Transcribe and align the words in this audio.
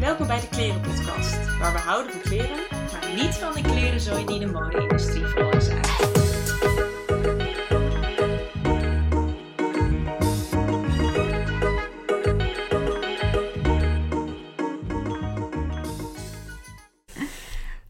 Welkom 0.00 0.26
bij 0.26 0.40
de 0.40 0.48
Klerenpodcast, 0.48 1.58
waar 1.58 1.72
we 1.72 1.78
houden 1.78 2.12
van 2.12 2.20
kleren, 2.20 2.56
maar 2.70 3.14
niet 3.14 3.34
van 3.34 3.52
de 3.52 3.60
klerenzooi 3.60 4.24
die 4.24 4.38
de 4.38 4.46
mode-industrie 4.46 5.26
veroorzaakt. 5.26 6.06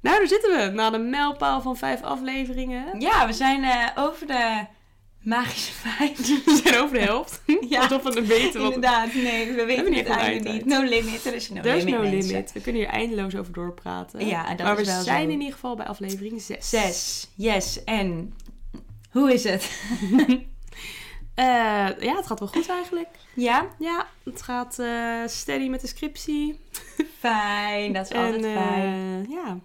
Nou, 0.00 0.18
daar 0.18 0.28
zitten 0.28 0.56
we. 0.56 0.70
Na 0.74 0.90
de 0.90 0.98
mijlpaal 0.98 1.60
van 1.60 1.76
vijf 1.76 2.02
afleveringen. 2.02 3.00
Ja, 3.00 3.26
we 3.26 3.32
zijn 3.32 3.64
eh, 3.64 4.04
over 4.04 4.26
de 4.26 4.66
magische 5.28 5.72
vijf. 5.72 6.16
We 6.44 6.60
zijn 6.64 6.82
over 6.82 6.98
de 6.98 7.04
helft. 7.04 7.42
Ja, 7.68 7.80
Alsof 7.82 8.02
we 8.02 8.08
het 8.08 8.26
weten. 8.26 8.60
Wat... 8.62 8.74
Inderdaad, 8.74 9.14
nee, 9.14 9.52
we 9.52 9.64
weten 9.64 9.92
het 9.94 10.06
eigenlijk 10.06 10.54
niet. 10.54 10.64
No 10.64 10.82
limit, 10.82 11.26
er 11.26 11.34
is 11.34 11.48
no 11.50 11.56
Er 11.62 11.74
is 11.76 11.84
limit. 11.84 12.00
no 12.02 12.10
mensen. 12.10 12.30
limit. 12.30 12.52
We 12.52 12.60
kunnen 12.60 12.80
hier 12.82 12.90
eindeloos 12.90 13.34
over 13.36 13.52
doorpraten. 13.52 14.26
Ja, 14.26 14.54
dat 14.54 14.66
maar 14.66 14.76
we 14.76 14.84
wel 14.84 15.02
zijn 15.02 15.22
zo. 15.26 15.30
in 15.32 15.38
ieder 15.38 15.52
geval 15.54 15.76
bij 15.76 15.86
aflevering 15.86 16.40
6. 16.42 16.70
Zes, 16.70 17.28
yes. 17.34 17.84
En 17.84 18.34
hoe 19.10 19.32
is 19.32 19.44
het? 19.44 19.70
ja, 21.36 21.94
het 22.16 22.26
gaat 22.26 22.38
wel 22.38 22.48
goed 22.48 22.68
eigenlijk. 22.68 23.08
Ja, 23.34 23.68
Ja, 23.78 24.06
het 24.24 24.42
gaat 24.42 24.78
eh, 24.78 25.26
steady 25.26 25.68
met 25.68 25.80
de 25.80 25.86
scriptie. 25.86 26.60
fijn. 27.18 27.92
Dat 27.92 28.10
is 28.10 28.16
altijd 28.16 28.44
en 28.44 28.52
fijn. 28.54 29.24
eh, 29.24 29.30
ja, 29.30 29.58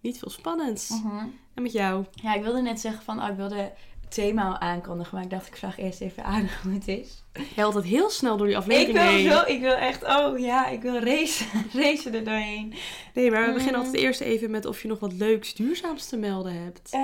niet 0.00 0.18
veel 0.18 0.30
spannends. 0.30 0.88
Mhm. 0.88 1.26
En 1.54 1.62
met 1.62 1.72
jou? 1.72 2.04
Ja, 2.12 2.34
ik 2.34 2.42
wilde 2.42 2.60
net 2.62 2.80
zeggen 2.80 3.02
van, 3.02 3.22
oh, 3.22 3.28
ik 3.28 3.36
wilde 3.36 3.72
thema 4.08 4.60
aankondigen, 4.60 5.14
maar 5.14 5.24
ik 5.24 5.30
dacht 5.30 5.46
ik 5.46 5.56
vraag 5.56 5.78
eerst 5.78 6.00
even 6.00 6.24
aan 6.24 6.48
hoe 6.62 6.72
het 6.72 6.88
is. 6.88 7.24
Je 7.54 7.62
altijd 7.64 7.84
heel 7.84 8.10
snel 8.10 8.36
door 8.36 8.46
die 8.46 8.54
Ik 8.56 8.60
aflevering 8.62 8.98
wil 8.98 9.06
heen. 9.08 9.30
zo, 9.30 9.42
ik 9.46 9.60
wil 9.60 9.74
echt, 9.74 10.04
oh 10.04 10.38
ja, 10.38 10.66
ik 10.68 10.82
wil 10.82 10.98
racen, 10.98 11.46
racen 11.82 12.14
er 12.14 12.24
doorheen. 12.24 12.74
Nee, 13.14 13.30
maar 13.30 13.46
we 13.46 13.52
beginnen 13.52 13.80
Mm. 13.80 13.86
altijd 13.86 14.02
eerst 14.04 14.20
even 14.20 14.50
met 14.50 14.64
of 14.66 14.82
je 14.82 14.88
nog 14.88 14.98
wat 14.98 15.12
leuks 15.12 15.54
duurzaams 15.54 16.08
te 16.08 16.16
melden 16.16 16.62
hebt. 16.62 16.90
Eh, 16.92 17.00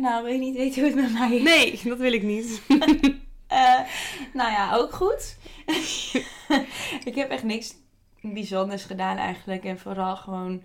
nou, 0.00 0.24
wil 0.24 0.32
je 0.32 0.38
niet 0.38 0.56
weten 0.56 0.82
hoe 0.82 0.90
het 0.90 1.00
met 1.00 1.12
mij 1.18 1.36
is? 1.36 1.42
Nee, 1.42 1.80
dat 1.84 1.98
wil 1.98 2.12
ik 2.12 2.22
niet. 2.22 2.60
Eh, 3.46 3.80
nou 4.32 4.50
ja, 4.50 4.74
ook 4.74 4.92
goed. 4.92 5.36
ik 7.04 7.14
heb 7.14 7.30
echt 7.30 7.42
niks 7.42 7.74
bijzonders 8.20 8.84
gedaan 8.84 9.16
eigenlijk. 9.16 9.64
En 9.64 9.78
vooral 9.78 10.16
gewoon, 10.16 10.62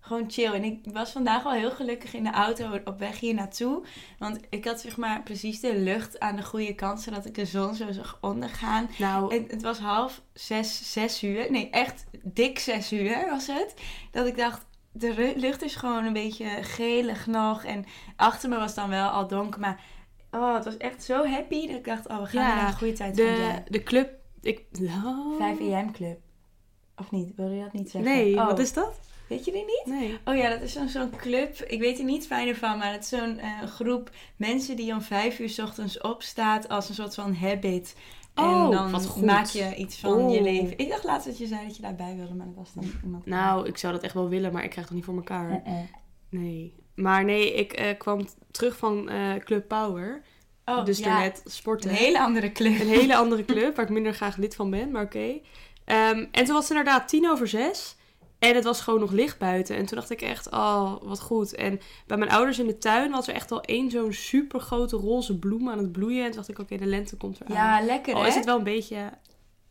gewoon 0.00 0.30
chill. 0.30 0.52
En 0.52 0.64
ik 0.64 0.78
was 0.92 1.10
vandaag 1.10 1.42
wel 1.42 1.52
heel 1.52 1.70
gelukkig 1.70 2.14
in 2.14 2.24
de 2.24 2.30
auto 2.30 2.78
op 2.84 2.98
weg 2.98 3.20
hier 3.20 3.34
naartoe. 3.34 3.84
Want 4.18 4.40
ik 4.50 4.64
had 4.64 4.80
zeg 4.80 4.96
maar 4.96 5.22
precies 5.22 5.60
de 5.60 5.78
lucht 5.78 6.20
aan 6.20 6.36
de 6.36 6.44
goede 6.44 6.74
kant. 6.74 7.00
Zodat 7.00 7.26
ik 7.26 7.34
de 7.34 7.44
zon 7.44 7.74
zo 7.74 7.92
zag 7.92 8.18
ondergaan. 8.20 8.90
Nou, 8.98 9.34
En 9.36 9.44
het 9.48 9.62
was 9.62 9.78
half 9.78 10.22
zes, 10.32 10.92
zes 10.92 11.22
uur. 11.22 11.50
Nee, 11.50 11.70
echt 11.70 12.04
dik 12.22 12.58
zes 12.58 12.92
uur 12.92 13.26
was 13.30 13.46
het. 13.46 13.74
Dat 14.10 14.26
ik 14.26 14.36
dacht, 14.36 14.66
de 14.92 15.32
lucht 15.36 15.62
is 15.62 15.74
gewoon 15.74 16.04
een 16.04 16.12
beetje 16.12 16.48
gelig 16.62 17.26
nog. 17.26 17.64
En 17.64 17.84
achter 18.16 18.48
me 18.48 18.58
was 18.58 18.74
dan 18.74 18.88
wel 18.88 19.08
al 19.08 19.28
donker. 19.28 19.60
Maar 19.60 19.80
oh, 20.30 20.54
het 20.54 20.64
was 20.64 20.76
echt 20.76 21.04
zo 21.04 21.26
happy 21.26 21.66
dat 21.66 21.76
ik 21.76 21.84
dacht, 21.84 22.08
oh, 22.08 22.20
we 22.20 22.26
gaan 22.26 22.42
Ja, 22.42 22.54
naar 22.54 22.68
een 22.68 22.78
goede 22.78 22.92
tijd 22.92 23.16
de, 23.16 23.22
de 23.22 23.70
de 23.70 23.82
club... 23.82 24.16
Ik, 24.40 24.64
oh. 24.82 25.36
5 25.36 25.60
EM 25.60 25.92
club. 25.92 26.18
Of 26.96 27.10
niet? 27.10 27.32
Wil 27.36 27.50
je 27.50 27.62
dat 27.62 27.72
niet 27.72 27.90
zeggen? 27.90 28.10
Nee, 28.10 28.36
oh, 28.36 28.46
wat 28.46 28.58
is 28.58 28.72
dat? 28.72 29.00
Weet 29.28 29.44
je 29.44 29.52
die 29.52 29.64
niet? 29.64 29.82
Nee. 30.00 30.18
Oh 30.24 30.36
ja, 30.36 30.48
dat 30.50 30.60
is 30.60 30.72
zo'n 30.72 30.88
zo'n 30.88 31.10
club. 31.16 31.56
Ik 31.66 31.80
weet 31.80 31.98
er 31.98 32.04
niet 32.04 32.26
fijner 32.26 32.56
van, 32.56 32.78
maar 32.78 32.92
het 32.92 33.02
is 33.02 33.08
zo'n 33.08 33.38
eh, 33.38 33.62
groep 33.62 34.10
mensen 34.36 34.76
die 34.76 34.92
om 34.92 35.00
vijf 35.00 35.38
uur 35.38 35.48
's 35.48 35.58
ochtends 35.58 36.00
opstaat 36.00 36.68
als 36.68 36.88
een 36.88 36.94
soort 36.94 37.14
van 37.14 37.34
habit. 37.34 37.96
Oh, 38.34 38.64
en 38.64 38.70
dan 38.70 38.90
wat 38.90 39.06
goed. 39.06 39.24
maak 39.24 39.46
je 39.46 39.74
iets 39.74 39.98
van 39.98 40.30
je 40.30 40.38
Oh. 40.38 40.42
leven. 40.44 40.78
Ik 40.78 40.88
dacht 40.88 41.04
laatst 41.04 41.26
dat 41.26 41.38
je 41.38 41.46
zei 41.46 41.66
dat 41.66 41.76
je 41.76 41.82
daarbij 41.82 42.16
wilde, 42.16 42.34
maar 42.34 42.46
dat 42.46 42.54
was 42.54 42.72
dan 42.74 42.84
iemand. 43.04 43.26
Nou, 43.26 43.66
ik 43.66 43.76
zou 43.78 43.92
dat 43.92 44.02
echt 44.02 44.14
wel 44.14 44.28
willen, 44.28 44.52
maar 44.52 44.64
ik 44.64 44.70
krijg 44.70 44.88
het 44.88 44.96
nog 44.96 45.06
niet 45.06 45.14
voor 45.14 45.24
elkaar. 45.32 45.62
Eh, 45.64 45.72
eh. 45.78 45.84
Nee. 46.30 46.74
Maar 46.94 47.24
nee, 47.24 47.54
ik 47.54 47.94
kwam 47.98 48.26
terug 48.50 48.76
van 48.76 49.10
Club 49.44 49.68
Power. 49.68 50.22
Oh, 50.64 50.84
dus 50.84 50.98
ja, 50.98 51.04
daarnet 51.04 51.42
sporten. 51.44 51.90
een 51.90 51.96
hele 51.96 52.20
andere 52.20 52.52
club. 52.52 52.80
Een 52.80 52.86
hele 52.88 53.16
andere 53.16 53.44
club, 53.44 53.76
waar 53.76 53.84
ik 53.84 53.90
minder 53.90 54.14
graag 54.14 54.36
lid 54.36 54.54
van 54.54 54.70
ben, 54.70 54.90
maar 54.90 55.02
oké. 55.02 55.40
Ehm, 55.84 56.26
en 56.32 56.44
toen 56.44 56.54
was 56.54 56.68
het 56.68 56.78
inderdaad 56.78 57.08
tien 57.08 57.30
over 57.30 57.48
zes. 57.48 57.96
En 58.38 58.54
het 58.54 58.64
was 58.64 58.80
gewoon 58.80 59.00
nog 59.00 59.10
licht 59.10 59.38
buiten. 59.38 59.76
En 59.76 59.86
toen 59.86 59.98
dacht 59.98 60.10
ik 60.10 60.22
echt, 60.22 60.50
oh, 60.50 60.92
wat 61.02 61.20
goed. 61.20 61.54
En 61.54 61.80
bij 62.06 62.16
mijn 62.16 62.30
ouders 62.30 62.58
in 62.58 62.66
de 62.66 62.78
tuin 62.78 63.10
was 63.10 63.28
er 63.28 63.34
echt 63.34 63.50
al 63.50 63.60
één 63.60 63.90
zo'n 63.90 64.12
super 64.12 64.60
grote 64.60 64.96
roze 64.96 65.38
bloem 65.38 65.68
aan 65.68 65.78
het 65.78 65.92
bloeien. 65.92 66.20
En 66.20 66.26
toen 66.26 66.36
dacht 66.36 66.48
ik, 66.48 66.58
oké, 66.58 66.76
de 66.76 66.86
lente 66.86 67.16
komt 67.16 67.40
eraan. 67.40 67.56
Ja, 67.56 67.86
lekker 67.86 68.14
Al 68.14 68.22
hè? 68.22 68.28
is 68.28 68.34
het 68.34 68.44
wel 68.44 68.58
een 68.58 68.64
beetje, 68.64 69.10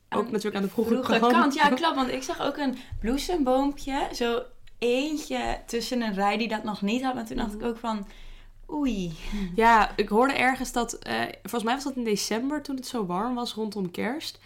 ook 0.09 0.25
Aan 0.25 0.31
natuurlijk 0.31 0.55
aan 0.55 0.61
de 0.61 0.69
vroege, 0.69 0.89
Vroege 0.89 1.19
kant. 1.19 1.33
kant. 1.33 1.53
Ja, 1.53 1.69
klopt. 1.81 1.95
Want 1.95 2.11
ik 2.11 2.23
zag 2.23 2.41
ook 2.41 2.57
een 2.57 2.77
bloesemboompje. 2.99 4.07
Zo 4.13 4.41
eentje 4.79 5.59
tussen 5.65 6.01
een 6.01 6.13
rij 6.13 6.37
die 6.37 6.47
dat 6.47 6.63
nog 6.63 6.81
niet 6.81 7.03
had. 7.03 7.13
Maar 7.13 7.25
toen 7.25 7.37
dacht 7.37 7.53
ik 7.53 7.63
ook 7.63 7.77
van... 7.77 8.07
Oei. 8.71 9.13
Ja, 9.55 9.91
ik 9.95 10.09
hoorde 10.09 10.33
ergens 10.33 10.71
dat, 10.71 10.93
eh, 10.93 11.21
volgens 11.41 11.63
mij 11.63 11.73
was 11.73 11.83
dat 11.83 11.95
in 11.95 12.03
december 12.03 12.61
toen 12.61 12.75
het 12.75 12.87
zo 12.87 13.05
warm 13.05 13.35
was 13.35 13.53
rondom 13.53 13.91
kerst. 13.91 14.39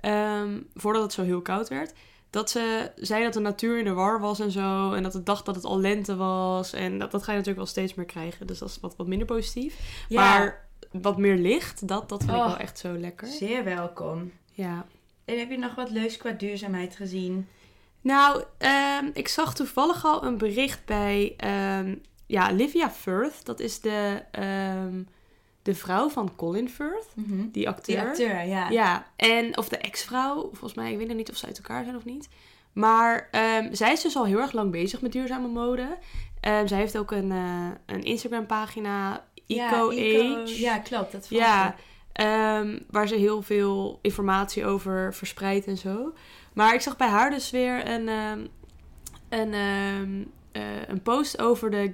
Ehm, 0.00 0.60
voordat 0.74 1.02
het 1.02 1.12
zo 1.12 1.22
heel 1.22 1.40
koud 1.42 1.68
werd. 1.68 1.92
Dat 2.32 2.50
ze 2.50 2.90
zei 2.96 3.22
dat 3.24 3.32
de 3.32 3.40
natuur 3.40 3.78
in 3.78 3.84
de 3.84 3.92
war 3.92 4.20
was 4.20 4.40
en 4.40 4.50
zo. 4.50 4.92
En 4.92 5.02
dat 5.02 5.12
het 5.12 5.26
dacht 5.26 5.46
dat 5.46 5.54
het 5.54 5.64
al 5.64 5.80
lente 5.80 6.16
was. 6.16 6.72
En 6.72 6.98
dat, 6.98 7.10
dat 7.10 7.20
ga 7.22 7.30
je 7.32 7.38
natuurlijk 7.38 7.64
wel 7.64 7.72
steeds 7.74 7.94
meer 7.94 8.06
krijgen. 8.06 8.46
Dus 8.46 8.58
dat 8.58 8.68
is 8.68 8.78
wat, 8.80 8.96
wat 8.96 9.06
minder 9.06 9.26
positief. 9.26 10.04
Ja, 10.08 10.20
Maar 10.20 10.68
wat 10.92 11.18
meer 11.18 11.36
licht, 11.36 11.88
dat, 11.88 12.08
dat 12.08 12.18
vind 12.24 12.32
ik 12.36 12.38
Oh. 12.38 12.46
wel 12.46 12.56
echt 12.56 12.78
zo 12.78 12.92
lekker. 12.98 13.28
zeer 13.28 13.64
welkom. 13.64 14.32
Ja. 14.52 14.86
En 15.24 15.38
heb 15.38 15.50
je 15.50 15.58
nog 15.58 15.74
wat 15.74 15.90
leuks 15.90 16.16
qua 16.16 16.30
duurzaamheid 16.30 16.96
gezien? 16.96 17.48
Nou, 18.00 18.42
ehm, 18.58 19.06
ik 19.12 19.28
zag 19.28 19.54
toevallig 19.54 20.04
al 20.04 20.24
een 20.24 20.38
bericht 20.38 20.84
bij 20.84 21.34
ehm, 21.36 21.94
ja, 22.26 22.50
Livia 22.50 22.90
Firth. 22.90 23.44
Dat 23.44 23.60
is 23.60 23.80
de, 23.80 24.22
ehm, 24.30 25.02
de 25.62 25.74
vrouw 25.74 26.08
van 26.08 26.36
Colin 26.36 26.68
Firth, 26.68 27.06
die 27.52 27.68
acteur. 27.68 28.00
Die 28.00 28.08
acteur, 28.08 28.44
ja. 28.44 28.70
Ja, 28.70 29.06
en 29.16 29.58
of 29.58 29.68
de 29.68 29.76
ex-vrouw, 29.76 30.40
volgens 30.40 30.74
mij, 30.74 30.92
ik 30.92 30.98
weet 30.98 31.08
nog 31.08 31.16
niet 31.16 31.30
of 31.30 31.36
ze 31.36 31.46
uit 31.46 31.56
elkaar 31.56 31.84
zijn 31.84 31.96
of 31.96 32.04
niet. 32.04 32.28
Maar 32.72 33.28
ehm, 33.30 33.74
zij 33.74 33.92
is 33.92 34.00
dus 34.02 34.16
al 34.16 34.24
heel 34.24 34.40
erg 34.40 34.52
lang 34.52 34.70
bezig 34.70 35.00
met 35.00 35.12
duurzame 35.12 35.48
mode. 35.48 35.98
Ehm, 36.40 36.66
zij 36.66 36.78
heeft 36.78 36.98
ook 36.98 37.10
een, 37.10 37.30
eh, 37.30 37.68
een 37.86 38.02
Instagram-pagina, 38.02 39.24
Ja, 39.46 39.66
Eco 39.66 39.88
Age. 39.90 40.60
Ja, 40.60 40.78
klopt. 40.78 41.12
Dat 41.12 41.26
Ja, 41.28 41.74
ehm, 42.12 42.78
waar 42.90 43.08
ze 43.08 43.14
heel 43.14 43.42
veel 43.42 43.98
informatie 44.02 44.66
over 44.66 45.14
verspreidt 45.14 45.66
en 45.66 45.76
zo. 45.76 46.12
Maar 46.52 46.74
ik 46.74 46.80
zag 46.80 46.96
bij 46.96 47.08
haar 47.08 47.30
dus 47.30 47.50
weer 47.50 47.88
een, 47.88 48.08
een, 49.28 49.54
eh, 50.52 50.88
een 50.88 51.02
post 51.02 51.40
over 51.40 51.70
de, 51.70 51.92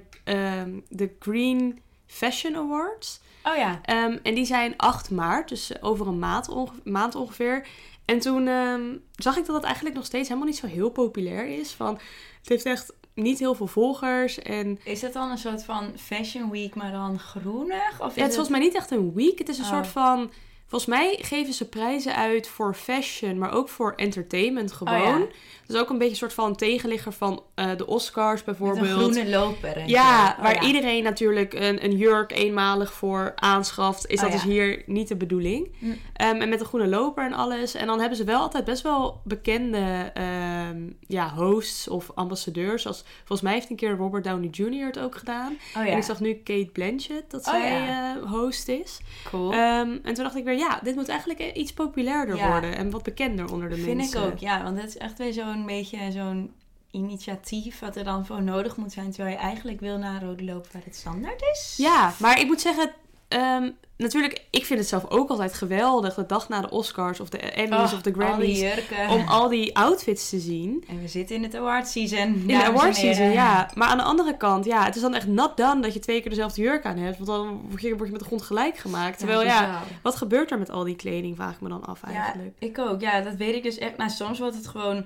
de 0.89 1.15
Green 1.19 1.81
Fashion 2.05 2.55
Awards. 2.55 3.21
Oh 3.43 3.55
ja. 3.55 3.79
Ehm, 3.83 4.17
en 4.23 4.35
die 4.35 4.45
zijn 4.45 4.73
8 4.77 5.11
maart, 5.11 5.49
dus 5.49 5.81
over 5.81 6.07
een 6.07 6.19
maand, 6.19 6.49
onge- 6.49 6.71
maand 6.83 7.15
ongeveer. 7.15 7.67
En 8.05 8.19
toen 8.19 8.47
ehm, 8.47 8.81
zag 9.15 9.37
ik 9.37 9.45
dat 9.45 9.55
het 9.55 9.63
eigenlijk 9.65 9.95
nog 9.95 10.05
steeds 10.05 10.27
helemaal 10.27 10.49
niet 10.49 10.57
zo 10.57 10.67
heel 10.67 10.89
populair 10.89 11.45
is. 11.59 11.71
Van, 11.71 11.93
het 12.39 12.49
heeft 12.49 12.65
echt 12.65 12.93
niet 13.13 13.39
heel 13.39 13.55
veel 13.55 13.67
volgers. 13.67 14.39
En 14.39 14.79
Is 14.83 14.99
dat 14.99 15.13
dan 15.13 15.31
een 15.31 15.37
soort 15.37 15.63
van 15.63 15.91
Fashion 15.97 16.49
Week, 16.49 16.75
maar 16.75 16.91
dan 16.91 17.19
groenig? 17.19 18.01
Of 18.01 18.15
ja, 18.15 18.21
het 18.21 18.29
is 18.29 18.35
volgens 18.35 18.49
mij 18.49 18.59
niet 18.59 18.75
echt 18.75 18.91
een 18.91 19.13
week. 19.13 19.39
Het 19.39 19.49
is 19.49 19.57
een 19.57 19.63
Oh. 19.63 19.69
soort 19.69 19.87
van... 19.87 20.31
Volgens 20.69 20.89
mij 20.91 21.17
geven 21.21 21.53
ze 21.53 21.69
prijzen 21.69 22.15
uit 22.15 22.47
voor 22.47 22.73
fashion, 22.73 23.37
maar 23.37 23.51
ook 23.53 23.69
voor 23.69 23.93
entertainment 23.95 24.71
gewoon. 24.71 25.13
Oh 25.13 25.19
ja. 25.19 25.25
Dus 25.65 25.77
ook 25.79 25.89
een 25.89 25.97
beetje 25.97 26.11
een 26.11 26.17
soort 26.19 26.33
van 26.33 26.55
tegenligger 26.55 27.11
van 27.11 27.43
eh, 27.55 27.69
de 27.77 27.87
Oscars 27.87 28.43
Met 28.43 28.57
bijvoorbeeld. 28.57 28.87
een 28.87 29.13
groene 29.13 29.29
loper 29.29 29.77
en 29.77 29.87
Ja. 29.87 30.35
Oh 30.37 30.43
waar 30.43 30.53
ja. 30.53 30.61
iedereen 30.61 31.03
natuurlijk 31.03 31.53
een, 31.53 31.83
een 31.83 31.95
jurk 31.97 32.31
eenmalig 32.31 32.93
voor 32.93 33.31
aanschaft, 33.35 34.07
is 34.07 34.15
Oh 34.17 34.21
dat 34.23 34.31
ja. 34.31 34.35
dus 34.45 34.53
hier 34.53 34.83
niet 34.85 35.07
de 35.07 35.15
bedoeling. 35.15 35.71
Hm. 35.79 35.85
Ehm, 36.13 36.35
en 36.41 36.49
met 36.49 36.59
een 36.59 36.65
groene 36.65 36.87
loper 36.87 37.25
en 37.25 37.33
alles. 37.33 37.73
En 37.75 37.87
dan 37.87 37.99
hebben 37.99 38.17
ze 38.17 38.23
wel 38.23 38.39
altijd 38.39 38.65
best 38.65 38.81
wel 38.83 39.21
bekende 39.23 40.11
ehm, 40.13 40.81
ja, 41.07 41.33
hosts 41.35 41.87
of 41.87 42.11
ambassadeurs. 42.15 42.81
Zoals, 42.81 43.03
volgens 43.17 43.41
mij 43.41 43.53
heeft 43.53 43.69
een 43.69 43.75
keer 43.75 43.95
Robert 43.95 44.23
Downey 44.23 44.49
Jr. 44.51 44.85
het 44.85 44.99
ook 44.99 45.15
gedaan. 45.17 45.51
Oh 45.77 45.85
ja, 45.85 45.91
En 45.91 45.97
ik 45.97 46.03
zag 46.03 46.19
nu 46.19 46.33
Kate 46.33 46.69
Blanchett 46.73 47.31
dat 47.31 47.47
Oh 47.47 47.53
zij 47.53 47.87
eh, 47.87 48.29
host 48.31 48.67
is. 48.67 48.99
cool. 49.29 49.51
Ehm, 49.51 49.97
en 50.03 50.13
toen 50.13 50.23
dacht 50.23 50.35
ik 50.35 50.43
weer, 50.43 50.57
ja, 50.59 50.79
dit 50.83 50.95
moet 50.95 51.07
eigenlijk 51.09 51.39
eh, 51.39 51.55
iets 51.61 51.73
populairder 51.73 52.35
Ja. 52.35 52.49
worden. 52.51 52.75
En 52.75 52.89
wat 52.91 53.03
bekender 53.03 53.51
onder 53.51 53.69
de 53.69 53.75
Vind 53.75 53.97
mensen. 53.97 54.21
ik 54.23 54.31
ook, 54.31 54.37
ja. 54.37 54.63
Want 54.63 54.77
het 54.81 54.87
is 54.89 54.97
echt 54.97 55.17
weer 55.17 55.33
zo'n 55.33 55.65
beetje 55.65 56.11
zo'n 56.11 56.53
initiatief 56.91 57.79
wat 57.79 57.95
er 57.95 58.03
dan 58.03 58.25
voor 58.25 58.43
nodig 58.43 58.77
moet 58.77 58.91
zijn. 58.91 59.11
Terwijl 59.11 59.35
je 59.35 59.41
eigenlijk 59.41 59.79
wil 59.79 59.97
naar 59.97 60.23
rode 60.23 60.43
loper 60.43 60.69
waar 60.73 60.81
het 60.85 60.95
standaard 60.95 61.41
is. 61.51 61.73
Ja, 61.77 62.13
maar 62.19 62.39
ik 62.39 62.45
moet 62.47 62.61
zeggen, 62.61 62.91
ehm, 63.29 63.69
natuurlijk, 63.97 64.45
ik 64.49 64.65
vind 64.65 64.79
het 64.79 64.87
zelf 64.87 65.05
ook 65.09 65.29
altijd 65.29 65.53
geweldig. 65.53 66.13
De 66.13 66.25
dag 66.25 66.49
na 66.49 66.61
de 66.61 66.69
Oscars 66.69 67.19
of 67.19 67.29
de 67.29 67.37
Emmys 67.37 67.77
Oh, 67.77 67.93
of 67.93 68.01
de 68.01 68.13
al 68.13 68.21
Grammys. 68.21 68.59
jurken. 68.59 69.09
Om 69.09 69.27
al 69.27 69.47
die 69.49 69.77
outfits 69.77 70.29
te 70.29 70.39
zien. 70.39 70.83
En 70.87 71.01
we 71.01 71.07
zitten 71.07 71.35
in 71.35 71.43
het 71.43 71.55
award 71.55 71.87
season. 71.87 72.19
In 72.19 72.47
de 72.47 72.63
award 72.63 72.95
season, 72.95 73.29
ja. 73.31 73.69
Maar 73.75 73.87
aan 73.87 73.97
de 73.97 74.03
andere 74.03 74.37
kant, 74.37 74.65
ja, 74.65 74.83
het 74.85 74.95
is 74.95 75.01
dan 75.01 75.13
echt 75.13 75.27
not 75.27 75.57
done 75.57 75.81
dat 75.81 75.93
je 75.93 75.99
twee 75.99 76.21
keer 76.21 76.29
dezelfde 76.29 76.61
jurk 76.61 76.85
aan 76.85 76.97
hebt. 76.97 77.15
Want 77.17 77.27
dan 77.29 77.61
word 77.69 77.81
je, 77.81 77.95
met 78.11 78.19
de 78.19 78.25
grond 78.25 78.41
gelijk 78.41 78.77
gemaakt. 78.77 79.17
Terwijl, 79.17 79.43
ja, 79.43 79.81
wat 80.03 80.15
gebeurt 80.15 80.51
er 80.51 80.59
met 80.59 80.69
al 80.69 80.83
die 80.83 80.95
kleding, 80.95 81.35
vraag 81.35 81.53
ik 81.53 81.61
me 81.61 81.69
dan 81.69 81.85
af 81.85 82.03
eigenlijk. 82.03 82.51
Ja, 82.59 82.67
ik 82.67 82.79
ook. 82.79 83.01
Ja, 83.01 83.21
dat 83.21 83.35
weet 83.35 83.55
ik 83.55 83.63
dus 83.63 83.77
echt. 83.77 83.97
Nou, 83.97 84.09
soms 84.09 84.39
wordt 84.39 84.55
het 84.55 84.67
gewoon 84.67 85.05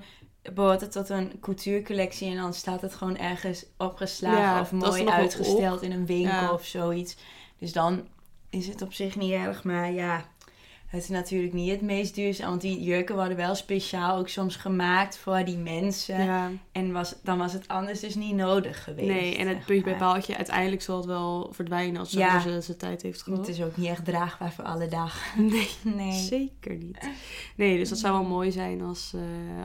behoort 0.54 0.80
het 0.80 0.92
tot 0.92 1.08
een 1.08 1.32
couturecollectie 1.40 2.30
en 2.30 2.36
dan 2.36 2.54
staat 2.54 2.80
het 2.80 2.94
gewoon 2.94 3.16
ergens 3.16 3.64
opgeslagen 3.78 4.40
Ja, 4.40 4.60
of 4.60 4.72
mooi 4.72 5.06
uitgesteld 5.06 5.82
in 5.82 5.92
een 5.92 6.06
winkel 6.06 6.32
Ja. 6.32 6.52
of 6.52 6.64
zoiets. 6.64 7.16
Dus 7.58 7.72
dan 7.72 8.06
is 8.54 8.68
het 8.68 8.82
op 8.82 8.92
zich 8.92 9.16
niet 9.16 9.32
erg, 9.32 9.64
maar 9.64 9.92
ja, 9.92 10.24
het 10.86 11.02
is 11.02 11.08
natuurlijk 11.08 11.52
niet 11.52 11.70
het 11.70 11.80
meest 11.80 12.14
duurzaam, 12.14 12.48
want 12.48 12.60
die 12.60 12.82
jurken 12.82 13.14
worden 13.14 13.36
wel 13.36 13.54
speciaal 13.54 14.16
ook 14.18 14.28
soms 14.28 14.56
gemaakt 14.56 15.18
voor 15.18 15.44
die 15.44 15.56
mensen. 15.56 16.24
Ja. 16.24 16.50
En 16.72 16.92
was, 16.92 17.14
dan 17.22 17.38
was 17.38 17.52
het 17.52 17.68
anders 17.68 18.00
dus 18.00 18.14
niet 18.14 18.34
nodig 18.34 18.84
geweest. 18.84 19.08
Nee, 19.08 19.36
en 19.36 19.48
het 19.48 19.64
puntje 19.64 19.84
bij 19.84 19.96
paaltje, 19.96 20.36
uiteindelijk 20.36 20.82
zal 20.82 20.96
het 20.96 21.06
wel 21.06 21.48
verdwijnen 21.52 22.00
als 22.00 22.10
Ja. 22.10 22.40
ze 22.40 22.60
zijn 22.60 22.78
tijd 22.78 23.02
heeft 23.02 23.22
gehad. 23.22 23.38
Het 23.38 23.48
is 23.48 23.62
ook 23.62 23.76
niet 23.76 23.88
echt 23.88 24.04
draagbaar 24.04 24.52
voor 24.52 24.64
alle 24.64 24.88
dagen. 24.88 25.46
Nee, 25.50 25.68
Nee. 25.96 26.12
zeker 26.12 26.74
niet. 26.76 27.08
Nee, 27.56 27.78
dus 27.78 27.88
dat 27.88 27.98
zou 27.98 28.12
wel 28.12 28.28
mooi 28.28 28.52
zijn 28.52 28.82
als, 28.82 29.12
eh, 29.14 29.20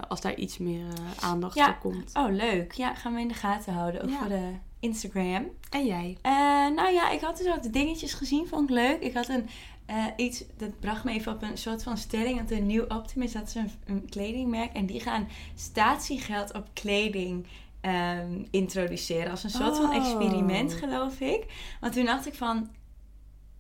als 0.08 0.22
daar 0.22 0.36
iets 0.36 0.58
meer 0.58 0.86
eh, 0.88 1.24
aandacht 1.30 1.56
Ja. 1.56 1.66
voor 1.66 1.92
komt. 1.92 2.12
Oh, 2.16 2.32
leuk. 2.32 2.72
Ja, 2.74 2.96
gaan 2.96 3.14
we 3.14 3.20
in 3.22 3.28
de 3.28 3.34
gaten 3.34 3.74
houden. 3.74 4.02
Ook 4.04 4.10
voor 4.10 4.28
de 4.30 4.52
Instagram. 4.80 5.46
En 5.70 5.86
jij? 5.86 6.18
Eh, 6.22 6.32
nou 6.76 6.92
ja, 6.92 7.10
ik 7.10 7.22
had 7.22 7.38
dus 7.38 7.48
wat 7.48 7.68
dingetjes 7.72 8.14
gezien, 8.14 8.48
vond 8.48 8.70
ik 8.70 8.76
leuk. 8.76 9.02
Ik 9.02 9.14
had 9.14 9.28
een 9.28 9.50
eh, 9.90 10.06
iets, 10.16 10.44
dat 10.58 10.80
bracht 10.80 11.04
me 11.04 11.12
even 11.12 11.32
op 11.32 11.42
een 11.42 11.58
soort 11.58 11.84
van 11.84 11.98
stelling. 11.98 12.40
Dat 12.40 12.52
een 12.52 12.66
nieuw 12.66 12.86
Optimist, 12.88 13.34
dat 13.34 13.48
is 13.48 13.56
een, 13.56 13.72
een 13.86 14.10
kledingmerk. 14.10 14.74
En 14.74 14.86
die 14.86 15.00
gaan 15.00 15.28
statiegeld 15.56 16.54
op 16.54 16.68
kleding 16.74 17.48
ehm, 17.82 18.46
introduceren. 18.52 19.32
Als 19.32 19.44
een 19.44 19.50
soort 19.50 19.78
van 19.78 19.90
Oh. 19.90 19.96
experiment, 19.96 20.74
geloof 20.74 21.20
ik. 21.20 21.46
Want 21.80 21.94
toen 21.94 22.06
dacht 22.06 22.28
ik 22.28 22.34
van, 22.34 22.70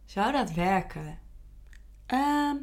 zou 0.06 0.31
dat 0.31 0.51
werken? 0.51 1.19
Ehm, 2.06 2.56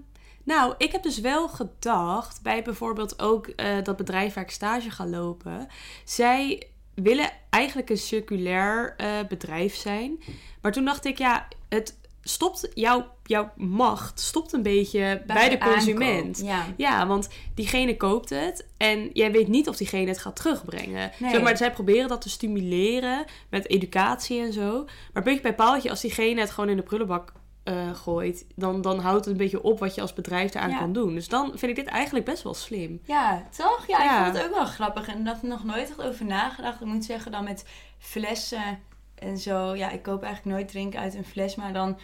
nou, 0.44 0.74
ik 0.78 0.92
heb 0.92 1.02
dus 1.02 1.18
wel 1.20 1.48
gedacht 1.48 2.42
bij 2.42 2.62
bijvoorbeeld 2.62 3.20
ook 3.22 3.46
eh, 3.46 3.82
dat 3.82 3.96
bedrijf 3.96 4.34
waar 4.34 4.44
ik 4.44 4.50
stage 4.50 4.90
ga 4.90 5.06
lopen. 5.06 5.68
Zij 6.04 6.70
willen 6.96 7.30
eigenlijk 7.50 7.90
een 7.90 7.98
circulair 7.98 8.94
eh, 8.96 9.08
bedrijf 9.28 9.74
zijn. 9.74 10.22
Maar 10.62 10.72
toen 10.72 10.84
dacht 10.84 11.04
ik, 11.04 11.18
ja, 11.18 11.48
het 11.68 11.98
stopt, 12.22 12.68
jouw, 12.74 13.06
jouw 13.24 13.52
macht 13.56 14.20
stopt 14.20 14.52
een 14.52 14.62
beetje 14.62 15.22
bij, 15.26 15.48
de 15.48 15.58
consument. 15.58 16.40
Ja. 16.44 16.66
Ja, 16.76 17.06
want 17.06 17.28
diegene 17.54 17.96
koopt 17.96 18.30
het 18.30 18.66
en 18.76 19.10
jij 19.12 19.32
weet 19.32 19.48
niet 19.48 19.68
of 19.68 19.76
diegene 19.76 20.08
het 20.08 20.18
gaat 20.18 20.36
terugbrengen. 20.36 21.10
Nee. 21.18 21.30
Zeg 21.30 21.42
maar 21.42 21.56
zij 21.56 21.72
proberen 21.72 22.08
dat 22.08 22.20
te 22.20 22.28
stimuleren 22.28 23.24
met 23.50 23.68
educatie 23.68 24.40
en 24.40 24.52
zo. 24.52 24.86
Maar 25.12 25.22
puntje 25.22 25.42
bij 25.42 25.54
paaltje, 25.54 25.90
als 25.90 26.00
diegene 26.00 26.40
het 26.40 26.50
gewoon 26.50 26.70
in 26.70 26.76
de 26.76 26.82
prullenbak 26.82 27.32
eh, 27.66 27.94
gooit, 27.94 28.46
dan, 28.54 28.80
dan 28.80 28.98
houdt 28.98 29.24
het 29.24 29.32
een 29.32 29.40
beetje 29.40 29.62
op 29.62 29.78
wat 29.78 29.94
je 29.94 30.00
als 30.00 30.12
bedrijf 30.14 30.50
daaraan 30.50 30.70
Ja. 30.70 30.78
kan 30.78 30.92
doen. 30.92 31.14
Dus 31.14 31.28
dan 31.28 31.46
vind 31.54 31.62
ik 31.70 31.84
dit 31.84 31.86
eigenlijk 31.94 32.24
best 32.24 32.42
wel 32.42 32.54
slim. 32.54 33.00
Ja, 33.04 33.46
toch? 33.56 33.84
Ja, 33.86 34.02
Ja. 34.02 34.18
ik 34.18 34.24
vond 34.24 34.36
het 34.36 34.46
ook 34.46 34.54
wel 34.54 34.64
grappig. 34.66 35.08
En 35.08 35.24
dat 35.24 35.42
nog 35.42 35.64
nooit 35.64 35.88
echt 35.90 36.02
over 36.02 36.24
nagedacht. 36.24 36.80
Ik 36.80 36.86
moet 36.86 37.04
zeggen, 37.04 37.32
dan 37.32 37.44
met 37.44 37.64
flessen 37.98 38.78
en 39.14 39.38
zo. 39.38 39.74
Ja, 39.74 39.90
ik 39.90 40.02
koop 40.02 40.22
eigenlijk 40.22 40.56
nooit 40.56 40.68
drinken 40.68 41.00
uit 41.00 41.14
een 41.14 41.24
fles. 41.24 41.54
Maar 41.54 41.72
dan... 41.72 41.98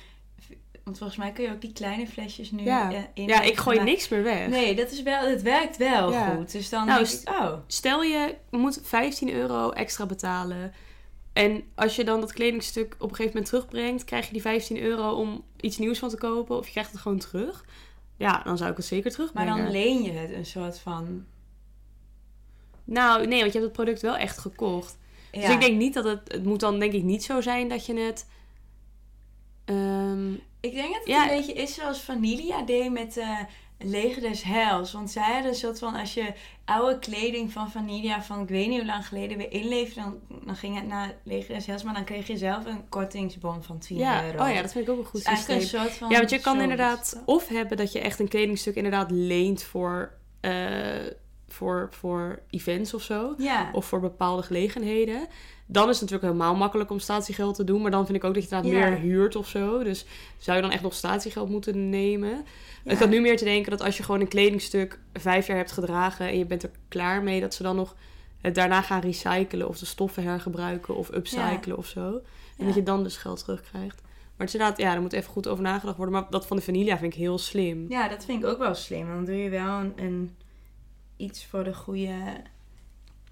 Want 0.84 0.98
volgens 0.98 1.18
mij 1.18 1.32
kun 1.32 1.44
je 1.44 1.50
ook 1.50 1.60
die 1.60 1.72
kleine 1.72 2.06
flesjes 2.06 2.50
nu 2.50 2.62
Ja, 2.62 2.92
eh, 2.92 2.98
in. 3.14 3.26
ja 3.26 3.40
ik 3.40 3.56
gooi 3.58 3.76
maar- 3.76 3.84
niks 3.84 4.08
meer 4.08 4.22
weg. 4.22 4.48
Nee, 4.48 4.74
dat 4.74 4.90
is 4.90 5.02
wel... 5.02 5.26
Het 5.28 5.42
werkt 5.42 5.76
wel 5.76 6.12
Ja. 6.12 6.28
goed. 6.34 6.52
Dus 6.52 6.68
dan 6.68 6.86
Nou, 6.86 7.02
ik, 7.04 7.20
oh... 7.28 7.52
Stel 7.66 8.02
je 8.02 8.34
moet 8.50 8.80
15 8.82 9.32
euro 9.32 9.70
extra 9.70 10.06
betalen. 10.06 10.72
En 11.32 11.62
als 11.74 11.96
je 11.96 12.04
dan 12.04 12.20
dat 12.20 12.32
kledingstuk 12.32 12.94
op 12.94 13.10
een 13.10 13.16
gegeven 13.16 13.26
moment 13.32 13.46
terugbrengt, 13.46 14.04
krijg 14.04 14.26
je 14.26 14.32
die 14.32 14.40
15 14.42 14.80
euro 14.80 15.10
om 15.10 15.44
iets 15.60 15.78
nieuws 15.78 15.98
van 15.98 16.08
te 16.08 16.16
kopen. 16.18 16.56
Of 16.56 16.64
je 16.66 16.70
krijgt 16.72 16.92
het 16.92 17.00
gewoon 17.00 17.18
terug. 17.18 17.64
Ja, 18.16 18.42
dan 18.44 18.56
zou 18.56 18.70
ik 18.70 18.76
het 18.76 18.86
zeker 18.86 19.04
Maar 19.04 19.12
terugbrengen. 19.12 19.56
dan 19.56 19.70
leen 19.70 20.02
je 20.02 20.10
het 20.10 20.30
een 20.32 20.46
soort 20.46 20.78
van... 20.78 21.24
Nou, 22.84 23.26
nee, 23.26 23.40
want 23.40 23.52
je 23.52 23.58
hebt 23.58 23.64
het 23.64 23.72
product 23.72 24.02
wel 24.02 24.16
echt 24.16 24.38
gekocht. 24.38 24.98
Ja. 25.32 25.40
Dus 25.40 25.50
ik 25.54 25.60
denk 25.60 25.76
niet 25.78 25.94
dat 25.94 26.04
het... 26.04 26.20
Het 26.32 26.44
moet 26.44 26.60
dan 26.60 26.78
denk 26.78 26.92
ik 26.92 27.02
niet 27.02 27.24
zo 27.24 27.40
zijn 27.40 27.68
dat 27.68 27.86
je 27.86 27.94
het... 28.00 28.26
ehm, 29.64 30.32
Ik 30.60 30.72
denk 30.72 30.86
dat 30.88 30.96
het 30.98 31.06
Ja. 31.06 31.30
een 31.30 31.36
beetje 31.36 31.52
is 31.52 31.74
zoals 31.74 32.00
Vanilla 32.00 32.62
deed 32.62 32.92
met 32.92 33.16
eh 33.16 33.38
Leger 33.84 34.22
des 34.22 34.42
Heils. 34.42 34.92
Want 34.92 35.10
zij 35.10 35.32
hadden 35.32 35.50
een 35.50 35.56
soort 35.56 35.78
van, 35.78 35.94
als 35.94 36.14
je 36.14 36.32
oude 36.64 36.98
kleding 36.98 37.52
van 37.52 37.70
Vanilla 37.70 38.22
van 38.22 38.42
ik 38.42 38.48
weet 38.48 38.68
niet 38.68 38.78
hoe 38.78 38.86
lang 38.86 39.06
geleden 39.06 39.38
weer 39.38 39.52
inleverde, 39.52 40.00
dan, 40.00 40.40
dan 40.44 40.56
ging 40.56 40.76
het 40.76 40.86
naar 40.86 41.14
Leger 41.24 41.54
des 41.54 41.66
Heils. 41.66 41.82
Maar 41.82 41.94
dan 41.94 42.04
kreeg 42.04 42.26
je 42.26 42.36
zelf 42.36 42.66
een 42.66 42.88
kortingsbon 42.88 43.62
van 43.62 43.78
10 43.78 43.96
ja, 43.96 44.24
euro. 44.24 44.44
oh 44.44 44.50
ja, 44.54 44.62
dat 44.62 44.72
vind 44.72 44.84
ik 44.86 44.92
ook 44.92 44.98
een 44.98 45.04
goed 45.04 45.24
Dus 45.24 45.36
systeem. 45.36 45.56
een 45.56 45.62
soort 45.62 45.92
van 45.92 46.10
Ja, 46.10 46.18
want 46.18 46.30
je 46.30 46.38
kan 46.38 46.60
inderdaad 46.60 47.22
of 47.24 47.48
hebben 47.48 47.76
dat 47.76 47.92
je 47.92 48.00
echt 48.00 48.18
een 48.18 48.28
kledingstuk 48.28 48.74
inderdaad 48.74 49.10
leent 49.10 49.62
voor, 49.62 50.12
eh, 50.40 50.52
voor, 51.52 51.88
voor 51.90 52.38
events 52.50 52.94
of 52.94 53.02
zo. 53.02 53.34
Ja. 53.38 53.70
Of 53.72 53.86
voor 53.86 54.00
bepaalde 54.00 54.42
gelegenheden. 54.42 55.26
Dan 55.66 55.88
is 55.88 56.00
het 56.00 56.10
natuurlijk 56.10 56.32
helemaal 56.32 56.58
makkelijk 56.58 56.90
om 56.90 56.98
statiegeld 56.98 57.54
te 57.54 57.64
doen. 57.64 57.82
Maar 57.82 57.90
dan 57.90 58.04
vind 58.06 58.18
ik 58.18 58.24
ook 58.24 58.34
dat 58.34 58.48
je 58.48 58.56
inderdaad 58.56 58.80
Ja. 58.80 58.88
meer 58.88 58.98
huurt 58.98 59.36
of 59.36 59.48
zo. 59.48 59.82
Dus 59.84 60.06
zou 60.38 60.56
je 60.56 60.62
dan 60.62 60.72
echt 60.72 60.82
nog 60.82 60.94
statiegeld 60.94 61.48
moeten 61.48 61.90
nemen? 61.90 62.44
Ja. 62.84 62.92
Ik 62.92 62.98
had 62.98 63.08
nu 63.08 63.20
meer 63.20 63.36
te 63.36 63.44
denken 63.44 63.70
dat 63.70 63.82
als 63.82 63.96
je 63.96 64.02
gewoon 64.02 64.20
een 64.20 64.28
kledingstuk 64.28 64.98
vijf 65.12 65.46
jaar 65.46 65.56
hebt 65.56 65.72
gedragen... 65.72 66.28
en 66.28 66.38
je 66.38 66.46
bent 66.46 66.62
er 66.62 66.70
klaar 66.88 67.22
mee, 67.22 67.40
dat 67.40 67.54
ze 67.54 67.62
dan 67.62 67.76
nog 67.76 67.94
het 68.40 68.54
daarna 68.54 68.82
gaan 68.82 69.00
recyclen... 69.00 69.68
of 69.68 69.78
de 69.78 69.86
stoffen 69.86 70.22
hergebruiken 70.22 70.96
of 70.96 71.10
upcyclen 71.14 71.76
of 71.76 71.86
zo. 71.86 72.20
En 72.58 72.66
dat 72.66 72.74
je 72.74 72.82
dan 72.82 73.02
dus 73.02 73.16
geld 73.16 73.38
terugkrijgt. 73.44 74.00
Maar 74.02 74.46
het 74.46 74.48
is 74.48 74.54
inderdaad, 74.54 74.78
ja, 74.78 74.94
er 74.94 75.00
moet 75.00 75.12
even 75.12 75.32
goed 75.32 75.48
over 75.48 75.62
nagedacht 75.64 75.96
worden. 75.96 76.14
Maar 76.14 76.26
dat 76.30 76.46
van 76.46 76.56
de 76.56 76.62
vanilla 76.62 76.98
vind 76.98 77.12
ik 77.12 77.18
heel 77.18 77.38
slim. 77.38 77.86
Ja, 77.88 78.08
dat 78.08 78.24
vind 78.24 78.42
ik 78.42 78.48
ook 78.48 78.58
wel 78.58 78.74
slim. 78.74 79.06
Dan 79.08 79.24
doe 79.24 79.34
je 79.34 79.50
wel 79.50 79.78
een, 79.78 79.92
een 79.96 80.36
iets 81.16 81.46
voor 81.46 81.64
de 81.64 81.74
goede... 81.74 82.42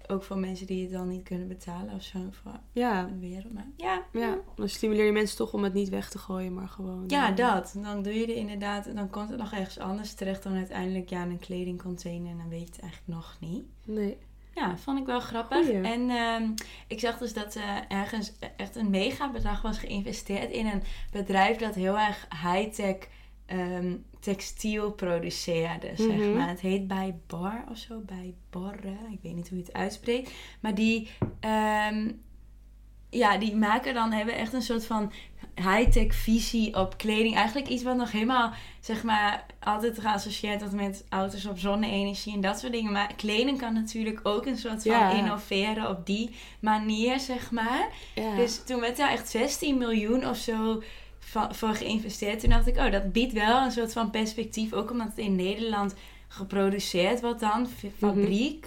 Ook 0.07 0.23
voor 0.23 0.37
mensen 0.37 0.67
die 0.67 0.83
het 0.83 0.91
dan 0.91 1.07
niet 1.07 1.23
kunnen 1.23 1.47
betalen 1.47 1.93
of 1.93 2.03
zo. 2.03 2.19
Voor 2.31 2.59
Ja, 2.71 3.03
de 3.03 3.19
wereld. 3.19 3.53
Maar 3.53 3.67
ja, 3.77 4.05
ja, 4.11 4.37
dan 4.55 4.69
stimuleer 4.69 5.05
je 5.05 5.11
mensen 5.11 5.37
toch 5.37 5.53
om 5.53 5.63
het 5.63 5.73
niet 5.73 5.89
weg 5.89 6.09
te 6.09 6.17
gooien, 6.17 6.53
maar 6.53 6.67
gewoon... 6.67 7.03
Ja, 7.07 7.29
eh, 7.29 7.35
dat. 7.35 7.75
Dan 7.81 8.01
doe 8.03 8.13
je 8.13 8.25
er 8.25 8.35
inderdaad, 8.35 8.95
dan 8.95 9.09
komt 9.09 9.29
het 9.29 9.37
nog 9.37 9.51
ergens 9.51 9.79
anders 9.79 10.13
terecht 10.13 10.43
dan 10.43 10.55
uiteindelijk 10.55 11.09
ja, 11.09 11.23
in 11.23 11.29
een 11.29 11.39
kledingcontainer 11.39 12.31
en 12.31 12.37
dan 12.37 12.49
weet 12.49 12.59
je 12.59 12.65
het 12.65 12.79
eigenlijk 12.79 13.13
nog 13.13 13.37
niet. 13.39 13.63
Nee. 13.85 14.17
Ja, 14.55 14.77
vond 14.77 14.99
ik 14.99 15.05
wel 15.05 15.19
grappig. 15.19 15.65
Goeie. 15.65 15.81
En 15.81 16.09
ehm, 16.09 16.53
ik 16.87 16.99
zag 16.99 17.17
dus 17.17 17.33
dat 17.33 17.55
eh, 17.55 17.77
ergens 17.87 18.31
echt 18.57 18.75
een 18.75 18.89
mega 18.89 19.31
bedrag 19.31 19.61
was 19.61 19.77
geïnvesteerd 19.77 20.51
in 20.51 20.65
een 20.65 20.83
bedrijf 21.11 21.57
dat 21.57 21.75
heel 21.75 21.97
erg 21.99 22.27
high-tech 22.43 22.95
ehm, 23.45 23.95
textiel 24.21 24.91
produceerde, 24.91 25.91
zeg 25.95 26.15
Mhm. 26.15 26.37
maar. 26.37 26.49
Het 26.49 26.59
heet 26.61 26.87
bij 26.87 27.15
Bar 27.27 27.63
of 27.71 27.77
zo, 27.77 27.99
bij 28.05 28.33
Borre. 28.49 28.97
Ik 29.11 29.19
weet 29.21 29.35
niet 29.35 29.49
hoe 29.49 29.57
je 29.57 29.63
het 29.63 29.73
uitspreekt. 29.73 30.31
Maar 30.59 30.75
die, 30.75 31.09
ehm, 31.39 32.11
ja, 33.09 33.37
die 33.37 33.55
maken 33.55 33.93
dan, 33.93 34.11
hebben 34.11 34.35
echt 34.35 34.53
een 34.53 34.61
soort 34.61 34.85
van 34.85 35.11
high-tech 35.55 36.15
visie 36.15 36.75
op 36.79 36.97
kleding. 36.97 37.35
Eigenlijk 37.35 37.67
iets 37.67 37.83
wat 37.83 37.95
nog 37.95 38.11
helemaal, 38.11 38.51
zeg 38.79 39.03
maar, 39.03 39.45
altijd 39.59 39.99
geassocieerd 39.99 40.59
wordt 40.59 40.75
met 40.75 41.05
auto's 41.09 41.45
op 41.45 41.59
zonne-energie 41.59 42.33
en 42.33 42.41
dat 42.41 42.59
soort 42.59 42.71
dingen. 42.73 42.91
Maar 42.91 43.13
kleding 43.15 43.57
kan 43.57 43.73
natuurlijk 43.73 44.19
ook 44.23 44.45
een 44.45 44.57
soort 44.57 44.81
van 44.83 44.91
Ja. 44.91 45.11
innoveren 45.11 45.89
op 45.89 46.05
die 46.05 46.29
manier, 46.59 47.19
zeg 47.19 47.51
maar. 47.51 47.87
Ja. 48.15 48.35
Dus 48.35 48.63
toen 48.63 48.79
werd 48.79 48.97
daar 48.97 49.11
echt 49.11 49.29
16 49.29 49.77
miljoen 49.77 50.27
of 50.27 50.37
zo 50.37 50.81
va- 51.31 51.53
voor 51.53 51.73
geïnvesteerd. 51.75 52.39
Toen 52.39 52.49
dacht 52.49 52.67
ik, 52.67 52.77
oh, 52.77 52.91
dat 52.91 53.11
biedt 53.11 53.33
wel 53.33 53.61
een 53.63 53.71
soort 53.71 53.93
van 53.93 54.09
perspectief. 54.09 54.73
Ook 54.73 54.91
omdat 54.91 55.07
het 55.07 55.17
in 55.17 55.35
Nederland 55.35 55.93
geproduceerd 56.27 57.21
wordt 57.21 57.39
dan, 57.39 57.67
f- 57.67 57.85
fabriek. 57.97 58.65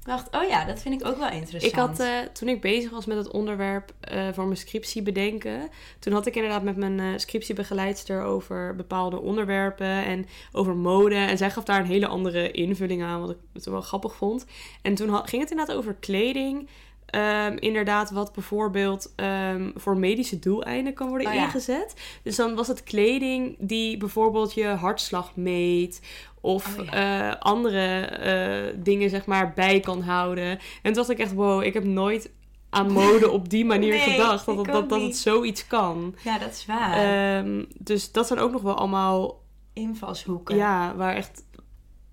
Ik 0.00 0.06
dacht, 0.06 0.34
oh 0.36 0.48
ja, 0.48 0.64
dat 0.64 0.80
vind 0.80 1.00
ik 1.00 1.06
ook 1.08 1.16
wel 1.18 1.30
interessant. 1.30 1.72
Ik 1.72 1.78
had, 1.78 2.00
eh, 2.00 2.18
toen 2.32 2.48
ik 2.48 2.60
bezig 2.60 2.90
was 2.90 3.06
met 3.06 3.16
het 3.16 3.30
onderwerp 3.30 3.92
eh, 4.00 4.28
voor 4.32 4.44
mijn 4.44 4.56
scriptie 4.56 5.02
bedenken, 5.02 5.68
toen 5.98 6.12
had 6.12 6.26
ik 6.26 6.34
inderdaad 6.34 6.62
met 6.62 6.76
mijn 6.76 7.00
eh, 7.00 7.06
scriptiebegeleidster 7.16 8.22
over 8.22 8.76
bepaalde 8.76 9.20
onderwerpen 9.20 9.86
en 10.04 10.26
over 10.52 10.76
mode. 10.76 11.14
En 11.14 11.38
zij 11.38 11.50
gaf 11.50 11.64
daar 11.64 11.80
een 11.80 11.86
hele 11.86 12.06
andere 12.06 12.50
invulling 12.50 13.02
aan, 13.02 13.20
wat 13.20 13.30
ik 13.30 13.36
het 13.52 13.64
wel 13.64 13.80
grappig 13.80 14.14
vond. 14.14 14.46
En 14.82 14.94
toen 14.94 15.26
ging 15.28 15.42
het 15.42 15.50
inderdaad 15.50 15.76
over 15.76 15.94
kleding. 15.94 16.68
Ehm, 17.10 17.56
inderdaad, 17.58 18.10
wat 18.10 18.32
bijvoorbeeld 18.32 19.12
ehm, 19.16 19.70
voor 19.74 19.96
medische 19.96 20.38
doeleinden 20.38 20.94
kan 20.94 21.08
worden 21.08 21.26
Oh 21.26 21.34
ja. 21.34 21.44
ingezet. 21.44 21.94
Dus 22.22 22.36
dan 22.36 22.54
was 22.54 22.68
het 22.68 22.82
kleding 22.82 23.56
die 23.58 23.96
bijvoorbeeld 23.96 24.54
je 24.54 24.66
hartslag 24.66 25.36
meet. 25.36 26.00
Of 26.40 26.78
Oh 26.78 26.84
ja. 26.84 27.30
eh, 27.30 27.36
andere 27.40 28.00
eh, 28.00 28.74
dingen, 28.82 29.10
zeg 29.10 29.26
maar, 29.26 29.52
bij 29.52 29.80
kan 29.80 30.02
houden. 30.02 30.48
En 30.48 30.58
toen 30.82 30.92
dacht 30.92 31.10
ik 31.10 31.18
echt, 31.18 31.32
wow, 31.32 31.62
ik 31.62 31.74
heb 31.74 31.84
nooit 31.84 32.30
aan 32.70 32.92
mode 33.02 33.30
op 33.30 33.48
die 33.48 33.64
manier 33.64 33.94
Nee, 33.94 34.10
gedacht. 34.10 34.46
Dat, 34.46 34.56
dat, 34.56 34.64
dat, 34.66 34.88
dat 34.88 35.00
het 35.02 35.16
zoiets 35.16 35.66
kan. 35.66 36.14
Ja, 36.24 36.38
dat 36.38 36.50
is 36.50 36.66
waar. 36.66 36.92
Ehm, 37.38 37.64
dus 37.78 38.12
dat 38.12 38.26
zijn 38.26 38.38
ook 38.38 38.52
nog 38.52 38.62
wel 38.62 38.74
allemaal, 38.74 39.42
Invalshoeken. 39.72 40.56
ja, 40.56 40.94
waar 40.96 41.14
echt 41.14 41.44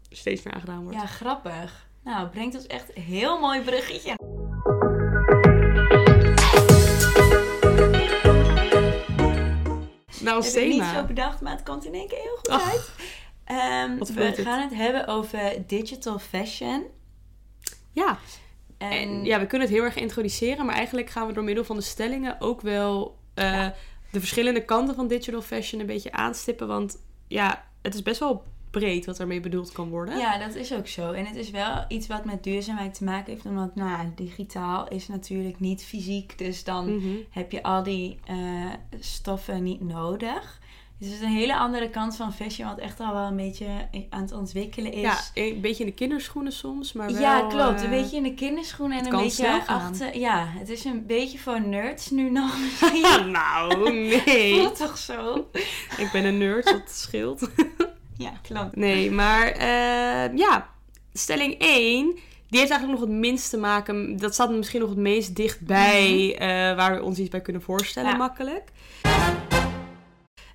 steeds 0.09 0.43
meer 0.43 0.53
aan 0.53 0.59
gedaan 0.59 0.81
wordt. 0.83 0.97
Ja, 0.97 1.05
grappig. 1.05 1.87
Nou, 2.03 2.27
brengt 2.27 2.55
ons 2.55 2.67
echt 2.67 2.95
een 2.95 3.01
heel 3.03 3.39
mooi 3.39 3.61
bruggetje. 3.61 4.15
Nou, 10.21 10.35
als 10.35 10.53
heb 10.53 10.63
ik 10.63 10.69
niet 10.69 10.83
zo 10.95 11.03
bedacht, 11.03 11.41
maar 11.41 11.51
het 11.51 11.63
komt 11.63 11.85
in 11.85 11.93
één 11.93 12.07
keer 12.07 12.17
heel 12.21 12.35
goed 12.37 12.49
uit. 12.71 12.91
Ehm, 13.43 13.97
we 14.13 14.23
het. 14.23 14.39
gaan 14.39 14.61
het 14.61 14.73
hebben 14.73 15.07
over 15.07 15.53
digital 15.67 16.19
fashion. 16.19 16.83
Ja, 17.91 18.17
En, 18.77 18.91
en 18.91 19.23
ja, 19.25 19.39
we 19.39 19.45
kunnen 19.47 19.67
het 19.67 19.75
heel 19.75 19.85
erg 19.85 19.95
introduceren, 19.95 20.65
maar 20.65 20.75
eigenlijk 20.75 21.09
gaan 21.09 21.27
we 21.27 21.33
door 21.33 21.43
middel 21.43 21.63
van 21.63 21.75
de 21.75 21.81
stellingen 21.81 22.35
ook 22.41 22.61
wel 22.61 23.17
eh, 23.33 23.51
Ja. 23.51 23.75
de 24.11 24.19
verschillende 24.19 24.65
kanten 24.65 24.95
van 24.95 25.07
digital 25.07 25.41
fashion 25.41 25.81
een 25.81 25.87
beetje 25.87 26.11
aanstippen. 26.11 26.67
Want 26.67 26.97
ja, 27.27 27.65
het 27.81 27.93
is 27.93 28.01
best 28.03 28.19
wel 28.19 28.43
breed 28.79 29.05
wat 29.05 29.19
ermee 29.19 29.39
bedoeld 29.39 29.71
kan 29.71 29.89
worden. 29.89 30.17
Ja, 30.17 30.37
dat 30.37 30.55
is 30.55 30.73
ook 30.73 30.87
zo. 30.87 31.11
En 31.11 31.25
het 31.25 31.35
is 31.35 31.49
wel 31.49 31.85
iets 31.87 32.07
wat 32.07 32.25
met 32.25 32.43
duurzaamheid 32.43 32.93
te 32.93 33.03
maken 33.03 33.33
heeft. 33.33 33.45
Omdat, 33.45 33.75
nou, 33.75 33.89
ja, 33.89 34.11
digitaal 34.15 34.87
is 34.87 35.07
natuurlijk 35.07 35.59
niet 35.59 35.83
fysiek. 35.83 36.37
Dus 36.37 36.63
dan 36.63 36.95
Mhm. 36.95 37.07
heb 37.29 37.51
je 37.51 37.63
al 37.63 37.83
die 37.83 38.19
eh, 38.25 38.35
stoffen 38.99 39.63
niet 39.63 39.81
nodig. 39.81 40.59
Dus 40.99 41.07
het 41.09 41.17
is 41.17 41.23
een 41.25 41.33
hele 41.33 41.57
andere 41.57 41.89
kant 41.89 42.15
van 42.15 42.33
fashion. 42.33 42.67
Wat 42.69 42.77
echt 42.79 42.99
al 42.99 43.13
wel 43.13 43.27
een 43.27 43.35
beetje 43.35 43.65
aan 44.09 44.21
het 44.21 44.31
ontwikkelen 44.31 44.91
is. 44.93 45.01
Ja, 45.01 45.17
een 45.33 45.61
beetje 45.61 45.83
in 45.83 45.89
de 45.89 45.95
kinderschoenen 45.95 46.51
soms, 46.51 46.93
maar 46.93 47.11
wel... 47.11 47.21
Ja, 47.21 47.39
klopt. 47.47 47.77
eh, 47.77 47.83
Een 47.83 47.89
beetje 47.89 48.17
in 48.17 48.23
de 48.23 48.33
kinderschoenen 48.33 48.97
en 48.99 49.13
een 49.13 49.21
beetje 49.21 49.65
achter. 49.65 50.17
Ja, 50.17 50.45
het 50.47 50.69
is 50.69 50.83
een 50.85 51.05
beetje 51.05 51.37
voor 51.39 51.61
nerds 51.61 52.09
nu 52.09 52.29
nog. 52.29 52.55
Ja, 53.01 53.23
nou, 53.23 53.93
nee. 53.93 54.53
Voelt 54.59 54.77
toch 54.77 54.97
zo? 54.97 55.47
Ik 55.97 56.09
ben 56.11 56.25
een 56.25 56.37
nerd, 56.37 56.65
dat 56.65 56.81
scheelt. 56.91 57.49
Ja, 58.17 58.31
klopt. 58.41 58.75
Nee, 58.75 59.11
maar 59.11 59.47
eh, 59.47 60.37
ja, 60.37 60.69
stelling 61.13 61.55
1, 61.59 62.05
die 62.49 62.59
heeft 62.59 62.71
eigenlijk 62.71 62.99
nog 62.99 63.09
het 63.09 63.19
minst 63.19 63.49
te 63.49 63.57
maken. 63.57 64.17
Dat 64.17 64.33
staat 64.33 64.49
misschien 64.51 64.79
nog 64.79 64.89
het 64.89 64.97
meest 64.97 65.35
dichtbij 65.35 66.35
eh, 66.37 66.47
waar 66.75 66.95
we 66.95 67.03
ons 67.03 67.17
iets 67.19 67.29
bij 67.29 67.41
kunnen 67.41 67.61
voorstellen, 67.61 68.09
Ja. 68.11 68.17
makkelijk. 68.17 68.63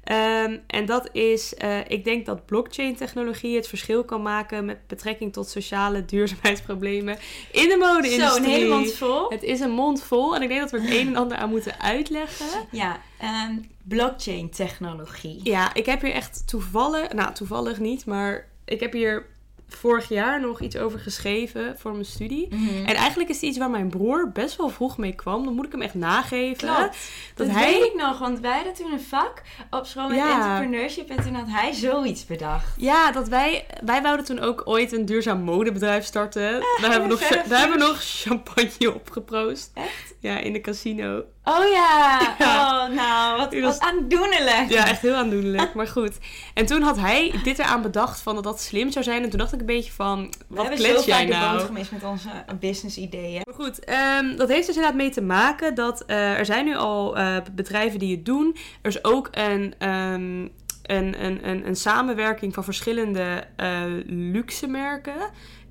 Ehm, 0.04 0.56
en 0.66 0.86
dat 0.86 1.08
is, 1.12 1.54
eh, 1.54 1.78
ik 1.88 2.04
denk 2.04 2.26
dat 2.26 2.46
blockchain-technologie 2.46 3.56
het 3.56 3.68
verschil 3.68 4.04
kan 4.04 4.22
maken 4.22 4.64
met 4.64 4.86
betrekking 4.86 5.32
tot 5.32 5.48
sociale 5.48 6.04
duurzaamheidsproblemen 6.04 7.18
in 7.52 7.68
de 7.68 7.76
mode-industrie. 7.76 8.28
Zo, 8.28 8.36
een 8.36 8.44
hele 8.44 8.74
mond 8.74 8.92
vol. 8.92 9.30
Het 9.30 9.42
is 9.42 9.60
een 9.60 9.70
mond 9.70 10.02
vol 10.02 10.34
en 10.34 10.42
ik 10.42 10.48
denk 10.48 10.60
dat 10.60 10.70
we 10.70 10.80
het 10.80 10.90
een 10.90 11.06
en 11.06 11.16
ander 11.16 11.36
aan 11.36 11.50
moeten 11.50 11.80
uitleggen. 11.80 12.46
Ja, 12.70 13.00
ehm, 13.18 13.56
blockchain 13.88 14.50
technologie. 14.50 15.40
Ja, 15.42 15.74
ik 15.74 15.86
heb 15.86 16.00
hier 16.02 16.12
echt 16.12 16.48
toevallig, 16.48 17.12
nou 17.12 17.34
toevallig 17.34 17.78
niet, 17.78 18.06
maar 18.06 18.48
ik 18.64 18.80
heb 18.80 18.92
hier 18.92 19.30
vorig 19.68 20.08
jaar 20.08 20.40
nog 20.40 20.60
iets 20.60 20.76
over 20.76 20.98
geschreven 20.98 21.74
voor 21.78 21.92
mijn 21.92 22.04
studie. 22.04 22.48
Mhm. 22.54 22.84
En 22.86 22.94
eigenlijk 22.94 23.30
is 23.30 23.36
het 23.36 23.44
iets 23.44 23.58
waar 23.58 23.70
mijn 23.70 23.88
broer 23.88 24.30
best 24.32 24.56
wel 24.56 24.68
vroeg 24.68 24.98
mee 24.98 25.12
kwam. 25.12 25.44
Dan 25.44 25.54
moet 25.54 25.66
ik 25.66 25.72
hem 25.72 25.82
echt 25.82 25.94
nageven. 25.94 26.56
Klopt. 26.68 26.96
Dat 27.34 27.46
Dat 27.46 27.56
hij- 27.56 27.72
weet 27.72 27.84
ik 27.84 27.94
nog, 27.96 28.18
want 28.18 28.40
wij 28.40 28.54
hadden 28.54 28.74
toen 28.74 28.92
een 28.92 29.00
vak 29.00 29.42
op 29.70 29.86
school 29.86 30.08
met 30.08 30.16
Ja. 30.16 30.34
entrepreneurship 30.52 31.08
en 31.10 31.22
toen 31.24 31.34
had 31.34 31.46
hij 31.48 31.72
zoiets 31.72 32.26
bedacht. 32.26 32.74
Ja, 32.76 33.12
dat 33.12 33.28
wij, 33.28 33.66
wij 33.84 34.02
wouden 34.02 34.24
toen 34.26 34.40
ook 34.40 34.62
ooit 34.64 34.92
een 34.92 35.04
duurzaam 35.06 35.40
modebedrijf 35.42 36.04
starten. 36.04 36.50
Daar 36.80 36.90
hebben 36.90 37.02
we 37.02 37.08
nog, 37.08 37.20
daar 37.48 37.58
hebben 37.60 37.78
we 37.78 37.84
nog 37.84 37.98
champagne 38.02 38.94
opgeproost. 38.94 39.70
Echt? 39.74 40.14
Ja, 40.20 40.38
in 40.38 40.52
de 40.52 40.60
casino. 40.60 41.22
Oh 41.44 41.70
ja, 41.72 42.20
Ja. 42.38 42.86
oh 42.88 42.94
nou, 42.94 43.36
wat, 43.38 43.54
was- 43.60 43.78
aandoenlijk. 43.78 44.64
Ja, 44.68 44.88
echt 44.88 45.00
heel 45.02 45.14
aandoenlijk. 45.14 45.74
Maar 45.74 45.86
goed. 45.86 46.18
En 46.54 46.66
toen 46.66 46.82
had 46.82 46.98
hij 46.98 47.34
dit 47.44 47.58
eraan 47.58 47.82
bedacht 47.82 48.20
van 48.20 48.34
dat 48.34 48.44
dat 48.44 48.60
slim 48.60 48.90
zou 48.90 49.04
zijn. 49.04 49.22
En 49.22 49.30
toen 49.30 49.38
dacht 49.38 49.52
ik 49.52 49.60
een 49.60 49.66
beetje 49.66 49.92
van, 49.92 50.22
We 50.22 50.44
wat 50.48 50.66
hebben 50.66 50.84
zo 50.86 50.90
klets 50.92 51.04
jij 51.06 51.16
vaak 51.18 51.26
de 51.26 51.32
nou? 51.46 51.60
gemist 51.60 51.92
met 51.92 52.04
onze 52.04 52.28
business 52.60 52.96
ideeën. 52.96 53.40
Maar 53.44 53.54
goed, 53.54 53.84
ehm, 53.84 54.36
dat 54.36 54.48
heeft 54.48 54.66
dus 54.66 54.74
inderdaad 54.76 54.98
mee 55.00 55.10
te 55.10 55.22
maken 55.22 55.74
dat 55.74 56.04
eh, 56.04 56.38
er 56.38 56.46
zijn 56.46 56.64
nu 56.64 56.76
al 56.76 57.16
eh, 57.16 57.36
bedrijven 57.52 57.98
die 57.98 58.16
het 58.16 58.24
doen. 58.24 58.56
Er 58.82 58.90
is 58.90 59.04
ook 59.04 59.28
een, 59.30 59.74
ehm, 59.78 60.40
een, 60.82 61.24
een, 61.24 61.48
een, 61.48 61.66
een 61.66 61.76
samenwerking 61.76 62.54
van 62.54 62.64
verschillende 62.64 63.44
eh, 63.56 63.82
luxe 64.06 64.66
merken. 64.66 65.16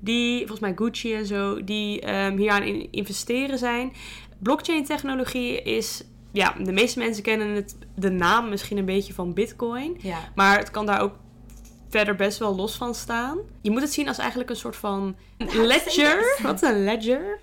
Die, 0.00 0.38
volgens 0.38 0.60
mij 0.60 0.72
Gucci 0.76 1.14
en 1.14 1.26
zo, 1.26 1.64
die 1.64 2.00
ehm, 2.00 2.36
hier 2.36 2.50
aan 2.50 2.62
in 2.62 2.88
investeren 2.90 3.58
zijn. 3.58 3.92
Blockchain 4.42 4.84
technologie 4.84 5.62
is, 5.62 6.02
ja, 6.32 6.54
de 6.58 6.72
meeste 6.72 6.98
mensen 6.98 7.22
kennen 7.22 7.48
het, 7.54 7.76
de 7.96 8.10
naam 8.10 8.48
misschien 8.48 8.76
een 8.76 8.84
beetje 8.84 9.14
van 9.14 9.34
Bitcoin. 9.34 9.98
Ja. 10.00 10.18
Maar 10.34 10.58
het 10.58 10.70
kan 10.70 10.86
daar 10.86 11.00
ook 11.00 11.14
verder 11.90 12.16
best 12.16 12.38
wel 12.38 12.54
los 12.54 12.74
van 12.76 12.94
staan. 12.94 13.38
Je 13.62 13.70
moet 13.70 13.80
het 13.80 13.92
zien 13.92 14.08
als 14.08 14.18
eigenlijk 14.18 14.50
een 14.50 14.56
soort 14.56 14.76
van 14.76 15.16
ledger. 15.52 16.36
Wat 16.42 16.62
is 16.62 16.68
een 16.68 16.84
ledger? 16.84 17.38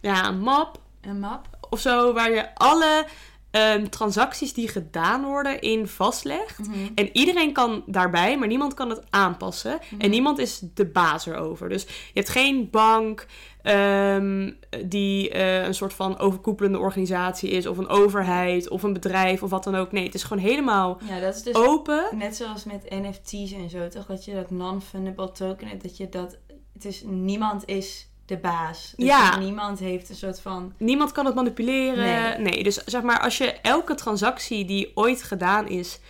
Ja, 0.00 0.28
een 0.28 0.40
map 0.40 0.80
Een 1.00 1.20
map. 1.20 1.46
of 1.70 1.80
zo, 1.80 2.12
waar 2.12 2.30
je 2.30 2.54
alle 2.54 3.06
ehm, 3.50 3.88
transacties 3.88 4.52
die 4.54 4.68
gedaan 4.68 5.24
worden 5.24 5.60
in 5.60 5.88
vastlegt. 5.88 6.58
Mhm. 6.58 6.78
En 6.94 7.16
iedereen 7.16 7.52
kan 7.52 7.82
daarbij, 7.86 8.38
maar 8.38 8.48
niemand 8.48 8.74
kan 8.74 8.90
het 8.90 9.02
aanpassen. 9.10 9.78
Mhm. 9.90 10.00
En 10.00 10.10
niemand 10.10 10.38
is 10.38 10.60
de 10.74 10.86
baas 10.86 11.26
erover. 11.26 11.68
Dus 11.68 11.82
je 11.82 11.90
hebt 12.14 12.28
geen 12.28 12.70
bank 12.70 13.26
ehm, 13.68 14.50
die 14.86 15.30
eh, 15.30 15.64
een 15.64 15.74
soort 15.74 15.92
van 15.94 16.18
overkoepelende 16.18 16.78
organisatie 16.78 17.50
is, 17.50 17.66
of 17.66 17.78
een 17.78 17.88
overheid, 17.88 18.68
of 18.68 18.82
een 18.82 18.92
bedrijf, 18.92 19.42
of 19.42 19.50
wat 19.50 19.64
dan 19.64 19.74
ook. 19.74 19.92
Nee, 19.92 20.04
het 20.04 20.14
is 20.14 20.22
gewoon 20.22 20.42
helemaal 20.42 20.98
Ja, 21.08 21.20
dat 21.20 21.34
is 21.34 21.42
dus 21.42 21.54
open. 21.54 22.04
net 22.12 22.36
zoals 22.36 22.64
met 22.64 22.90
NFT's 22.90 23.52
en 23.52 23.70
zo, 23.70 23.88
toch? 23.88 24.06
Dat 24.06 24.24
je 24.24 24.34
dat 24.34 24.50
non-fundable 24.50 25.32
token 25.32 25.66
hebt, 25.68 25.82
dat 25.82 25.96
je 25.96 26.08
dat... 26.08 26.38
Het 26.72 26.84
is, 26.84 27.02
niemand 27.06 27.62
is 27.66 28.08
de 28.26 28.36
baas. 28.38 28.92
Dus 28.96 29.06
Ja. 29.06 29.38
Niemand 29.38 29.78
heeft 29.78 30.08
een 30.08 30.14
soort 30.16 30.40
van... 30.40 30.72
Niemand 30.78 31.12
kan 31.12 31.26
het 31.26 31.34
manipuleren. 31.34 32.04
Nee. 32.42 32.50
Nee. 32.52 32.62
dus 32.62 32.74
zeg 32.84 33.02
maar, 33.02 33.20
als 33.20 33.38
je 33.38 33.52
elke 33.62 33.94
transactie 33.94 34.64
die 34.64 34.90
ooit 34.94 35.22
gedaan 35.22 35.68
is 35.68 36.00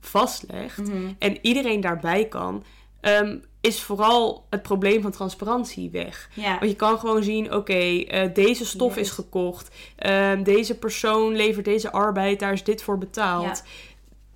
vastlegt 0.00 0.78
Mhm. 0.78 1.12
en 1.18 1.38
iedereen 1.42 1.80
daarbij 1.80 2.24
kan, 2.28 2.64
ehm, 3.00 3.38
is 3.60 3.82
vooral 3.82 4.44
het 4.50 4.62
probleem 4.62 5.02
van 5.02 5.10
transparantie 5.10 5.90
weg. 5.90 6.28
Ja. 6.34 6.58
Want 6.58 6.70
je 6.70 6.76
kan 6.76 6.98
gewoon 6.98 7.22
zien, 7.22 7.54
oké, 7.54 7.72
eh, 8.02 8.34
deze 8.34 8.66
stof 8.66 8.94
Yes. 8.96 9.06
is 9.06 9.10
gekocht, 9.10 9.74
ehm, 9.96 10.42
deze 10.42 10.78
persoon 10.78 11.36
levert 11.36 11.64
deze 11.64 11.92
arbeid, 11.92 12.40
daar 12.40 12.52
is 12.52 12.64
dit 12.64 12.82
voor 12.82 12.98
betaald. 12.98 13.62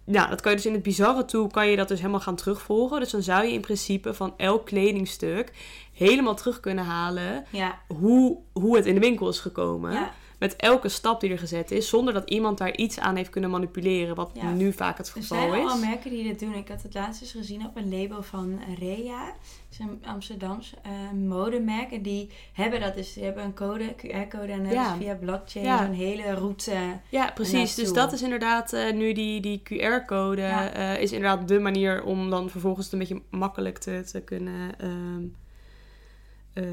Nou, 0.06 0.28
dat 0.28 0.40
kan 0.40 0.50
je 0.50 0.56
dus 0.56 0.66
in 0.66 0.72
het 0.72 0.82
bizarre 0.82 1.24
toe, 1.24 1.50
kan 1.50 1.68
je 1.68 1.76
dat 1.76 1.88
dus 1.88 1.98
helemaal 1.98 2.20
gaan 2.20 2.36
terugvolgen. 2.36 3.00
Dus 3.00 3.10
dan 3.10 3.22
zou 3.22 3.44
je 3.46 3.52
in 3.52 3.60
principe 3.60 4.14
van 4.14 4.34
elk 4.36 4.66
kledingstuk 4.66 5.52
helemaal 5.92 6.34
terug 6.34 6.60
kunnen 6.60 6.84
halen 6.84 7.44
Ja. 7.50 7.78
hoe, 8.00 8.36
hoe 8.52 8.76
het 8.76 8.86
in 8.86 8.94
de 8.94 9.00
winkel 9.00 9.28
is 9.28 9.38
gekomen. 9.38 9.92
Ja. 9.92 10.12
Met 10.38 10.56
elke 10.56 10.88
stap 10.88 11.20
die 11.20 11.30
er 11.30 11.38
gezet 11.38 11.70
is, 11.70 11.88
zonder 11.88 12.14
dat 12.14 12.30
iemand 12.30 12.58
daar 12.58 12.76
iets 12.76 12.98
aan 12.98 13.16
heeft 13.16 13.30
kunnen 13.30 13.50
manipuleren, 13.50 14.14
wat 14.14 14.30
Ja. 14.34 14.50
nu 14.52 14.72
vaak 14.72 14.98
het 14.98 15.06
Er 15.06 15.12
geval 15.12 15.38
zijn 15.50 15.66
al 15.66 15.74
is. 15.76 15.80
merken 15.80 16.10
die 16.10 16.22
dit 16.22 16.40
doen. 16.40 16.54
Ik 16.54 16.68
had 16.68 16.82
het 16.82 16.94
laatst 16.94 17.22
eens 17.22 17.32
gezien 17.32 17.66
op 17.66 17.76
een 17.76 17.98
label 17.98 18.22
van 18.22 18.60
Rea. 18.78 19.24
Dat 19.26 19.34
is 19.70 19.78
een 19.78 20.02
Amsterdams 20.06 20.74
eh, 20.82 20.90
modemerk. 21.28 21.92
En 21.92 22.02
die 22.02 22.30
hebben 22.52 22.80
dat 22.80 22.94
dus. 22.94 23.12
Die 23.12 23.24
hebben 23.24 23.44
een 23.44 23.54
code, 23.54 23.94
QR-code. 23.96 24.52
En 24.52 24.70
Ja. 24.70 24.92
ze 24.92 24.98
via 24.98 25.14
blockchain 25.14 25.64
Ja. 25.66 25.84
zo'n 25.84 25.94
hele 25.94 26.34
route. 26.34 26.72
Ja, 27.08 27.30
precies. 27.34 27.74
Dus 27.74 27.92
dat 27.92 28.12
is 28.12 28.22
inderdaad 28.22 28.72
eh, 28.72 28.92
nu 28.92 29.12
die, 29.12 29.40
die 29.40 29.62
QR-code 29.62 30.42
eh, 30.42 31.00
is 31.00 31.12
inderdaad 31.12 31.48
de 31.48 31.58
manier 31.58 32.02
om 32.04 32.30
dan 32.30 32.50
vervolgens 32.50 32.84
het 32.84 32.92
een 32.92 32.98
beetje 32.98 33.22
makkelijk 33.30 33.78
te, 33.78 34.02
te 34.12 34.20
kunnen. 34.20 34.78
ehm, 34.78 35.22
eh, 36.54 36.64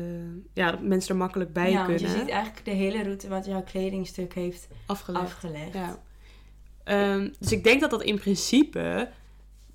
ja, 0.53 0.71
dat 0.71 0.81
mensen 0.81 1.11
er 1.11 1.15
makkelijk 1.17 1.53
bij 1.53 1.71
ja, 1.71 1.85
want 1.87 1.99
je 1.99 2.05
kunnen. 2.05 2.21
ziet 2.25 2.29
eigenlijk 2.33 2.65
de 2.65 2.71
hele 2.71 3.03
route 3.03 3.27
wat 3.27 3.45
jouw 3.45 3.63
kledingstuk 3.63 4.33
heeft 4.33 4.67
afgelegd. 4.85 5.23
afgelegd. 5.25 5.73
Ja. 5.73 5.99
Ehm, 6.83 7.29
dus 7.39 7.51
ik 7.51 7.63
denk 7.63 7.81
dat 7.81 7.89
dat 7.89 8.03
in 8.03 8.19
principe 8.19 9.09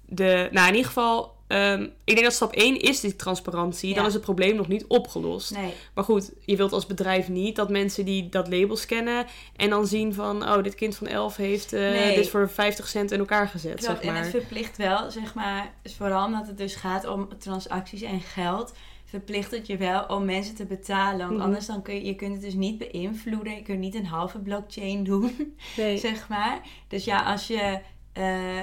de, 0.06 0.48
nou 0.52 0.66
in 0.68 0.74
ieder 0.74 0.86
geval, 0.86 1.34
ehm, 1.46 1.82
ik 1.82 2.14
denk 2.14 2.22
dat 2.22 2.32
stap 2.32 2.52
1 2.54 2.80
is 2.80 3.00
die 3.00 3.16
transparantie. 3.16 3.92
Dan 3.94 4.02
Ja. 4.02 4.08
is 4.08 4.14
het 4.14 4.22
probleem 4.22 4.56
nog 4.56 4.68
niet 4.68 4.84
opgelost. 4.86 5.50
Nee, 5.56 5.72
Maar 5.94 6.04
goed, 6.04 6.32
je 6.44 6.56
wilt 6.56 6.72
als 6.72 6.86
bedrijf 6.86 7.28
niet 7.28 7.56
dat 7.56 7.70
mensen 7.70 8.04
die 8.04 8.28
dat 8.28 8.48
label 8.48 8.76
scannen 8.76 9.26
en 9.56 9.70
dan 9.70 9.86
zien 9.86 10.14
van, 10.14 10.42
oh, 10.42 10.62
dit 10.62 10.74
kind 10.74 10.96
van 10.96 11.06
11 11.06 11.36
heeft 11.36 11.70
Nee. 11.72 12.14
dit 12.14 12.28
voor 12.28 12.50
50 12.50 12.88
cent 12.88 13.10
in 13.12 13.18
elkaar 13.18 13.48
gezet, 13.48 13.74
klopt. 13.74 13.84
zeg 13.84 14.00
En 14.00 14.12
maar. 14.12 14.22
het 14.22 14.30
verplicht 14.30 14.76
wel, 14.76 15.10
zeg 15.10 15.34
maar, 15.34 15.72
vooral 15.84 16.26
omdat 16.26 16.46
het 16.46 16.58
dus 16.58 16.74
gaat 16.74 17.06
om 17.06 17.28
transacties 17.38 18.02
en 18.02 18.20
geld, 18.20 18.72
verplicht 19.08 19.50
het 19.50 19.66
je 19.66 19.76
wel 19.76 20.04
om 20.06 20.24
mensen 20.24 20.54
te 20.54 20.64
betalen. 20.64 21.18
Want 21.18 21.30
Mhm. 21.32 21.40
anders 21.40 21.66
dan 21.66 21.82
kun 21.82 21.94
je, 21.94 22.04
je 22.04 22.14
kunt 22.14 22.32
het 22.32 22.42
dus 22.42 22.54
niet 22.54 22.78
beïnvloeden. 22.78 23.54
Je 23.54 23.62
kunt 23.62 23.78
niet 23.78 23.94
een 23.94 24.06
halve 24.06 24.38
blockchain 24.38 25.04
doen. 25.04 25.56
Nee. 25.76 25.98
zeg 25.98 26.28
maar. 26.28 26.60
Dus 26.88 27.04
ja, 27.04 27.22
als 27.22 27.46
je 27.46 27.78
eh, 28.12 28.60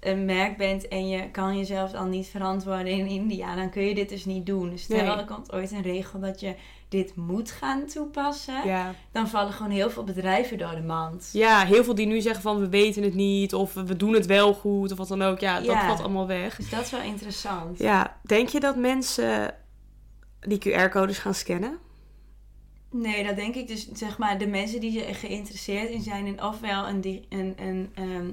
een 0.00 0.24
merk 0.24 0.56
bent 0.56 0.88
en 0.88 1.08
je 1.08 1.30
kan 1.30 1.56
jezelf 1.58 1.90
dan 1.90 2.10
niet 2.10 2.26
verantwoorden 2.26 2.86
in 2.86 3.06
India, 3.06 3.54
dan 3.56 3.70
kun 3.70 3.82
je 3.82 3.94
dit 3.94 4.08
dus 4.08 4.24
niet 4.24 4.46
doen. 4.46 4.70
Dus 4.70 4.82
stel 4.82 4.96
Nee. 5.06 5.16
er 5.16 5.24
komt 5.24 5.52
ooit 5.52 5.70
een 5.72 5.82
regel 5.82 6.20
dat 6.20 6.40
je 6.40 6.54
dit 6.88 7.16
moet 7.16 7.50
gaan 7.50 7.86
toepassen, 7.86 8.66
Ja. 8.66 8.94
dan 9.12 9.28
vallen 9.28 9.52
gewoon 9.52 9.72
heel 9.72 9.90
veel 9.90 10.04
bedrijven 10.04 10.58
door 10.58 10.74
de 10.74 10.82
mand. 10.82 11.30
ja, 11.32 11.64
heel 11.64 11.84
veel 11.84 11.94
die 11.94 12.06
nu 12.06 12.20
zeggen 12.20 12.42
van 12.42 12.60
we 12.60 12.68
weten 12.68 13.02
het 13.02 13.14
niet 13.14 13.54
of 13.54 13.74
we 13.74 13.96
doen 13.96 14.12
het 14.14 14.26
wel 14.26 14.54
goed 14.54 14.92
of 14.92 14.98
wat 14.98 15.08
dan 15.08 15.22
ook. 15.22 15.38
Ja, 15.40 15.54
dat 15.56 15.64
Ja. 15.64 15.86
valt 15.86 16.00
allemaal 16.00 16.26
weg. 16.26 16.56
Dus 16.56 16.70
dat 16.70 16.80
is 16.84 16.90
wel 16.90 17.00
interessant. 17.02 17.78
Ja, 17.78 18.16
denk 18.22 18.48
je 18.48 18.60
dat 18.60 18.76
mensen 18.76 19.54
die 20.46 20.58
QR-codes 20.58 21.18
gaan 21.18 21.34
scannen? 21.34 21.78
Nee, 22.90 23.24
dat 23.24 23.36
denk 23.36 23.54
ik 23.54 23.68
dus, 23.68 23.88
zeg 23.92 24.18
maar, 24.18 24.38
de 24.38 24.46
mensen 24.46 24.80
die 24.80 25.04
er 25.04 25.14
geïnteresseerd 25.14 25.90
in 25.90 26.02
zijn 26.02 26.26
in 26.26 26.42
ofwel 26.42 26.88
een, 26.88 27.24
een, 27.28 27.54
een 27.56 27.90
ehm, 27.94 28.30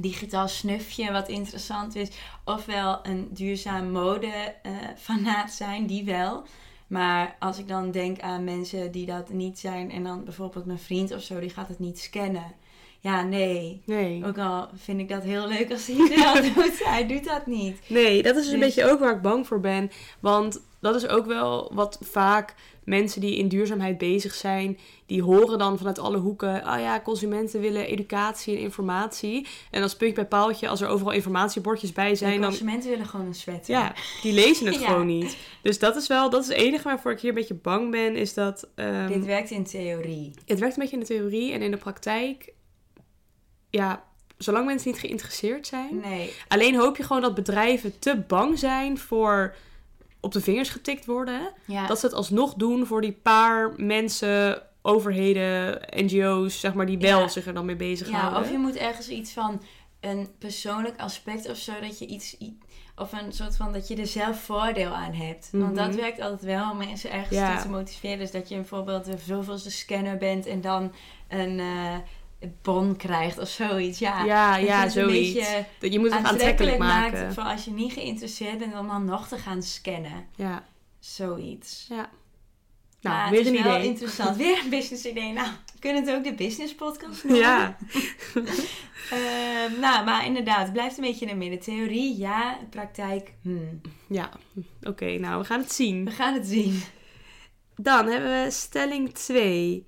digitaal 0.00 0.48
snufje 0.48 1.12
wat 1.12 1.28
interessant 1.28 1.94
is, 1.94 2.08
ofwel 2.44 3.06
een 3.06 3.28
duurzaam 3.30 3.90
mode 3.90 4.54
eh, 4.62 5.46
zijn, 5.46 5.86
die 5.86 6.04
wel. 6.04 6.44
Maar 6.86 7.36
als 7.38 7.58
ik 7.58 7.68
dan 7.68 7.90
denk 7.90 8.20
aan 8.20 8.44
mensen 8.44 8.92
die 8.92 9.06
dat 9.06 9.30
niet 9.30 9.58
zijn 9.58 9.90
en 9.90 10.02
dan 10.02 10.24
bijvoorbeeld 10.24 10.66
mijn 10.66 10.78
vriend 10.78 11.12
of 11.12 11.22
zo, 11.22 11.40
die 11.40 11.50
gaat 11.50 11.68
het 11.68 11.78
niet 11.78 11.98
scannen. 11.98 12.54
Ja, 13.00 13.22
nee. 13.22 13.82
Nee. 13.86 14.22
Ook 14.26 14.38
al 14.38 14.68
vind 14.74 15.00
ik 15.00 15.08
dat 15.08 15.22
heel 15.22 15.48
leuk 15.48 15.70
als 15.72 15.86
hij 15.86 15.96
wel 16.16 16.34
doet, 16.54 16.84
hij 16.84 17.06
doet 17.06 17.24
dat 17.24 17.46
niet. 17.46 17.80
Nee, 17.86 18.22
dat 18.22 18.36
is 18.36 18.42
dus 18.44 18.52
een 18.52 18.60
Dus- 18.60 18.74
beetje 18.74 18.90
ook 18.90 18.98
waar 19.00 19.14
ik 19.14 19.22
bang 19.22 19.46
voor 19.46 19.60
ben. 19.60 19.90
Want 20.20 20.60
dat 20.80 20.94
is 20.94 21.06
ook 21.08 21.26
wel 21.26 21.70
wat 21.74 21.98
vaak 22.00 22.54
mensen 22.84 23.20
die 23.20 23.36
in 23.36 23.48
duurzaamheid 23.48 23.98
bezig 23.98 24.34
zijn, 24.34 24.78
die 25.06 25.22
horen 25.22 25.58
dan 25.58 25.78
vanuit 25.78 25.98
alle 25.98 26.16
hoeken, 26.18 26.56
oh 26.56 26.80
ja, 26.80 27.00
consumenten 27.00 27.60
willen 27.60 27.86
educatie 27.86 28.56
en 28.56 28.60
informatie. 28.62 29.46
En 29.70 29.82
als 29.82 29.96
puntje 29.96 30.14
bij 30.14 30.26
paaltje, 30.26 30.68
als 30.68 30.80
er 30.80 30.88
overal 30.88 31.12
informatiebordjes 31.12 31.92
bij 31.92 32.14
zijn, 32.14 32.40
dan 32.40 32.48
consumenten 32.50 32.90
willen 32.90 33.06
gewoon 33.06 33.26
een 33.26 33.34
sweater. 33.34 33.74
ja, 33.74 33.94
die 34.22 34.32
lezen 34.32 34.66
het 34.66 34.80
Ja. 34.80 34.86
gewoon 34.86 35.06
niet. 35.06 35.36
Dus 35.62 35.78
dat 35.78 35.96
is 35.96 36.06
wel, 36.06 36.30
dat 36.30 36.42
is 36.42 36.48
het 36.48 36.56
enige 36.56 36.82
waarvoor 36.84 37.12
ik 37.12 37.20
hier 37.20 37.30
een 37.30 37.36
beetje 37.36 37.54
bang 37.54 37.90
ben, 37.90 38.16
is 38.16 38.34
dat 38.34 38.68
ehm, 38.74 39.06
Dit 39.08 39.24
werkt 39.24 39.50
in 39.50 39.64
theorie. 39.64 40.30
het 40.46 40.58
werkt 40.58 40.74
een 40.76 40.80
beetje 40.82 40.96
in 40.96 41.02
de 41.02 41.06
theorie 41.08 41.52
en 41.52 41.62
in 41.62 41.70
de 41.70 41.76
praktijk, 41.76 42.52
ja, 43.70 44.02
zolang 44.38 44.66
mensen 44.66 44.90
niet 44.90 45.00
geïnteresseerd 45.00 45.66
zijn, 45.66 46.00
Nee. 46.00 46.32
Alleen 46.48 46.76
hoop 46.76 46.96
je 46.96 47.02
gewoon 47.02 47.22
dat 47.22 47.34
bedrijven 47.34 47.98
te 47.98 48.16
bang 48.26 48.58
zijn 48.58 48.98
voor 48.98 49.54
op 50.20 50.32
de 50.32 50.40
vingers 50.40 50.68
getikt 50.68 51.06
worden. 51.06 51.52
Ja. 51.66 51.86
Dat 51.86 51.98
ze 51.98 52.06
het 52.06 52.14
alsnog 52.14 52.54
doen 52.54 52.86
voor 52.86 53.00
die 53.00 53.12
paar 53.22 53.72
mensen, 53.76 54.62
overheden, 54.82 55.80
NGO's, 55.90 56.60
zeg 56.60 56.74
maar, 56.74 56.86
die 56.86 56.98
wel 56.98 57.20
Ja. 57.20 57.28
zich 57.28 57.46
er 57.46 57.54
dan 57.54 57.64
mee 57.64 57.76
ja, 57.78 57.84
bezighouden. 57.84 58.40
of 58.40 58.50
je 58.50 58.58
moet 58.58 58.76
ergens 58.76 59.08
iets 59.08 59.32
van 59.32 59.62
een 60.00 60.28
persoonlijk 60.38 61.00
aspect 61.00 61.50
of 61.50 61.56
zo, 61.56 61.72
dat 61.80 61.98
je 61.98 62.06
iets, 62.06 62.36
of 62.96 63.12
een 63.12 63.32
soort 63.32 63.56
van 63.56 63.72
dat 63.72 63.88
je 63.88 63.96
er 63.96 64.06
zelf 64.06 64.40
voordeel 64.40 64.90
aan 64.90 65.12
hebt. 65.14 65.48
Want 65.52 65.76
dat 65.76 65.88
Mhm. 65.88 65.96
werkt 65.96 66.20
altijd 66.20 66.42
wel 66.42 66.70
om 66.70 66.76
mensen 66.76 67.10
ergens 67.12 67.38
Ja. 67.38 67.52
toe 67.54 67.62
te 67.62 67.68
motiveren. 67.70 68.18
Dus 68.18 68.30
dat 68.30 68.48
je 68.48 68.54
bijvoorbeeld 68.54 69.04
de 69.04 69.18
zoveelste 69.26 69.70
scanner 69.70 70.16
bent 70.16 70.46
en 70.46 70.60
dan 70.60 70.92
een 71.28 71.58
eh, 71.60 71.94
bon 72.62 72.96
krijgt 72.96 73.38
of 73.38 73.48
zoiets. 73.48 73.98
Ja, 73.98 74.24
Ja, 74.24 74.56
ja, 74.56 74.84
een 74.84 74.90
zoiets. 74.90 75.48
Dat 75.78 75.92
je 75.92 75.98
moet 75.98 76.14
het 76.14 76.24
aantrekkelijk 76.26 76.78
maakt 76.78 77.12
maken. 77.12 77.34
voor 77.34 77.42
als 77.42 77.64
je 77.64 77.70
niet 77.70 77.92
geïnteresseerd 77.92 78.58
bent 78.58 78.78
om 78.78 78.86
dan 78.88 79.04
nog 79.04 79.28
te 79.28 79.38
gaan 79.38 79.62
scannen. 79.62 80.26
Ja, 80.36 80.64
Zoiets. 80.98 81.86
ja. 81.88 82.10
Nou, 83.00 83.16
Maar 83.16 83.30
weer 83.30 83.38
het 83.38 83.48
een 83.48 83.54
is 83.54 83.62
wel 83.62 83.74
idee. 83.76 83.86
interessant. 83.88 84.36
Weer 84.46 84.58
een 84.64 84.70
business 84.70 85.04
idee. 85.04 85.32
Nou, 85.32 85.48
we 85.72 85.78
kunnen 85.78 86.04
het 86.06 86.14
ook 86.14 86.24
de 86.24 86.34
business 86.34 86.74
podcast 86.74 87.24
noemen. 87.24 87.40
Ja, 87.42 87.76
Ehm, 89.10 89.80
nou, 89.80 90.04
maar 90.04 90.26
inderdaad, 90.26 90.62
het 90.62 90.72
blijft 90.72 90.96
een 90.98 91.04
beetje 91.04 91.26
in 91.26 91.30
de 91.32 91.36
midden. 91.36 91.58
Theorie, 91.60 92.18
ja. 92.18 92.58
Praktijk, 92.70 93.32
hmm. 93.42 93.80
ja. 94.08 94.30
Oké, 94.82 95.18
nou, 95.18 95.40
we 95.40 95.44
gaan 95.46 95.60
het 95.60 95.72
zien. 95.72 96.04
We 96.04 96.10
gaan 96.10 96.34
het 96.34 96.46
zien. 96.46 96.82
Dan 97.76 98.06
hebben 98.06 98.44
we 98.44 98.50
stelling 98.50 99.14
2. 99.14 99.86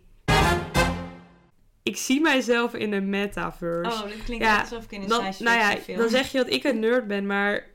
Ik 1.82 1.96
zie 1.96 2.20
mijzelf 2.20 2.74
in 2.74 2.90
de 2.90 3.00
metaverse. 3.00 3.90
Oh, 3.90 4.00
dat 4.02 4.24
klinkt 4.24 4.44
Ja, 4.44 4.60
alsof 4.60 4.84
ik 4.84 4.90
in 4.92 5.02
een 5.02 5.08
dan, 5.08 5.18
science 5.18 5.42
nou 5.42 5.58
ja, 5.58 5.70
fiction 5.70 5.96
dan 5.98 6.08
zeg 6.08 6.32
je 6.32 6.38
dat 6.38 6.50
ik 6.50 6.64
een 6.64 6.78
nerd 6.80 7.06
ben, 7.06 7.26
maar 7.26 7.66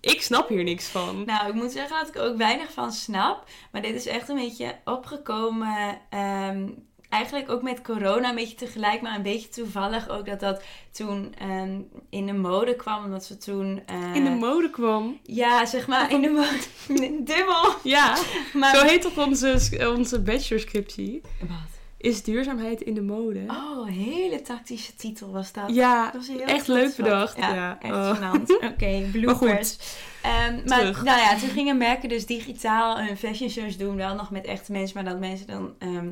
ik 0.00 0.22
snap 0.22 0.48
hier 0.48 0.64
niks 0.64 0.86
van. 0.88 1.22
Nou, 1.26 1.48
ik 1.48 1.54
moet 1.54 1.72
zeggen 1.72 1.96
dat 1.98 2.08
ik 2.08 2.18
ook 2.22 2.36
weinig 2.36 2.72
van 2.72 2.92
snap. 2.92 3.44
Maar 3.72 3.82
dit 3.82 3.94
is 3.94 4.06
echt 4.06 4.28
een 4.28 4.36
beetje 4.36 4.76
opgekomen. 4.84 5.98
ehm, 6.10 6.68
eigenlijk 7.08 7.50
ook 7.50 7.62
met 7.62 7.82
corona 7.82 8.28
een 8.28 8.34
beetje 8.34 8.56
tegelijk. 8.56 9.00
Maar 9.02 9.16
een 9.16 9.22
beetje 9.22 9.48
toevallig 9.48 10.08
ook 10.08 10.26
dat 10.26 10.40
dat 10.40 10.62
toen 10.92 11.34
ehm, 11.38 11.80
in 12.10 12.26
de 12.26 12.32
mode 12.32 12.76
kwam. 12.76 13.04
Omdat 13.04 13.24
ze 13.24 13.36
toen... 13.36 13.82
eh, 13.86 14.14
In 14.14 14.24
de 14.24 14.30
mode 14.30 14.70
kwam. 14.70 15.20
Ja, 15.22 15.66
zeg 15.66 15.86
maar 15.86 16.10
in 16.10 16.20
de 16.22 16.28
mode. 16.28 17.18
Dubbel. 17.24 17.74
Ja, 17.82 18.16
Maar... 18.52 18.76
zo 18.76 18.84
heet 18.84 19.02
toch 19.02 19.26
onze, 19.26 19.58
onze 19.96 20.20
bachelorscriptie? 20.20 21.20
Wat? 21.40 21.73
Is 22.04 22.22
duurzaamheid 22.22 22.80
in 22.80 22.94
de 22.94 23.02
mode? 23.02 23.44
Oh, 23.46 23.86
hele 23.86 24.42
tactische 24.42 24.94
titel 24.94 25.30
was 25.30 25.52
dat. 25.52 25.74
ja, 25.74 26.04
Dat 26.04 26.14
was 26.14 26.28
heel 26.28 26.40
echt 26.40 26.68
leuk 26.68 26.96
bedacht. 26.96 27.36
Ja, 27.36 27.54
Ja, 27.54 27.78
echt 27.80 27.94
oh. 27.94 28.34
Oké, 28.70 29.08
bloopers. 29.12 29.78
Ehm, 30.22 30.54
maar 30.66 30.78
terug. 30.78 31.02
nou 31.02 31.18
ja, 31.18 31.38
toen 31.38 31.48
gingen 31.48 31.76
merken 31.76 32.08
dus 32.08 32.26
digitaal 32.26 32.98
hun 32.98 33.16
fashion 33.16 33.50
shows 33.50 33.76
doen. 33.76 33.96
Wel 33.96 34.14
nog 34.14 34.30
met 34.30 34.44
echte 34.46 34.72
mensen, 34.72 35.02
maar 35.02 35.12
dat 35.12 35.20
mensen 35.20 35.46
dan 35.46 35.74
ehm, 35.78 36.10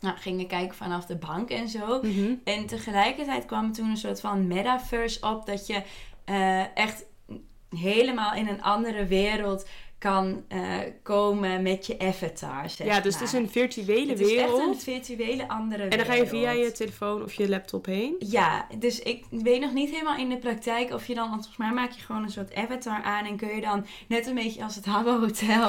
nou, 0.00 0.16
gingen 0.16 0.46
kijken 0.46 0.76
vanaf 0.76 1.06
de 1.06 1.16
bank 1.16 1.50
en 1.50 1.68
zo. 1.68 2.00
Mhm. 2.02 2.34
En 2.44 2.66
tegelijkertijd 2.66 3.44
kwam 3.44 3.72
toen 3.72 3.90
een 3.90 3.96
soort 3.96 4.20
van 4.20 4.46
metaverse 4.46 5.26
op. 5.26 5.46
Dat 5.46 5.66
je 5.66 5.82
eh, 6.24 6.76
echt 6.76 7.04
helemaal 7.68 8.34
in 8.34 8.48
een 8.48 8.62
andere 8.62 9.06
wereld 9.06 9.68
kan 9.98 10.44
eh, 10.48 10.60
komen 11.02 11.62
met 11.62 11.86
je 11.86 11.98
avatar, 11.98 12.70
zeg 12.70 12.86
Ja, 12.86 13.00
dus 13.00 13.14
het 13.14 13.22
is 13.22 13.32
een 13.32 13.50
virtuele 13.50 14.10
Het 14.10 14.20
is 14.20 14.34
echt 14.34 14.50
wereld. 14.50 14.60
een 14.60 14.80
virtuele 14.80 15.48
andere 15.48 15.82
wereld. 15.82 15.92
En 15.92 15.98
dan 15.98 16.06
ga 16.06 16.14
je 16.14 16.26
via 16.26 16.50
je 16.50 16.72
telefoon 16.72 17.22
of 17.22 17.32
je 17.32 17.48
laptop 17.48 17.86
heen. 17.86 18.16
Ja, 18.18 18.66
dus 18.78 19.00
ik 19.00 19.24
weet 19.30 19.60
nog 19.60 19.72
niet 19.72 19.90
helemaal 19.90 20.18
in 20.18 20.28
de 20.28 20.36
praktijk 20.36 20.92
of 20.92 21.06
je 21.06 21.14
dan, 21.14 21.28
want 21.30 21.46
volgens 21.46 21.56
mij 21.56 21.72
maak 21.72 21.90
je 21.90 22.00
gewoon 22.00 22.22
een 22.22 22.30
soort 22.30 22.54
avatar 22.54 23.02
aan 23.02 23.26
en 23.26 23.36
kun 23.36 23.54
je 23.54 23.60
dan 23.60 23.86
net 24.08 24.26
een 24.26 24.34
beetje 24.34 24.62
als 24.62 24.74
het 24.74 24.84
Habbo 24.84 25.20
Hotel 25.20 25.68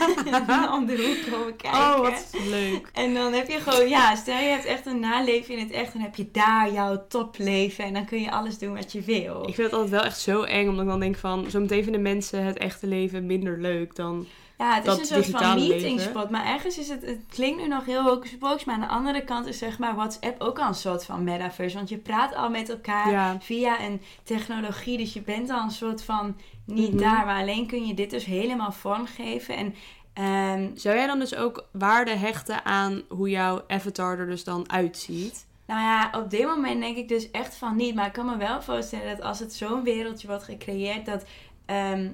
om 0.76 0.86
de 0.86 0.96
hoek 1.06 1.32
komen 1.32 1.56
kijken. 1.56 1.80
Oh, 1.80 1.98
wat 2.00 2.30
leuk. 2.48 2.90
En 2.92 3.14
dan 3.14 3.32
heb 3.32 3.48
je 3.48 3.60
gewoon, 3.60 3.88
ja, 3.88 4.14
stel 4.14 4.38
je 4.38 4.48
hebt 4.48 4.64
echt 4.64 4.86
een 4.86 5.00
naleven 5.00 5.54
in 5.54 5.60
het 5.60 5.70
echt, 5.70 5.92
dan 5.92 6.02
heb 6.02 6.14
je 6.14 6.30
daar 6.32 6.72
jouw 6.72 7.06
topleven 7.08 7.84
en 7.84 7.92
dan 7.92 8.04
kun 8.04 8.20
je 8.20 8.30
alles 8.30 8.58
doen 8.58 8.74
wat 8.74 8.92
je 8.92 9.00
wil. 9.00 9.48
Ik 9.48 9.54
vind 9.54 9.70
het 9.70 9.72
altijd 9.72 9.90
wel 9.90 10.04
echt 10.04 10.20
zo 10.20 10.42
eng, 10.42 10.68
omdat 10.68 10.84
ik 10.84 10.90
dan 10.90 11.00
denk 11.00 11.16
van... 11.16 11.50
Zometeen 11.50 11.82
vinden 11.82 12.02
mensen 12.02 12.44
het 12.44 12.58
echte 12.58 12.86
leven 12.86 13.26
minder 13.26 13.57
leuk 13.60 13.96
dan... 13.96 14.26
Ja, 14.58 14.74
het 14.74 14.84
is 14.86 14.90
dat 14.90 14.98
een 14.98 15.04
soort 15.06 15.24
van 15.24 15.30
digitale 15.32 15.60
meeting 15.60 15.96
leven. 15.96 16.10
spot. 16.10 16.30
Maar 16.30 16.44
ergens 16.46 16.78
is 16.78 16.88
het, 16.88 17.02
het 17.06 17.20
klinkt 17.28 17.60
nu 17.60 17.68
nog 17.68 17.84
heel 17.84 18.02
hocus 18.02 18.36
pocus. 18.38 18.64
Maar 18.64 18.74
aan 18.74 18.80
de 18.80 18.86
andere 18.88 19.24
kant 19.24 19.46
is 19.46 19.58
zeg 19.58 19.78
maar 19.78 19.94
WhatsApp 19.94 20.40
ook 20.40 20.58
al 20.58 20.66
een 20.68 20.74
soort 20.74 21.04
van 21.04 21.24
metaverse. 21.24 21.76
Want 21.76 21.88
je 21.88 21.96
praat 21.98 22.34
al 22.34 22.50
met 22.50 22.68
elkaar 22.68 23.10
Ja. 23.10 23.36
via 23.40 23.80
een 23.80 24.00
technologie. 24.22 24.98
Dus 24.98 25.12
je 25.12 25.20
bent 25.22 25.50
al 25.50 25.62
een 25.62 25.70
soort 25.70 26.02
van 26.02 26.36
niet 26.64 26.92
Mhm. 26.92 26.98
daar. 27.02 27.26
Maar 27.26 27.40
alleen 27.40 27.66
kun 27.66 27.86
je 27.86 27.94
dit 27.94 28.10
dus 28.10 28.24
helemaal 28.24 28.72
vormgeven. 28.72 29.56
En 29.56 29.74
ehm, 30.12 30.68
Zou 30.74 30.96
jij 30.96 31.06
dan 31.06 31.18
dus 31.18 31.34
ook 31.34 31.64
waarde 31.72 32.16
hechten 32.16 32.64
aan 32.64 33.02
hoe 33.08 33.30
jouw 33.30 33.62
avatar 33.68 34.18
er 34.18 34.26
dus 34.26 34.44
dan 34.44 34.70
uitziet? 34.72 35.46
nou 35.66 35.80
ja, 35.80 36.10
op 36.22 36.30
dit 36.30 36.46
moment 36.46 36.80
denk 36.80 36.96
ik 36.96 37.08
dus 37.08 37.30
echt 37.30 37.54
van 37.56 37.76
niet. 37.76 37.94
Maar 37.94 38.06
ik 38.06 38.12
kan 38.12 38.26
me 38.26 38.36
wel 38.36 38.62
voorstellen 38.62 39.16
dat 39.16 39.26
als 39.26 39.38
het 39.38 39.54
zo'n 39.54 39.82
wereldje 39.82 40.26
wordt 40.28 40.44
gecreëerd... 40.44 41.06
dat 41.06 41.24
ehm, 41.66 42.08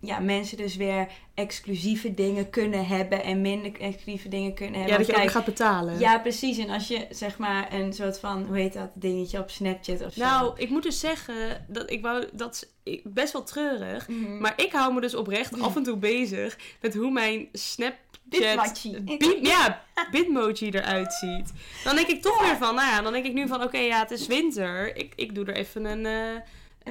ja, 0.00 0.18
mensen 0.18 0.56
dus 0.56 0.76
weer 0.76 1.08
exclusieve 1.34 2.14
dingen 2.14 2.50
kunnen 2.50 2.86
hebben... 2.86 3.22
en 3.22 3.40
minder 3.40 3.80
exclusieve 3.80 4.28
dingen 4.28 4.54
kunnen 4.54 4.80
hebben. 4.80 4.98
Ja, 4.98 5.04
dat 5.06 5.16
je 5.16 5.22
ook 5.22 5.30
gaat 5.30 5.44
betalen. 5.44 5.98
Ja, 5.98 6.18
precies. 6.18 6.58
En 6.58 6.70
als 6.70 6.88
je 6.88 7.06
zeg 7.10 7.38
maar 7.38 7.72
een 7.72 7.92
soort 7.92 8.18
van, 8.18 8.44
hoe 8.44 8.56
heet 8.56 8.72
dat, 8.72 8.90
dingetje 8.94 9.38
op 9.38 9.50
Snapchat 9.50 10.04
of 10.04 10.12
zo. 10.12 10.20
Nou, 10.20 10.52
ik 10.56 10.68
moet 10.70 10.82
dus 10.82 11.00
zeggen 11.00 11.64
dat 11.68 11.90
ik 11.90 12.02
wou 12.02 12.24
dat 12.32 12.68
is 12.82 13.00
best 13.04 13.32
wel 13.32 13.42
treurig. 13.42 14.08
Mhm. 14.08 14.38
Maar 14.38 14.52
ik 14.56 14.72
hou 14.72 14.94
me 14.94 15.00
dus 15.00 15.14
oprecht 15.14 15.60
af 15.60 15.76
en 15.76 15.82
toe 15.82 15.96
bezig 15.96 16.58
met 16.80 16.94
hoe 16.94 17.10
mijn 17.10 17.48
Snapchat... 17.52 18.06
Bitmoji. 18.28 19.16
Bit- 19.18 19.38
ja, 19.46 19.84
Bitmoji 20.10 20.70
eruit 20.70 21.12
ziet. 21.12 21.52
Dan 21.84 21.96
denk 21.96 22.06
ik 22.08 22.22
toch 22.22 22.40
weer 22.40 22.56
van, 22.56 22.74
nou 22.74 22.88
ja, 22.88 23.02
dan 23.02 23.12
denk 23.12 23.24
ik 23.24 23.32
nu 23.32 23.46
van, 23.46 23.62
oké, 23.62 23.78
ja, 23.78 23.98
het 23.98 24.10
is 24.10 24.26
winter. 24.26 24.96
Ik, 24.96 25.12
ik 25.16 25.34
doe 25.34 25.44
er 25.46 25.56
even 25.56 25.84
een... 25.84 26.06
eh, 26.06 26.40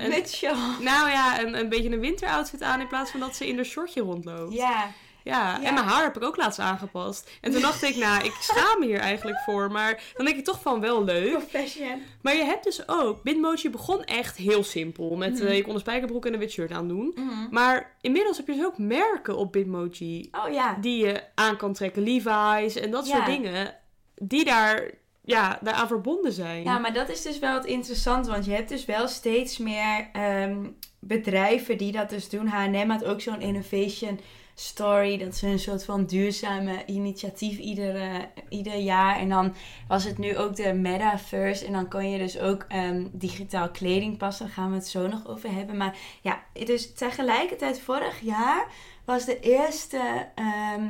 een 0.01 0.49
op. 0.51 0.57
nou 0.79 1.09
ja, 1.09 1.41
een, 1.41 1.57
een 1.59 1.69
beetje 1.69 1.89
een 1.91 1.99
winteroutfit 1.99 2.61
aan 2.61 2.79
in 2.81 2.87
plaats 2.87 3.11
van 3.11 3.19
dat 3.19 3.35
ze 3.35 3.47
in 3.47 3.55
haar 3.55 3.65
shortje 3.65 4.01
rondloopt. 4.01 4.53
Ja. 4.53 4.91
Ja, 5.23 5.57
Ja. 5.61 5.63
en 5.67 5.73
mijn 5.73 5.85
haar 5.85 6.03
heb 6.03 6.15
ik 6.15 6.23
ook 6.23 6.37
laatst 6.37 6.59
aangepast. 6.59 7.29
En 7.41 7.51
toen 7.51 7.61
dacht 7.61 7.83
ik, 7.83 7.95
nou, 7.95 8.23
ik 8.25 8.33
schaam 8.39 8.79
me 8.79 8.85
hier 8.85 8.99
eigenlijk 8.99 9.37
voor. 9.45 9.71
Maar 9.71 10.01
dan 10.13 10.25
denk 10.25 10.37
ik 10.37 10.43
toch 10.45 10.61
van 10.61 10.79
wel 10.79 11.03
leuk. 11.03 11.31
Profession. 11.31 12.01
Maar 12.21 12.35
je 12.35 12.43
hebt 12.43 12.63
dus 12.63 12.87
ook, 12.87 13.23
Bitmoji 13.23 13.69
begon 13.69 14.03
echt 14.03 14.37
heel 14.37 14.63
simpel. 14.63 15.15
Met 15.15 15.33
Mhm. 15.33 15.45
eh, 15.47 15.55
je 15.55 15.61
kon 15.61 15.73
een 15.73 15.79
spijkerbroek 15.79 16.25
en 16.25 16.33
een 16.33 16.39
wit 16.39 16.51
shirt 16.51 16.71
aandoen. 16.71 17.11
Mhm. 17.15 17.47
Maar 17.51 17.95
inmiddels 18.01 18.37
heb 18.37 18.47
je 18.47 18.53
dus 18.53 18.65
ook 18.65 18.77
merken 18.77 19.37
op 19.37 19.51
Bitmoji. 19.51 20.29
Oh 20.31 20.53
ja. 20.53 20.77
Die 20.81 21.05
je 21.05 21.21
aan 21.35 21.57
kan 21.57 21.73
trekken. 21.73 22.01
Levi's 22.03 22.75
en 22.75 22.91
dat 22.91 23.07
soort 23.07 23.25
dingen. 23.25 23.75
Die 24.15 24.45
daar, 24.45 24.91
ja, 25.27 25.59
daaraan 25.61 25.87
verbonden 25.87 26.31
zijn. 26.31 26.63
Ja, 26.63 26.77
maar 26.77 26.93
dat 26.93 27.09
is 27.09 27.21
dus 27.21 27.39
wel 27.39 27.53
het 27.53 27.65
interessante, 27.65 28.29
want 28.29 28.45
je 28.45 28.51
hebt 28.51 28.69
dus 28.69 28.85
wel 28.85 29.07
steeds 29.07 29.57
meer 29.57 30.09
ehm, 30.13 30.65
bedrijven 30.99 31.77
die 31.77 31.91
dat 31.91 32.09
dus 32.09 32.29
doen. 32.29 32.47
H&M 32.47 32.89
had 32.89 33.03
ook 33.03 33.21
zo'n 33.21 33.41
innovation 33.41 34.19
story, 34.53 35.17
dat 35.17 35.35
ze 35.35 35.47
een 35.47 35.59
soort 35.59 35.85
van 35.85 36.05
duurzame 36.05 36.85
initiatief 36.85 37.57
ieder, 37.57 38.27
ieder 38.49 38.75
jaar. 38.75 39.17
En 39.19 39.29
dan 39.29 39.53
was 39.87 40.03
het 40.03 40.17
nu 40.17 40.37
ook 40.37 40.55
de 40.55 40.73
metaverse 40.73 41.65
en 41.65 41.71
dan 41.71 41.89
kon 41.89 42.09
je 42.09 42.17
dus 42.17 42.39
ook 42.39 42.65
ehm, 42.67 43.07
digitaal 43.11 43.69
kleding 43.69 44.17
passen. 44.17 44.45
Daar 44.45 44.55
gaan 44.55 44.69
we 44.69 44.75
het 44.75 44.87
zo 44.87 45.07
nog 45.07 45.27
over 45.27 45.51
hebben. 45.51 45.77
Maar 45.77 45.97
ja, 46.21 46.43
dus 46.53 46.93
tegelijkertijd 46.93 47.79
vorig 47.79 48.19
jaar 48.21 48.67
was 49.05 49.25
de 49.25 49.39
eerste 49.39 50.27
ehm, 50.35 50.87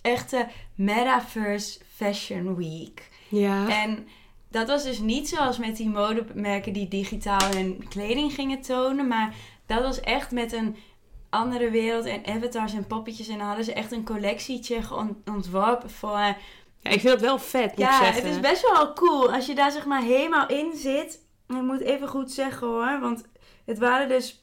echte 0.00 0.46
metaverse 0.74 1.80
fashion 1.96 2.56
week. 2.56 3.09
Ja. 3.30 3.82
En 3.82 4.08
dat 4.50 4.66
was 4.68 4.84
dus 4.84 4.98
niet 4.98 5.28
zoals 5.28 5.58
met 5.58 5.76
die 5.76 5.88
modemerken 5.88 6.72
die 6.72 6.88
digitaal 6.88 7.54
hun 7.54 7.88
kleding 7.88 8.32
gingen 8.32 8.60
tonen. 8.60 9.06
Maar 9.06 9.34
dat 9.66 9.82
was 9.82 10.00
echt 10.00 10.30
met 10.30 10.52
een 10.52 10.76
andere 11.30 11.70
wereld 11.70 12.04
en 12.04 12.26
avatars 12.26 12.72
en 12.72 12.86
poppetjes. 12.86 13.28
En 13.28 13.38
dan 13.38 13.46
hadden 13.46 13.64
ze 13.64 13.72
echt 13.72 13.92
een 13.92 14.04
collectietje 14.04 14.94
ont- 14.96 15.28
ontworpen 15.28 15.90
voor... 15.90 16.18
Ja, 16.82 16.90
ik 16.90 17.00
vind 17.00 17.12
dat 17.12 17.20
wel 17.20 17.38
vet, 17.38 17.70
moet 17.70 17.78
Ja, 17.78 18.00
ik 18.00 18.06
het 18.06 18.14
zeggen. 18.14 18.30
is 18.32 18.40
best 18.40 18.70
wel 18.72 18.92
cool 18.92 19.32
als 19.32 19.46
je 19.46 19.54
daar 19.54 19.70
zeg 19.70 19.86
maar 19.86 20.02
helemaal 20.02 20.48
in 20.48 20.72
zit. 20.76 21.20
Ik 21.48 21.62
moet 21.62 21.80
even 21.80 22.08
goed 22.08 22.32
zeggen 22.32 22.66
hoor, 22.66 23.00
want 23.00 23.24
het 23.64 23.78
waren 23.78 24.08
dus... 24.08 24.42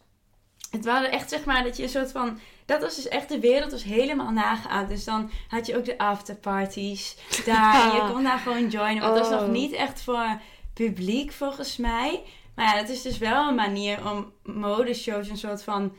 Het 0.71 0.85
waren 0.85 1.11
echt 1.11 1.29
zeg 1.29 1.45
maar 1.45 1.63
dat 1.63 1.77
je 1.77 1.83
een 1.83 1.89
soort 1.89 2.11
van... 2.11 2.39
Dat 2.67 2.81
was 2.81 2.95
dus 2.95 3.07
echt 3.07 3.29
de 3.29 3.39
wereld 3.39 3.71
was 3.71 3.83
helemaal 3.83 4.31
nageaat. 4.31 4.89
Dus 4.89 5.03
dan 5.03 5.29
had 5.47 5.65
je 5.65 5.77
ook 5.77 5.85
de 5.85 5.97
afterparties 5.97 7.15
daar. 7.45 7.95
je 7.95 8.11
kon 8.13 8.23
daar 8.23 8.39
gewoon 8.39 8.67
joinen. 8.69 9.03
Want 9.03 9.15
dat 9.15 9.29
was 9.29 9.35
Oh. 9.39 9.41
nog 9.45 9.51
niet 9.55 9.71
echt 9.73 10.01
voor 10.01 10.39
publiek 10.73 11.31
volgens 11.31 11.77
mij. 11.77 12.21
Maar 12.55 12.65
ja, 12.65 12.81
dat 12.81 12.89
is 12.89 13.01
dus 13.01 13.17
wel 13.17 13.47
een 13.47 13.55
manier 13.55 14.11
om 14.11 14.31
modeshows 14.53 15.29
een 15.29 15.37
soort 15.37 15.63
van 15.63 15.93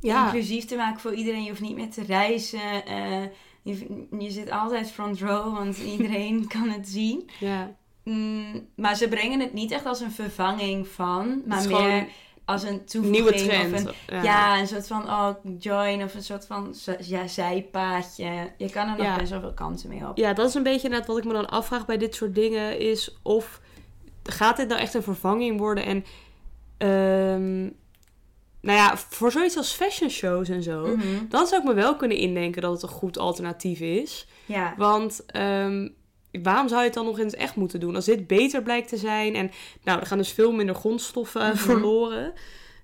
Ja, 0.00 0.24
inclusief 0.24 0.64
te 0.64 0.76
maken 0.76 1.00
voor 1.00 1.14
iedereen. 1.14 1.42
Je 1.42 1.48
hoeft 1.48 1.60
niet 1.60 1.76
meer 1.76 1.90
te 1.90 2.02
reizen. 2.02 2.86
eh, 2.86 3.22
je, 3.62 4.06
je 4.18 4.30
zit 4.30 4.50
altijd 4.50 4.90
front 4.90 5.20
row, 5.20 5.54
want 5.54 5.78
iedereen 5.96 6.46
kan 6.48 6.68
het 6.68 6.88
zien. 6.88 7.30
ja. 7.40 7.76
Mm, 8.04 8.68
maar 8.76 8.94
ze 8.96 9.08
brengen 9.08 9.40
het 9.40 9.52
niet 9.52 9.70
echt 9.70 9.86
als 9.86 10.00
een 10.00 10.10
vervanging 10.12 10.88
van, 10.88 11.42
maar 11.46 11.68
meer 11.68 12.08
als 12.48 12.62
een 12.62 12.84
toevoeging. 12.84 13.12
nieuwe 13.24 13.34
Of 13.34 13.42
trend. 13.46 13.86
een, 14.06 14.22
ja. 14.22 14.58
een 14.60 14.66
soort 14.66 14.86
van 14.86 15.02
oh, 15.04 15.30
join 15.58 16.02
of 16.02 16.14
een 16.14 16.22
soort 16.22 16.46
van 16.46 16.74
ja, 17.00 17.26
zijpaadje. 17.26 18.52
Je 18.56 18.70
kan 18.70 18.88
er 18.88 18.96
nog 18.96 19.06
Ja. 19.06 19.16
best 19.16 19.30
wel 19.30 19.40
veel 19.40 19.54
kansen 19.54 19.88
mee 19.88 20.08
op. 20.08 20.16
Ja, 20.16 20.32
dat 20.32 20.48
is 20.48 20.54
een 20.54 20.62
beetje 20.62 20.88
net 20.88 21.06
wat 21.06 21.18
ik 21.18 21.24
me 21.24 21.32
dan 21.32 21.48
afvraag 21.48 21.86
bij 21.86 21.96
dit 21.98 22.14
soort 22.14 22.34
dingen. 22.34 22.78
Is 22.78 23.18
of 23.22 23.60
gaat 24.24 24.56
dit 24.56 24.68
nou 24.68 24.80
echt 24.80 24.94
een 24.94 25.02
vervanging 25.02 25.58
worden? 25.58 25.84
En 25.84 26.04
ehm, 26.78 27.60
nou 28.60 28.78
ja, 28.78 28.96
voor 28.96 29.32
zoiets 29.32 29.56
als 29.56 29.72
fashion 29.72 30.10
shows 30.10 30.48
en 30.48 30.62
zo. 30.62 30.86
Mhm. 30.96 31.06
Dan 31.28 31.46
zou 31.46 31.60
ik 31.62 31.68
me 31.68 31.74
wel 31.74 31.96
kunnen 31.96 32.16
indenken 32.16 32.62
dat 32.62 32.72
het 32.72 32.82
een 32.82 32.88
goed 32.88 33.18
alternatief 33.18 33.80
is. 33.80 34.26
ja. 34.46 34.74
Want 34.76 35.26
ehm, 35.26 35.88
waarom 36.42 36.68
zou 36.68 36.80
je 36.80 36.86
het 36.86 36.94
dan 36.94 37.04
nog 37.04 37.18
in 37.18 37.24
het 37.26 37.34
echt 37.36 37.56
moeten 37.56 37.80
doen? 37.80 37.94
Als 37.94 38.04
dit 38.04 38.26
beter 38.26 38.62
blijkt 38.62 38.88
te 38.88 38.96
zijn. 38.96 39.34
En 39.34 39.50
nou, 39.84 40.00
er 40.00 40.06
gaan 40.06 40.18
dus 40.18 40.32
veel 40.32 40.52
minder 40.52 40.74
grondstoffen 40.74 41.40
eh, 41.40 41.48
Mhm. 41.48 41.56
verloren. 41.56 42.32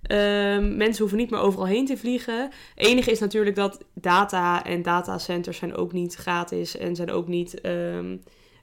Ehm, 0.03 0.77
mensen 0.77 0.99
hoeven 1.01 1.19
niet 1.19 1.31
meer 1.31 1.40
overal 1.40 1.67
heen 1.67 1.87
te 1.87 1.97
vliegen. 1.97 2.51
enige 2.75 3.11
is 3.11 3.19
natuurlijk 3.19 3.57
dat 3.57 3.85
data 3.95 4.64
en 4.64 4.83
datacenters 4.83 5.59
zijn 5.59 5.75
ook 5.77 5.93
niet 5.93 6.14
gratis. 6.14 6.77
En 6.77 6.97
zijn 6.97 7.11
ook 7.11 7.29
niet, 7.29 7.61
ehm, 7.61 8.17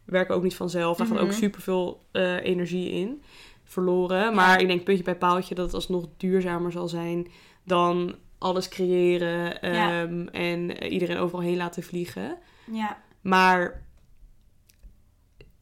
werken 0.06 0.36
ook 0.36 0.44
niet 0.44 0.56
vanzelf. 0.56 0.98
Daar 0.98 1.08
gaat 1.08 1.20
ook 1.20 1.28
Mhm. 1.28 1.36
superveel 1.38 2.02
eh 2.12 2.44
energie 2.46 2.92
in 2.92 3.22
verloren. 3.64 4.36
Maar 4.36 4.62
ik 4.62 4.68
denk 4.68 4.84
puntje 4.84 5.04
bij 5.04 5.16
paaltje 5.18 5.56
dat 5.56 5.66
het 5.66 5.74
alsnog 5.76 6.06
duurzamer 6.18 6.72
zal 6.72 6.88
zijn 6.88 7.28
dan 7.66 8.16
alles 8.38 8.68
creëren 8.70 9.58
Ja. 9.74 10.02
ehm, 10.02 10.28
en 10.28 10.84
iedereen 10.84 11.18
overal 11.18 11.42
heen 11.44 11.58
laten 11.58 11.84
vliegen. 11.84 12.38
ja. 12.72 12.98
Maar 13.22 13.84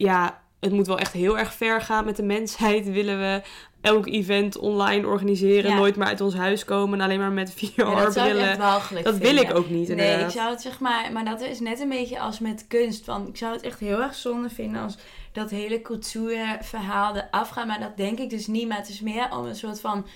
ja, 0.02 0.42
het 0.60 0.72
moet 0.72 0.86
wel 0.86 0.98
echt 0.98 1.12
heel 1.12 1.38
erg 1.38 1.54
ver 1.54 1.80
gaan 1.80 2.04
met 2.04 2.16
de 2.16 2.22
mensheid. 2.22 2.90
Willen 2.90 3.18
we 3.18 3.42
elk 3.80 4.06
event 4.06 4.58
online 4.58 5.06
organiseren, 5.06 5.70
Ja. 5.70 5.76
nooit 5.76 5.96
meer 5.96 6.06
uit 6.06 6.20
ons 6.20 6.34
huis 6.34 6.64
komen 6.64 6.98
en 6.98 7.04
alleen 7.04 7.18
maar 7.18 7.32
met 7.32 7.54
Ja, 7.76 7.94
dat 8.04 8.12
zou 8.12 8.28
ik 8.28 8.34
echt 8.34 8.40
VR-brillen. 8.40 8.58
walgelijk 8.58 9.04
Dat 9.04 9.16
wil 9.18 9.36
ik 9.36 9.54
ook 9.54 9.70
niet, 9.70 9.88
Nee, 9.88 9.96
inderdaad. 9.96 10.30
ik 10.34 10.38
zou 10.38 10.50
het 10.50 10.60
zeg 10.60 10.80
maar, 10.80 11.12
maar 11.12 11.24
dat 11.24 11.40
is 11.40 11.60
net 11.60 11.80
een 11.80 11.88
beetje 11.88 12.20
als 12.20 12.38
met 12.38 12.64
kunst. 12.68 13.04
Van, 13.04 13.26
ik 13.28 13.36
zou 13.36 13.52
het 13.52 13.62
echt 13.62 13.78
heel 13.80 14.02
erg 14.02 14.14
zonde 14.14 14.48
vinden 14.50 14.82
als 14.82 14.96
dat 15.32 15.50
hele 15.50 15.82
cultuurverhaal 15.82 17.16
eraf 17.16 17.48
gaat. 17.48 17.66
Maar 17.66 17.80
dat 17.80 17.96
denk 17.96 18.18
ik 18.18 18.30
dus 18.30 18.46
niet. 18.46 18.68
Maar 18.68 18.76
het 18.76 18.88
is 18.88 19.00
meer 19.00 19.28
om 19.36 19.44
een 19.44 19.56
soort 19.56 19.80
van. 19.80 20.06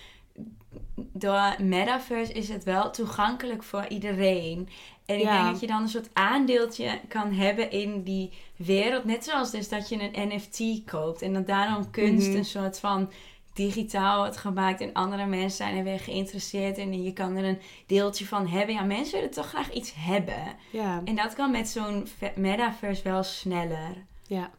Door 0.97 1.55
metaverse 1.63 2.33
is 2.33 2.49
het 2.49 2.65
wel 2.65 2.91
toegankelijk 2.91 3.63
voor 3.63 3.87
iedereen. 3.87 4.69
En 5.07 5.17
ik 5.17 5.23
Ja. 5.23 5.33
denk 5.43 5.51
dat 5.53 5.61
je 5.61 5.67
dan 5.67 5.83
een 5.83 5.89
soort 5.89 6.09
aandeeltje 6.13 7.01
kan 7.09 7.33
hebben 7.33 7.71
in 7.71 8.03
die 8.03 8.33
wereld. 8.57 9.05
Net 9.05 9.25
zoals 9.25 9.51
dus 9.51 9.69
dat 9.69 9.89
je 9.89 10.11
een 10.13 10.29
NFT 10.29 10.85
koopt. 10.91 11.23
En 11.23 11.33
dat 11.33 11.47
daar 11.47 11.69
dan 11.69 11.91
kunst 11.91 12.29
Mhm. 12.29 12.37
een 12.37 12.45
soort 12.45 12.79
van 12.81 13.11
digitaal 13.53 14.19
wordt 14.19 14.37
gemaakt. 14.37 14.81
En 14.81 14.93
andere 14.93 15.27
mensen 15.27 15.57
zijn 15.57 15.77
er 15.77 15.85
weer 15.85 16.01
geïnteresseerd 16.01 16.79
in. 16.79 16.93
En 16.93 17.03
je 17.03 17.13
kan 17.13 17.37
er 17.37 17.45
een 17.45 17.61
deeltje 17.87 18.27
van 18.27 18.47
hebben. 18.47 18.75
Ja, 18.75 18.83
mensen 18.83 19.15
willen 19.19 19.35
toch 19.35 19.49
graag 19.49 19.73
iets 19.73 19.93
hebben. 19.97 20.57
Ja, 20.71 21.01
En 21.05 21.15
dat 21.17 21.35
kan 21.35 21.51
met 21.51 21.69
zo'n 21.69 22.07
ve- 22.19 22.33
metaverse 22.37 23.03
wel 23.03 23.23
sneller. 23.23 24.05
ja. 24.27 24.51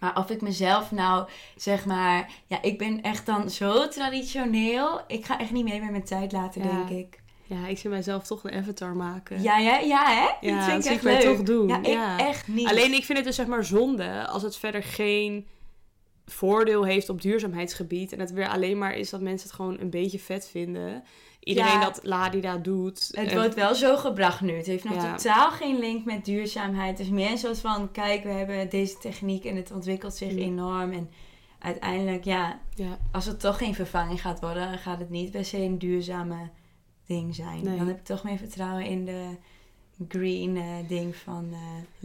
Maar 0.00 0.18
of 0.18 0.30
ik 0.30 0.40
mezelf 0.40 0.90
nou, 0.90 1.28
zeg 1.56 1.84
maar... 1.84 2.30
Ja, 2.46 2.62
ik 2.62 2.78
ben 2.78 3.02
echt 3.02 3.26
dan 3.26 3.50
zo 3.50 3.88
traditioneel. 3.88 5.00
Ik 5.06 5.24
ga 5.24 5.38
echt 5.38 5.50
niet 5.50 5.64
mee 5.64 5.80
met 5.80 5.90
mijn 5.90 6.04
tijd 6.04 6.32
laten, 6.32 6.62
Ja. 6.64 6.70
denk 6.70 6.88
ik. 6.88 7.20
ja, 7.44 7.66
ik 7.66 7.78
zie 7.78 7.90
mijzelf 7.90 8.26
toch 8.26 8.44
een 8.44 8.54
avatar 8.54 8.96
maken. 8.96 9.42
Ja, 9.42 9.58
ja, 9.58 9.78
ja 9.78 10.04
hè? 10.06 10.48
Ja, 10.48 10.54
dat 10.56 10.64
vind 10.64 10.66
dat 10.66 10.76
ik 10.76 10.82
zie 10.82 10.92
ik 10.96 11.02
mij 11.02 11.20
toch 11.20 11.42
doen. 11.42 11.68
Ja, 11.68 11.76
ik 11.78 11.86
Ja. 11.86 12.18
echt 12.18 12.48
niet. 12.48 12.68
Alleen 12.68 12.92
ik 12.92 13.04
vind 13.04 13.18
het 13.18 13.26
dus 13.26 13.36
zeg 13.36 13.46
maar 13.46 13.64
zonde 13.64 14.26
als 14.26 14.42
het 14.42 14.56
verder 14.56 14.82
geen 14.82 15.46
voordeel 16.26 16.84
heeft 16.84 17.08
op 17.08 17.20
duurzaamheidsgebied. 17.22 18.12
En 18.12 18.20
het 18.20 18.30
weer 18.32 18.48
alleen 18.48 18.78
maar 18.78 18.94
is 18.94 19.10
dat 19.10 19.20
mensen 19.20 19.46
het 19.48 19.56
gewoon 19.56 19.80
een 19.80 19.90
beetje 19.90 20.18
vet 20.18 20.48
vinden. 20.48 21.02
Iedereen 21.40 21.72
Ja. 21.72 21.84
dat 21.84 22.00
Ladida 22.02 22.56
doet. 22.56 23.08
Het 23.12 23.28
En- 23.30 23.34
wordt 23.38 23.54
wel 23.54 23.74
zo 23.74 23.96
gebracht 23.96 24.40
nu. 24.40 24.52
Het 24.52 24.66
heeft 24.66 24.84
nog 24.84 24.94
Ja. 25.02 25.14
totaal 25.16 25.50
geen 25.50 25.78
link 25.78 26.04
met 26.04 26.24
duurzaamheid. 26.24 26.98
Het 26.98 27.06
is 27.06 27.12
meer 27.12 27.38
soort 27.38 27.58
van... 27.58 27.90
Kijk, 27.90 28.22
we 28.22 28.28
hebben 28.30 28.68
deze 28.70 28.98
techniek 28.98 29.44
en 29.44 29.56
het 29.56 29.70
ontwikkelt 29.72 30.14
zich 30.14 30.32
Ja. 30.32 30.38
enorm. 30.38 30.92
En 30.92 31.10
uiteindelijk, 31.58 32.24
ja... 32.24 32.60
ja. 32.74 32.98
Als 33.12 33.26
het 33.26 33.40
toch 33.40 33.58
geen 33.58 33.74
vervanging 33.74 34.20
gaat 34.20 34.40
worden... 34.40 34.68
dan 34.68 34.78
gaat 34.78 34.98
het 34.98 35.10
niet 35.10 35.30
per 35.30 35.44
se 35.44 35.58
een 35.58 35.78
duurzame 35.78 36.50
ding 37.06 37.34
zijn. 37.34 37.64
Nee. 37.64 37.76
Dan 37.76 37.86
heb 37.86 37.98
ik 37.98 38.04
toch 38.04 38.24
meer 38.24 38.38
vertrouwen 38.38 38.84
in 38.84 39.04
de 39.04 39.36
green 40.08 40.56
eh, 40.56 40.88
ding 40.88 41.16
van 41.16 41.48
eh, 41.52 41.58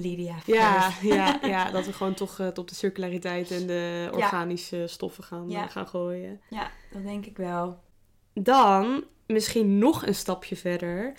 Lydia. 0.03 0.35
Ja, 0.45 0.91
ja, 1.01 1.39
ja, 1.41 1.71
dat 1.71 1.85
we 1.85 1.93
gewoon 1.93 2.13
toch 2.13 2.39
eh, 2.39 2.47
op 2.55 2.67
de 2.67 2.75
circulariteit 2.75 3.51
en 3.51 3.67
de 3.67 4.09
organische 4.13 4.87
stoffen 4.87 5.23
gaan, 5.23 5.49
Ja. 5.49 5.67
gaan 5.67 5.87
gooien. 5.87 6.41
ja, 6.49 6.71
dat 6.91 7.03
denk 7.03 7.25
ik 7.25 7.37
wel. 7.37 7.79
Dan 8.33 9.03
misschien 9.25 9.77
nog 9.77 10.05
een 10.05 10.15
stapje 10.15 10.55
verder. 10.55 11.13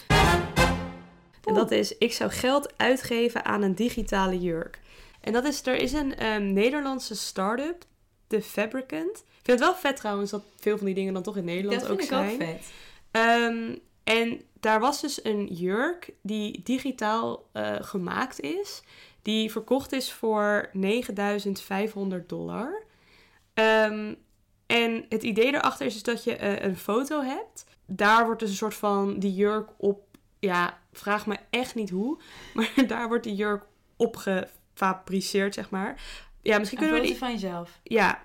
En 1.45 1.55
dat 1.55 1.71
is, 1.71 1.99
ik 1.99 2.13
zou 2.13 2.31
geld 2.31 2.73
uitgeven 2.77 3.45
aan 3.45 3.63
een 3.63 3.75
digitale 3.75 4.41
jurk. 4.41 4.81
En 5.21 5.33
dat 5.33 5.45
is, 5.45 5.67
er 5.67 5.75
is 5.77 5.93
een 5.93 6.17
ehm, 6.17 6.53
Nederlandse 6.53 7.17
start-up, 7.17 7.85
The 8.27 8.43
Fabricant. 8.43 9.17
Ik 9.19 9.49
vind 9.49 9.59
het 9.59 9.69
wel 9.69 9.75
vet 9.75 9.97
trouwens 9.97 10.31
dat 10.31 10.43
veel 10.57 10.77
van 10.77 10.87
die 10.87 10.95
dingen 10.95 11.15
dan 11.15 11.23
toch 11.23 11.37
in 11.37 11.45
Nederland 11.45 11.81
dat 11.81 11.91
ook 11.91 11.99
vind 11.99 12.11
ik 12.11 12.17
zijn. 12.17 12.33
ook 12.33 12.39
vet. 12.41 12.73
Ehm, 13.11 13.77
en 14.05 14.43
daar 14.61 14.81
was 14.81 15.01
dus 15.01 15.25
een 15.25 15.47
jurk 15.47 16.13
die 16.23 16.61
digitaal 16.63 17.49
eh, 17.53 17.75
gemaakt 17.81 18.41
is. 18.41 18.83
Die 19.23 19.51
verkocht 19.51 19.93
is 19.93 20.13
voor 20.13 20.69
9500 20.73 22.29
dollar. 22.29 22.83
Ehm, 23.55 24.15
en 24.67 25.05
het 25.09 25.23
idee 25.23 25.47
erachter 25.55 25.87
is 25.87 25.93
dus 25.93 26.03
dat 26.03 26.25
je 26.25 26.37
eh, 26.37 26.65
een 26.65 26.77
foto 26.77 27.23
hebt. 27.23 27.65
Daar 27.87 28.25
wordt 28.25 28.41
dus 28.41 28.51
een 28.51 28.57
soort 28.57 28.75
van 28.75 29.19
die 29.19 29.35
jurk 29.35 29.71
op. 29.77 30.01
Ja, 30.39 30.79
vraag 30.93 31.27
me 31.27 31.37
echt 31.51 31.75
niet 31.75 31.91
hoe. 31.91 32.19
Maar 32.55 32.73
daar 32.87 33.09
wordt 33.09 33.25
die 33.25 33.35
jurk 33.35 33.65
op 33.97 34.17
gefabriceerd, 34.17 35.55
zeg 35.55 35.71
maar. 35.71 36.03
Ja, 36.43 36.59
misschien 36.59 36.79
Een 36.79 36.85
kunnen 36.85 37.03
we 37.03 37.09
die. 37.11 37.19
van 37.19 37.33
jezelf. 37.33 37.81
Ja. 37.83 38.23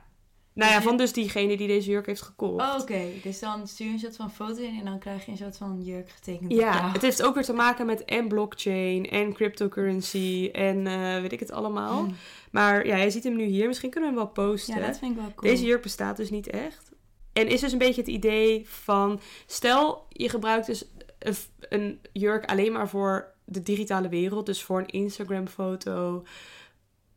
Nou 0.58 0.72
ja, 0.72 0.78
Dus 0.78 0.88
van 0.88 0.98
dus 0.98 1.14
diegene 1.14 1.58
die 1.58 1.68
deze 1.68 1.90
jurk 1.90 2.06
heeft 2.06 2.22
gekocht. 2.22 2.62
Oh, 2.64 2.82
oké. 2.82 3.02
Dus 3.24 3.40
dan 3.40 3.68
stuur 3.68 3.88
je 3.88 3.94
een 3.94 4.00
soort 4.00 4.16
van 4.16 4.32
foto 4.32 4.62
in 4.62 4.80
en 4.80 4.86
dan 4.86 5.00
krijg 5.00 5.26
je 5.26 5.32
een 5.32 5.38
soort 5.38 5.58
van 5.58 5.82
jurk 5.82 6.10
getekend 6.10 6.52
Ja, 6.52 6.58
jou. 6.58 6.92
het 6.92 7.02
heeft 7.02 7.24
ook 7.24 7.34
weer 7.34 7.44
te 7.44 7.54
maken 7.54 7.86
met 7.86 8.06
en 8.06 8.28
blockchain 8.28 9.10
en 9.10 9.34
cryptocurrency 9.34 10.50
en 10.52 10.88
eh, 10.88 11.22
weet 11.22 11.32
ik 11.32 11.40
het 11.40 11.52
allemaal. 11.52 12.02
Mm. 12.04 12.16
Maar 12.52 12.88
ja, 12.88 12.98
jij 12.98 13.10
ziet 13.10 13.24
hem 13.24 13.36
nu 13.36 13.44
hier. 13.46 13.68
Misschien 13.68 13.90
kunnen 13.90 14.10
we 14.10 14.16
hem 14.16 14.26
wel 14.26 14.46
posten. 14.46 14.80
Ja, 14.80 14.88
dat 14.88 14.98
vind 14.98 15.12
ik 15.12 15.18
wel 15.18 15.32
cool. 15.36 15.52
Deze 15.52 15.66
jurk 15.66 15.82
bestaat 15.82 16.18
dus 16.18 16.30
niet 16.30 16.48
echt. 16.48 16.92
En 17.34 17.48
is 17.48 17.60
dus 17.60 17.72
een 17.72 17.78
beetje 17.78 18.02
het 18.02 18.10
idee 18.10 18.70
van... 18.70 19.20
Stel, 19.46 20.06
je 20.10 20.30
gebruikt 20.30 20.66
dus 20.66 20.86
een, 21.20 21.36
een 21.70 22.00
jurk 22.14 22.46
alleen 22.46 22.72
maar 22.72 22.90
voor 22.90 23.34
de 23.46 23.64
digitale 23.64 24.10
wereld. 24.10 24.46
Dus 24.46 24.64
voor 24.64 24.80
een 24.80 24.88
Instagram-foto 24.88 26.24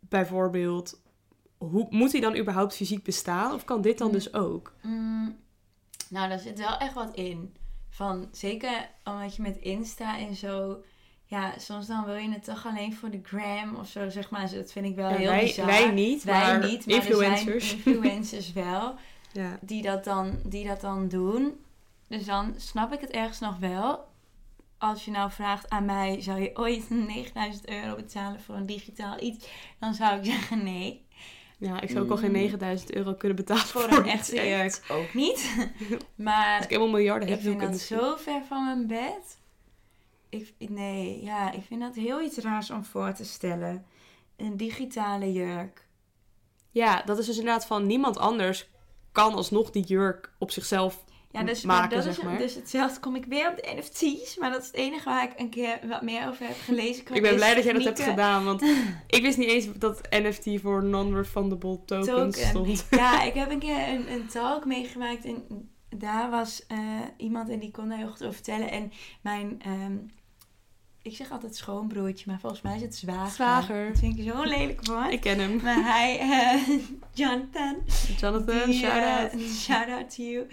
bijvoorbeeld. 0.01 1.00
Hoe, 1.69 1.87
moet 1.91 2.11
die 2.11 2.21
dan 2.21 2.37
überhaupt 2.37 2.77
fysiek 2.77 3.03
bestaan? 3.05 3.55
Of 3.55 3.65
kan 3.65 3.81
dit 3.81 3.99
dan 3.99 4.07
Mm. 4.07 4.13
dus 4.13 4.35
ook? 4.35 4.73
Mm, 4.83 5.37
nou, 6.09 6.29
daar 6.29 6.39
zit 6.39 6.59
wel 6.59 6.77
echt 6.77 6.95
wat 6.95 7.15
in. 7.15 7.55
Van, 7.91 8.29
zeker 8.33 8.89
omdat 9.05 9.37
je 9.37 9.43
met 9.43 9.57
Insta 9.57 10.19
en 10.19 10.35
zo... 10.35 10.83
Ja, 11.25 11.59
soms 11.59 11.87
dan 11.87 12.05
wil 12.05 12.15
je 12.15 12.31
het 12.31 12.45
toch 12.45 12.67
alleen 12.67 12.95
voor 12.95 13.11
de 13.11 13.21
gram 13.23 13.75
of 13.77 13.89
zo, 13.89 14.09
zeg 14.09 14.31
maar. 14.31 14.51
Dat 14.51 14.73
vind 14.73 14.87
ik 14.87 14.95
wel 14.95 15.09
Ja, 15.11 15.17
heel 15.17 15.29
wij, 15.29 15.41
bizar. 15.45 15.67
wij 15.67 15.91
niet, 15.91 16.25
Wij 16.25 16.41
maar 16.41 16.69
niet, 16.69 16.87
maar 16.87 16.95
influencers. 16.97 17.73
er 17.73 17.79
influencers 17.87 18.53
wel. 18.53 18.95
ja. 19.33 19.59
die 19.61 19.83
dat, 19.83 20.05
dan, 20.05 20.39
die 20.45 20.67
dat 20.67 20.81
dan 20.81 21.09
doen. 21.09 21.61
Dus 22.09 22.25
dan 22.25 22.55
snap 22.57 22.93
ik 22.93 23.01
het 23.01 23.11
ergens 23.11 23.39
nog 23.39 23.59
wel. 23.59 24.09
Als 24.79 25.05
je 25.05 25.11
nou 25.11 25.31
vraagt 25.31 25.69
aan 25.71 25.85
mij, 25.85 26.21
zou 26.21 26.41
je 26.41 26.51
ooit 26.57 26.91
9000 27.07 27.69
euro 27.69 27.95
betalen 27.97 28.41
voor 28.41 28.55
een 28.55 28.67
digitaal 28.67 29.23
iets? 29.23 29.49
Dan 29.79 29.95
zou 29.95 30.19
ik 30.19 30.25
zeggen 30.25 30.65
nee. 30.65 31.07
Ja, 31.61 31.81
ik 31.81 31.91
zou 31.91 32.05
ook 32.05 32.11
al 32.11 32.17
geen 32.17 32.31
Mm. 32.31 32.37
9000 32.37 32.95
euro 32.95 33.15
kunnen 33.15 33.37
betalen 33.37 33.63
Voor 33.63 33.83
voor 33.83 33.99
een 33.99 34.07
echte 34.07 34.49
jurk 34.49 34.83
ook 34.89 35.15
niet. 35.15 35.55
Als 35.91 36.03
maar 36.15 36.63
ik 36.63 36.69
helemaal 36.69 36.91
miljarden 36.91 37.29
ik 37.29 37.35
heb, 37.35 37.43
dan 37.43 37.53
vind 37.53 37.71
dat 37.71 37.81
ik 37.81 37.87
zo 37.87 38.17
ver 38.17 38.43
van 38.49 38.65
mijn 38.65 38.87
bed. 38.87 39.39
Ik, 40.29 40.55
nee, 40.59 41.23
ja, 41.23 41.53
ik 41.53 41.63
vind 41.67 41.81
dat 41.81 41.95
heel 41.95 42.21
iets 42.21 42.39
raars 42.39 42.71
om 42.71 42.85
voor 42.85 43.13
te 43.13 43.25
stellen. 43.25 43.87
Een 44.37 44.57
digitale 44.57 45.33
jurk. 45.33 45.87
Ja, 46.71 47.03
dat 47.03 47.19
is 47.19 47.27
dus 47.27 47.39
inderdaad 47.39 47.67
van 47.67 47.87
niemand 47.87 48.19
anders 48.19 48.69
kan 49.13 49.35
alsnog 49.35 49.71
die 49.71 49.85
jurk 49.85 50.33
op 50.39 50.51
zichzelf 50.51 51.05
Ja, 51.33 51.43
dus, 51.43 51.63
maken, 51.65 51.81
maar 51.81 51.97
dat 51.97 52.05
zeg 52.05 52.19
is, 52.19 52.25
maar. 52.25 52.39
dus 52.39 52.55
hetzelfde 52.55 53.01
kom 53.01 53.17
ik 53.17 53.25
weer 53.25 53.49
op 53.49 53.57
de 53.57 53.73
NFT's. 53.77 54.37
Maar 54.37 54.51
dat 54.51 54.61
is 54.61 54.67
het 54.67 54.77
enige 54.77 55.09
waar 55.09 55.25
ik 55.25 55.33
een 55.37 55.49
keer 55.51 55.79
wat 55.89 56.03
meer 56.03 56.29
over 56.29 56.47
heb 56.47 56.57
gelezen. 56.65 57.05
Ik 57.15 57.23
ben 57.23 57.35
blij 57.35 57.55
dat 57.55 57.65
jij 57.65 57.73
dat 57.73 57.83
hebt 57.85 58.01
gedaan, 58.01 58.45
want 58.45 58.63
ik 59.17 59.23
wist 59.23 59.39
niet 59.39 59.49
eens 59.49 59.67
dat 59.79 60.01
NFT 60.11 60.61
voor 60.61 60.85
non-refundable 60.85 61.85
tokens 61.85 62.37
Token. 62.37 62.47
stond. 62.47 62.87
Ja, 62.91 63.23
ik 63.31 63.35
heb 63.35 63.51
een 63.51 63.59
keer 63.59 63.89
een, 63.89 64.13
een 64.13 64.27
talk 64.27 64.65
meegemaakt 64.65 65.25
en 65.25 65.69
daar 65.97 66.31
was 66.31 66.67
eh, 66.67 66.79
iemand 67.17 67.49
en 67.49 67.59
die 67.59 67.71
kon 67.71 67.89
daar 67.89 67.99
heel 67.99 68.09
goed 68.11 68.23
over 68.23 68.35
vertellen. 68.35 68.71
En 68.71 68.93
mijn, 69.21 69.61
ehm, 69.63 69.97
ik 71.03 71.17
zeg 71.17 71.31
altijd 71.31 71.57
schoonbroertje, 71.57 72.25
maar 72.31 72.41
volgens 72.41 72.63
mij 72.63 72.75
is 72.77 72.83
het 72.83 72.97
zwager. 72.97 73.31
Zwager. 73.33 73.89
Dat 73.89 73.99
vind 73.99 74.19
ik 74.19 74.33
zo'n 74.33 74.47
lelijk 74.47 74.87
woord. 74.87 75.13
Ik 75.13 75.21
ken 75.21 75.39
hem. 75.39 75.61
Maar 75.63 75.85
hij, 75.85 76.19
eh, 76.19 76.79
Jonathan, 77.21 77.77
Jonathan, 78.19 78.65
die, 78.71 78.75
shout-out. 78.75 79.33
eh, 79.33 79.49
shout 79.49 79.89
out 79.89 80.15
to 80.15 80.23
you. 80.23 80.47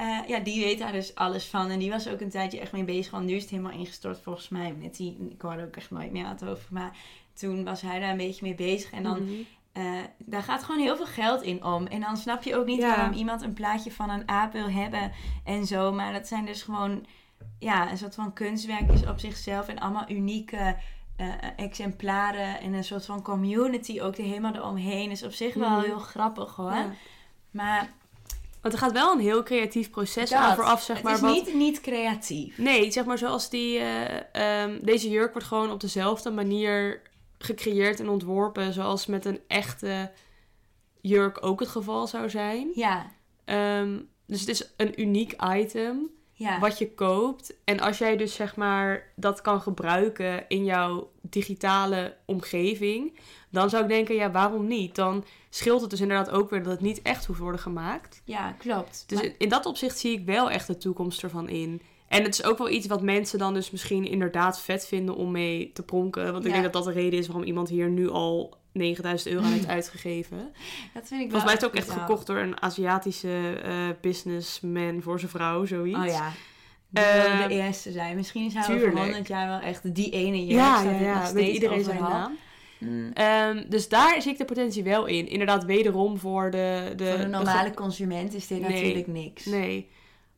Eh, 0.00 0.18
ja, 0.28 0.38
die 0.38 0.64
weet 0.64 0.78
daar 0.78 0.92
dus 0.92 1.14
alles 1.14 1.46
van. 1.46 1.70
En 1.70 1.78
die 1.78 1.90
was 1.90 2.08
ook 2.08 2.20
een 2.20 2.30
tijdje 2.30 2.60
echt 2.60 2.72
mee 2.72 2.84
bezig. 2.84 3.10
Want 3.12 3.26
nu 3.26 3.32
is 3.34 3.42
het 3.42 3.50
helemaal 3.50 3.72
ingestort 3.72 4.20
volgens 4.20 4.48
mij. 4.48 4.74
Met 4.74 4.96
die, 4.96 5.28
ik 5.30 5.40
hoorde 5.42 5.64
ook 5.64 5.76
echt 5.76 5.90
nooit 5.90 6.12
meer 6.12 6.24
wat 6.24 6.44
over. 6.44 6.66
Maar 6.70 6.96
toen 7.34 7.64
was 7.64 7.80
hij 7.80 8.00
daar 8.00 8.10
een 8.10 8.16
beetje 8.16 8.44
mee 8.46 8.54
bezig. 8.54 8.90
En 8.90 9.02
dan 9.02 9.28
eh, 9.72 9.84
daar 10.18 10.42
gaat 10.42 10.62
gewoon 10.64 10.80
heel 10.80 10.96
veel 10.96 11.06
geld 11.06 11.42
in 11.42 11.64
om. 11.64 11.86
En 11.86 12.00
dan 12.00 12.16
snap 12.16 12.42
je 12.42 12.56
ook 12.56 12.66
niet 12.66 12.80
Ja. 12.80 12.96
waarom 12.96 13.12
iemand 13.14 13.42
een 13.42 13.52
plaatje 13.52 13.92
van 13.92 14.10
een 14.10 14.28
aap 14.28 14.52
wil 14.52 14.70
hebben 14.70 15.12
en 15.44 15.66
zo. 15.66 15.92
Maar 15.92 16.12
dat 16.12 16.26
zijn 16.28 16.44
dus 16.46 16.62
gewoon, 16.62 17.06
ja, 17.58 17.90
een 17.90 17.98
soort 17.98 18.14
van 18.14 18.32
kunstwerkjes 18.32 19.06
op 19.06 19.18
zichzelf. 19.18 19.68
En 19.68 19.78
allemaal 19.78 20.10
unieke 20.10 20.76
eh, 21.16 21.28
exemplaren. 21.56 22.60
En 22.60 22.72
een 22.72 22.84
soort 22.84 23.06
van 23.06 23.22
community 23.22 24.00
ook 24.00 24.16
er 24.16 24.24
helemaal 24.24 24.54
eromheen. 24.54 25.10
Is 25.10 25.22
op 25.22 25.32
zich 25.32 25.54
wel 25.54 25.70
Mhm. 25.76 25.84
heel 25.84 25.98
grappig 25.98 26.56
hoor. 26.56 26.72
Ja. 26.72 26.90
Maar 27.50 27.90
Want 28.62 28.74
er 28.74 28.80
gaat 28.80 28.92
wel 28.92 29.12
een 29.12 29.20
heel 29.20 29.42
creatief 29.42 29.90
proces 29.90 30.30
dat, 30.30 30.38
aan 30.38 30.54
vooraf, 30.54 30.82
zeg 30.82 30.96
het 30.96 31.04
maar. 31.04 31.14
is 31.14 31.20
wat... 31.20 31.34
niet, 31.34 31.54
niet 31.54 31.80
creatief. 31.80 32.58
Nee, 32.58 32.90
zeg 32.90 33.04
maar 33.04 33.18
zoals 33.18 33.50
die... 33.50 33.78
eh, 33.78 34.62
ehm, 34.62 34.78
deze 34.82 35.10
jurk 35.10 35.32
wordt 35.32 35.46
gewoon 35.48 35.70
op 35.70 35.80
dezelfde 35.80 36.30
manier 36.30 37.02
gecreëerd 37.38 38.00
en 38.00 38.08
ontworpen... 38.08 38.72
zoals 38.72 39.06
met 39.06 39.24
een 39.24 39.40
echte 39.46 40.10
jurk 41.00 41.44
ook 41.46 41.60
het 41.60 41.68
geval 41.68 42.06
zou 42.06 42.30
zijn. 42.30 42.70
Ja, 42.74 43.10
Ehm, 43.44 43.98
dus 44.26 44.40
het 44.40 44.48
is 44.48 44.72
een 44.76 45.00
uniek 45.00 45.34
item... 45.54 46.10
ja. 46.32 46.58
wat 46.58 46.78
je 46.78 46.94
koopt. 46.94 47.54
En 47.64 47.80
als 47.80 47.98
jij 47.98 48.16
dus 48.16 48.34
zeg 48.34 48.56
maar 48.56 49.12
dat 49.16 49.40
kan 49.40 49.60
gebruiken 49.60 50.44
in 50.48 50.64
jouw 50.64 51.10
digitale 51.20 52.16
omgeving, 52.24 53.18
dan 53.50 53.70
zou 53.70 53.82
ik 53.82 53.88
denken, 53.88 54.14
ja, 54.14 54.30
waarom 54.30 54.66
niet? 54.66 54.94
Dan 54.94 55.24
scheelt 55.50 55.80
het 55.80 55.90
dus 55.90 56.00
inderdaad 56.00 56.30
ook 56.30 56.50
weer 56.50 56.62
dat 56.62 56.72
het 56.72 56.80
niet 56.80 57.02
echt 57.02 57.26
hoeft 57.26 57.38
worden 57.40 57.60
gemaakt. 57.60 58.22
ja, 58.24 58.52
klopt. 58.58 59.04
Dus 59.06 59.20
Maar- 59.20 59.30
in 59.38 59.48
dat 59.48 59.66
opzicht 59.66 59.98
zie 59.98 60.18
ik 60.18 60.26
wel 60.26 60.50
echt 60.50 60.66
de 60.66 60.76
toekomst 60.76 61.22
ervan 61.22 61.48
in. 61.48 61.82
En 62.08 62.22
het 62.22 62.34
is 62.34 62.44
ook 62.44 62.58
wel 62.58 62.68
iets 62.70 62.86
wat 62.86 63.02
mensen 63.02 63.38
dan 63.38 63.54
dus 63.54 63.70
misschien 63.70 64.04
inderdaad 64.04 64.60
vet 64.60 64.86
vinden 64.86 65.14
om 65.14 65.30
mee 65.30 65.70
te 65.72 65.82
pronken. 65.82 66.32
Want 66.32 66.44
ik 66.44 66.52
Ja. 66.54 66.60
denk 66.60 66.72
dat 66.72 66.84
dat 66.84 66.94
de 66.94 67.00
reden 67.00 67.18
is 67.18 67.26
waarom 67.26 67.44
iemand 67.44 67.68
hier 67.68 67.88
nu 67.90 68.08
al 68.10 68.56
9000 68.72 69.34
euro 69.34 69.44
aan 69.46 69.52
heeft 69.52 69.66
uitgegeven. 69.78 70.38
dat 70.94 71.08
vind 71.08 71.20
ik 71.20 71.30
Volgens 71.30 71.44
mij 71.44 71.54
is 71.54 71.60
het 71.60 71.64
ook 71.64 71.74
echt 71.76 71.90
gekocht 71.90 72.26
door 72.26 72.36
een 72.38 72.62
Aziatische 72.62 73.60
eh, 73.62 73.72
businessman 74.00 75.02
voor 75.02 75.18
zijn 75.18 75.30
vrouw, 75.30 75.64
zoiets. 75.64 75.98
Oh 75.98 76.06
ja. 76.06 76.32
Wilde 76.90 77.48
de 77.48 77.54
eerste 77.54 77.92
zijn. 77.92 78.16
Misschien 78.16 78.50
zijn 78.50 78.64
we 78.66 78.70
over 78.72 78.82
tuurlijk. 78.84 79.04
100 79.04 79.28
jaar 79.28 79.48
wel 79.48 79.60
echt 79.68 79.94
die 79.94 80.10
ene. 80.10 80.46
Ja, 80.46 80.82
ja, 80.82 80.90
ja. 80.90 81.18
Weet 81.20 81.28
steeds 81.28 81.52
iedereen 81.54 81.84
zijn 81.84 82.00
naam. 82.02 82.36
Mm. 82.80 83.10
Ehm, 83.12 83.64
dus 83.68 83.88
daar 83.88 84.22
zie 84.22 84.32
ik 84.32 84.38
de 84.38 84.44
potentie 84.44 84.82
wel 84.82 85.06
in. 85.06 85.28
Inderdaad, 85.28 85.64
wederom 85.64 86.18
voor 86.18 86.50
de... 86.50 86.92
de 86.96 87.06
Voor 87.08 87.18
de 87.18 87.26
normale 87.26 87.74
consument 87.74 88.34
is 88.34 88.46
dit 88.46 88.60
Nee. 88.60 88.70
natuurlijk 88.82 89.06
niks. 89.06 89.44
nee. 89.44 89.88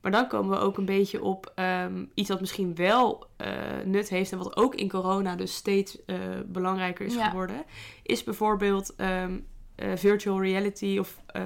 Maar 0.00 0.12
dan 0.12 0.28
komen 0.28 0.59
we 0.59 0.64
ook 0.64 0.78
een 0.78 0.85
beetje 0.85 1.22
op 1.22 1.52
ehm, 1.55 2.05
iets 2.14 2.28
wat 2.28 2.40
misschien 2.40 2.74
wel 2.74 3.26
eh, 3.37 3.48
nut 3.85 4.09
heeft... 4.09 4.33
en 4.33 4.38
wat 4.38 4.57
ook 4.57 4.74
in 4.74 4.88
corona 4.88 5.37
dus 5.37 5.55
steeds 5.55 6.05
eh, 6.05 6.16
belangrijker 6.46 7.07
is 7.07 7.14
Ja. 7.14 7.28
geworden... 7.28 7.64
is 8.02 8.24
bijvoorbeeld 8.24 8.94
ehm, 8.96 9.38
eh, 9.74 9.88
virtual 9.94 10.40
reality 10.42 10.96
of 10.98 11.18
eh, 11.26 11.42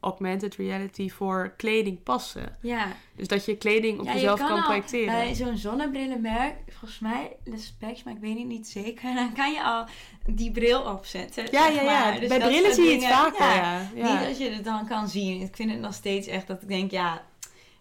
augmented 0.00 0.54
reality 0.56 1.08
voor 1.10 1.54
kleding 1.56 2.02
passen. 2.02 2.56
Ja, 2.60 2.86
Dus 3.16 3.28
dat 3.28 3.44
je 3.44 3.56
kleding 3.56 3.98
op 3.98 4.04
Ja, 4.04 4.12
je 4.12 4.18
jezelf 4.18 4.38
kan 4.38 4.48
kan, 4.48 4.62
projecteren. 4.62 5.06
bij 5.14 5.34
zo'n 5.34 5.56
zonnebrillenmerk, 5.56 6.54
volgens 6.68 6.98
mij 6.98 7.36
de 7.44 7.58
specs, 7.58 8.02
maar 8.02 8.14
ik 8.14 8.20
weet 8.20 8.38
het 8.38 8.46
niet 8.46 8.68
zeker. 8.68 9.14
Dan 9.24 9.32
kan 9.32 9.52
je 9.52 9.62
al 9.64 9.84
die 10.26 10.50
bril 10.50 10.80
opzetten. 10.82 11.44
Ja, 11.50 11.66
zeg 11.66 11.74
ja, 11.74 11.82
ja. 11.82 12.18
Dus 12.18 12.28
bij 12.28 12.38
dat 12.38 12.48
brillen 12.48 12.74
zie 12.74 12.84
je 12.84 12.94
het 12.94 13.04
vaker, 13.04 13.44
ja. 13.46 13.88
ja. 13.94 14.18
Niet 14.18 14.28
als 14.28 14.38
je 14.38 14.50
het 14.50 14.64
dan 14.64 14.86
kan 14.88 15.08
zien. 15.08 15.40
Ik 15.42 15.56
vind 15.56 15.70
het 15.70 15.80
nog 15.80 15.94
steeds 15.94 16.26
echt 16.26 16.46
dat 16.46 16.62
ik 16.62 16.68
denk, 16.68 16.90
ja, 16.90 17.22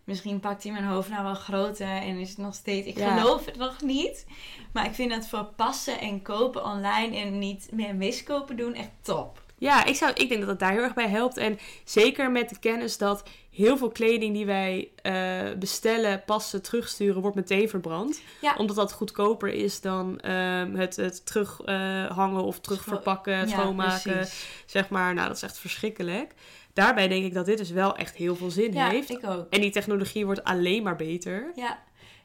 misschien 0.03 0.39
pakt 0.39 0.63
hij 0.63 0.71
mijn 0.71 0.84
hoofd 0.86 1.10
nou 1.10 1.23
wel 1.23 1.34
groter 1.34 1.88
en 1.88 2.17
is 2.19 2.29
het 2.29 2.38
nog 2.38 2.53
steeds. 2.56 2.88
Ik 2.88 2.97
Ja. 2.97 3.17
geloof 3.17 3.45
het 3.45 3.58
nog 3.58 3.82
niet. 3.82 4.25
Maar 4.73 4.86
ik 4.86 4.93
vind 4.93 5.13
het 5.13 5.27
voor 5.27 5.43
passen 5.56 5.99
en 5.99 6.21
kopen 6.21 6.65
online 6.65 7.17
en 7.17 7.39
niet 7.39 7.67
meer 7.71 7.95
miskopen 7.95 8.58
doen 8.58 8.73
echt 8.73 8.89
top. 9.01 9.42
Ja, 9.63 9.86
ik, 9.86 9.95
zou, 9.95 10.12
ik 10.13 10.30
denk 10.30 10.39
dat 10.39 10.49
het 10.49 10.60
daar 10.60 10.71
heel 10.71 10.82
erg 10.82 10.93
bij 10.93 11.10
helpt. 11.10 11.38
En 11.38 11.60
zeker 11.84 12.32
met 12.32 12.49
de 12.49 12.60
kennis 12.60 12.97
dat 12.97 13.23
heel 13.49 13.78
veel 13.78 13.89
kleding 13.89 14.34
die 14.34 14.45
wij 14.45 14.89
eh, 15.02 15.58
bestellen, 15.60 16.23
passen, 16.26 16.62
terugsturen, 16.62 17.21
wordt 17.21 17.36
meteen 17.36 17.69
verbrand. 17.69 18.21
Ja. 18.41 18.56
Omdat 18.58 18.76
dat 18.76 18.93
goedkoper 18.93 19.49
is 19.49 19.82
dan 19.82 20.19
ehm, 20.19 20.76
het, 20.76 20.95
het 20.95 21.26
terughangen 21.26 22.43
of 22.43 22.60
terugverpakken, 22.60 23.49
schoonmaken. 23.49 24.28
Zeg 24.65 24.89
maar, 24.89 25.13
nou 25.13 25.28
dat 25.28 25.36
is 25.36 25.43
echt 25.43 25.58
verschrikkelijk. 25.58 26.34
Daarbij 26.73 27.08
denk 27.08 27.26
ik 27.26 27.34
dat 27.34 27.45
dit 27.45 27.58
dus 27.58 27.69
wel 27.69 27.95
echt 27.95 28.15
heel 28.15 28.36
veel 28.36 28.49
zin 28.49 28.73
Ja, 28.73 28.89
heeft. 28.89 29.10
ik 29.10 29.26
ook. 29.26 29.47
En 29.49 29.62
die 29.62 29.71
technologie 29.71 30.26
wordt 30.26 30.43
alleen 30.43 30.84
maar 30.84 30.95
beter. 30.95 31.52
Ja. 31.56 31.84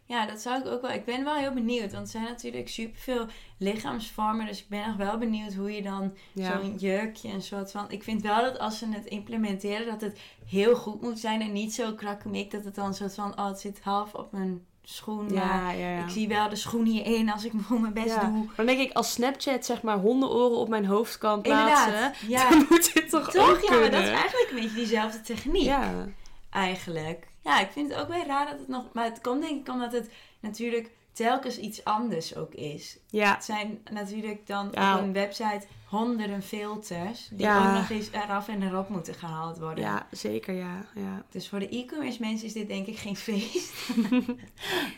Ja, 0.09 0.27
dat 0.27 0.41
zou 0.41 0.61
ik 0.61 0.67
ook 0.67 0.83
wel. 0.83 0.91
Ik 0.91 1.05
ben 1.05 1.25
wel 1.25 1.35
heel 1.35 1.53
benieuwd, 1.53 1.93
want 1.93 2.05
er 2.05 2.11
zijn 2.11 2.23
natuurlijk 2.25 2.69
superveel 2.69 3.27
lichaamsvormen. 3.59 4.47
Dus 4.47 4.59
ik 4.61 4.69
ben 4.69 4.87
nog 4.87 4.97
wel 4.97 5.19
benieuwd 5.19 5.55
hoe 5.55 5.73
je 5.73 5.83
dan 5.83 6.15
Ja. 6.33 6.61
zo'n 6.61 6.77
jurkje 6.77 7.29
een 7.33 7.43
soort 7.43 7.71
van... 7.71 7.85
Ik 7.89 8.03
vind 8.03 8.23
wel 8.23 8.43
dat 8.43 8.59
als 8.59 8.79
ze 8.79 8.87
het 8.91 9.07
implementeren, 9.07 9.87
dat 9.87 10.01
het 10.01 10.21
heel 10.47 10.77
goed 10.77 11.01
moet 11.03 11.19
zijn. 11.19 11.41
En 11.41 11.53
niet 11.53 11.75
zo 11.75 11.93
krakkemik 11.95 12.51
dat 12.51 12.65
het 12.65 12.75
dan 12.75 12.95
soort 12.95 13.15
van... 13.15 13.39
Oh, 13.39 13.47
het 13.47 13.61
zit 13.61 13.81
half 13.83 14.15
op 14.15 14.33
mijn 14.33 14.65
schoen. 14.83 15.25
Maar 15.25 15.35
Ja, 15.35 15.71
ja, 15.71 15.91
ja. 15.97 16.03
ik 16.05 16.11
zie 16.11 16.29
wel 16.29 16.49
de 16.49 16.57
schoen 16.57 16.85
hierin 16.85 17.33
als 17.33 17.45
ik 17.45 17.53
gewoon 17.67 17.81
mijn 17.83 17.93
best 17.95 18.21
doe. 18.21 18.31
Maar 18.31 18.53
dan 18.57 18.67
denk 18.67 18.81
ik, 18.81 18.93
als 18.93 19.13
Snapchat 19.13 19.65
zeg 19.65 19.83
maar 19.83 19.99
hondenoren 19.99 20.57
op 20.59 20.69
mijn 20.69 20.87
hoofd 20.87 21.19
kan 21.19 21.43
plaatsen, 21.43 21.87
Inderdaad, 21.87 22.17
ja. 22.29 22.49
dan 22.51 22.67
moet 22.71 22.95
dit 22.95 23.11
toch, 23.11 23.27
ook 23.27 23.31
Toch? 23.33 23.69
Ja, 23.71 23.79
maar 23.81 23.91
dat 23.91 24.03
is 24.03 24.09
eigenlijk 24.09 24.49
een 24.51 24.61
beetje 24.61 24.75
diezelfde 24.77 25.21
techniek. 25.21 25.63
Ja. 25.63 26.07
Eigenlijk. 26.51 27.27
Ja, 27.43 27.61
ik 27.61 27.71
vind 27.71 27.91
het 27.93 28.01
ook 28.01 28.09
weer 28.09 28.27
raar 28.27 28.47
dat 28.47 28.59
het 28.59 28.69
nog... 28.69 28.85
Maar 28.93 29.05
het 29.05 29.21
komt 29.21 29.43
denk 29.43 29.61
ik 29.67 29.73
omdat 29.75 29.93
het 29.93 30.11
natuurlijk 30.41 30.91
telkens 31.13 31.59
iets 31.59 31.85
anders 31.85 32.37
ook 32.37 32.55
is. 32.55 32.99
Ja, 33.07 33.35
Het 33.35 33.45
zijn 33.45 33.81
natuurlijk 33.91 34.47
dan 34.47 34.69
Ja. 34.73 34.97
op 34.97 35.03
een 35.03 35.13
website 35.13 35.67
honderden 35.87 36.43
filters... 36.43 37.29
die 37.31 37.47
Ja. 37.47 37.67
ook 37.69 37.73
nog 37.81 37.91
eens 37.91 38.11
eraf 38.13 38.49
en 38.49 38.63
erop 38.63 38.89
moeten 38.89 39.15
gehaald 39.15 39.59
worden. 39.59 39.85
ja, 39.85 40.07
zeker 40.11 40.55
ja. 40.55 40.85
ja. 40.95 41.23
Dus 41.31 41.49
voor 41.49 41.59
de 41.59 41.69
e-commerce 41.69 42.21
mensen 42.21 42.47
is 42.47 42.53
dit 42.53 42.69
denk 42.69 42.87
ik 42.87 42.99
geen 42.99 43.17
feest. 43.17 43.73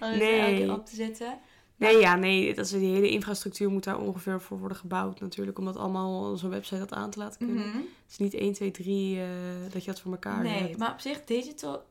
Om 0.01 0.09
het 0.09 0.17
Nee. 0.19 0.41
elke 0.41 0.55
keer 0.57 0.73
op 0.73 0.87
te 0.87 0.95
zetten. 0.95 1.39
Nee, 1.81 1.99
ja, 1.99 2.17
nee, 2.17 2.55
dat 2.55 2.65
is, 2.65 2.71
die 2.71 2.95
hele 2.95 3.11
infrastructuur 3.11 3.71
moet 3.71 3.85
daar 3.85 3.99
ongeveer 3.99 4.41
voor 4.41 4.59
worden 4.59 4.77
gebouwd 4.77 5.21
natuurlijk. 5.21 5.59
Om 5.59 5.65
dat 5.65 5.77
allemaal 5.77 6.37
zo'n 6.37 6.51
website 6.51 6.79
dat 6.79 6.93
aan 6.93 7.11
te 7.11 7.19
laten 7.19 7.47
kunnen. 7.47 7.69
Mhm. 7.69 7.77
Het 7.77 8.11
is 8.11 8.17
niet 8.17 8.35
1, 8.35 8.53
2, 8.53 8.71
3 8.71 9.21
eh, 9.21 9.27
dat 9.73 9.85
je 9.85 9.91
dat 9.91 10.01
voor 10.01 10.13
elkaar 10.13 10.43
Nee, 10.43 10.63
hebt. 10.63 10.79
maar 10.79 10.93
op 10.93 11.01
zich 11.01 11.25
digital... 11.25 11.83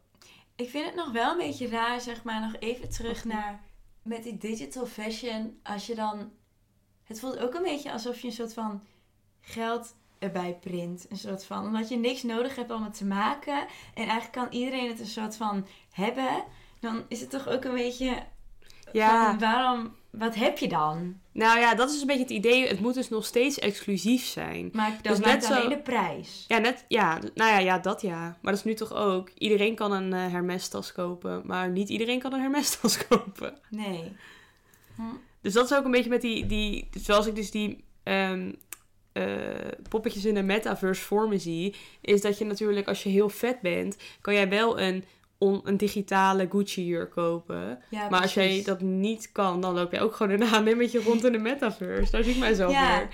Ik 0.56 0.70
vind 0.70 0.86
het 0.86 0.96
nog 0.96 1.12
wel 1.12 1.32
een 1.32 1.38
beetje 1.38 1.68
raar, 1.68 2.02
zeg 2.02 2.24
maar, 2.24 2.42
nog 2.42 2.56
even 2.60 2.90
terug 2.90 3.26
naar... 3.26 3.64
Met 4.04 4.24
die 4.24 4.38
digital 4.38 4.86
fashion, 4.86 5.60
als 5.64 5.88
je 5.88 5.96
dan... 5.96 6.32
Het 7.04 7.20
voelt 7.20 7.40
ook 7.40 7.54
een 7.54 7.64
beetje 7.64 7.92
alsof 7.92 8.20
je 8.20 8.28
een 8.28 8.34
soort 8.34 8.54
van 8.54 8.82
geld 9.42 9.96
erbij 10.20 10.58
print. 10.62 11.06
Een 11.10 11.18
soort 11.18 11.46
van... 11.46 11.66
Omdat 11.66 11.90
je 11.90 11.98
niks 11.98 12.24
nodig 12.24 12.56
hebt 12.56 12.72
om 12.72 12.84
het 12.84 12.98
te 12.98 13.06
maken. 13.06 13.58
En 13.94 14.04
eigenlijk 14.04 14.32
kan 14.32 14.48
iedereen 14.50 14.88
het 14.88 15.00
een 15.00 15.06
soort 15.06 15.36
van 15.36 15.68
hebben. 15.92 16.44
Dan 16.80 17.04
is 17.08 17.22
het 17.22 17.30
toch 17.30 17.48
ook 17.48 17.64
een 17.64 17.76
beetje... 17.76 18.24
Ja. 18.94 19.38
Waarom... 19.40 19.98
Wat 20.12 20.36
heb 20.36 20.58
je 20.58 20.68
dan? 20.68 21.20
Nou 21.32 21.60
ja, 21.60 21.76
dat 21.76 21.90
is 21.90 22.02
een 22.02 22.08
beetje 22.08 22.22
het 22.22 22.32
idee. 22.32 22.68
Het 22.68 22.80
moet 22.80 22.94
dus 22.94 23.10
nog 23.10 23.26
steeds 23.26 23.60
exclusief 23.60 24.26
zijn. 24.26 24.70
Maak 24.74 25.04
dat 25.04 25.16
Dus 25.16 25.26
maakt 25.26 25.34
net 25.34 25.44
zo- 25.46 25.54
alleen 25.54 25.70
de 25.70 25.78
prijs. 25.78 26.46
Ja, 26.48 26.58
net, 26.58 26.86
ja, 26.88 27.20
nou 27.36 27.52
ja, 27.52 27.58
ja, 27.60 27.80
dat 27.80 28.02
ja. 28.02 28.20
Maar 28.20 28.38
dat 28.42 28.54
is 28.54 28.64
nu 28.64 28.74
toch 28.74 28.94
ook. 28.94 29.30
Iedereen 29.38 29.76
kan 29.76 29.92
een 29.92 30.14
eh 30.14 30.32
Hermes 30.32 30.68
tas 30.68 30.92
kopen, 30.92 31.42
maar 31.46 31.70
niet 31.70 31.90
iedereen 31.90 32.20
kan 32.20 32.34
een 32.34 32.40
Hermes 32.40 32.80
tas 32.80 32.98
kopen. 33.08 33.58
Nee. 33.70 34.16
Hm. 34.96 35.02
Dus 35.42 35.54
dat 35.54 35.72
is 35.72 35.78
ook 35.78 35.86
een 35.86 35.92
beetje 35.92 36.10
met 36.10 36.22
die, 36.22 36.46
die 36.46 36.90
zoals 36.92 37.26
ik 37.28 37.36
dus 37.36 37.52
die 37.52 37.84
ehm, 38.04 38.52
eh, 39.12 39.26
poppetjes 39.90 40.26
in 40.26 40.34
de 40.34 40.44
metaverse 40.44 41.02
voor 41.04 41.28
me 41.28 41.38
zie, 41.38 41.76
is 42.02 42.22
dat 42.22 42.38
je 42.38 42.46
natuurlijk 42.46 42.88
als 42.88 43.04
je 43.04 43.10
heel 43.10 43.30
vet 43.30 43.62
bent, 43.62 43.98
kan 44.22 44.34
jij 44.34 44.50
wel 44.50 44.80
een, 44.80 45.04
on, 45.40 45.62
een 45.64 45.78
digitale 45.78 46.48
Gucci 46.52 46.86
jurk 46.86 47.12
kopen. 47.12 47.80
Ja, 47.90 48.10
maar 48.10 48.22
als 48.22 48.34
jij 48.34 48.62
dat 48.66 48.82
niet 48.82 49.30
kan, 49.32 49.62
dan 49.62 49.74
loop 49.74 49.92
je 49.92 50.00
ook 50.00 50.16
gewoon 50.16 50.42
een 50.42 50.48
H&M'tje 50.48 51.00
rond 51.00 51.24
in 51.26 51.32
de 51.32 51.38
metaverse. 51.38 52.12
Daar 52.12 52.24
zie 52.24 52.34
ik 52.34 52.40
mijzelf 52.40 52.72
Ja. 52.72 52.98
weer. 52.98 53.08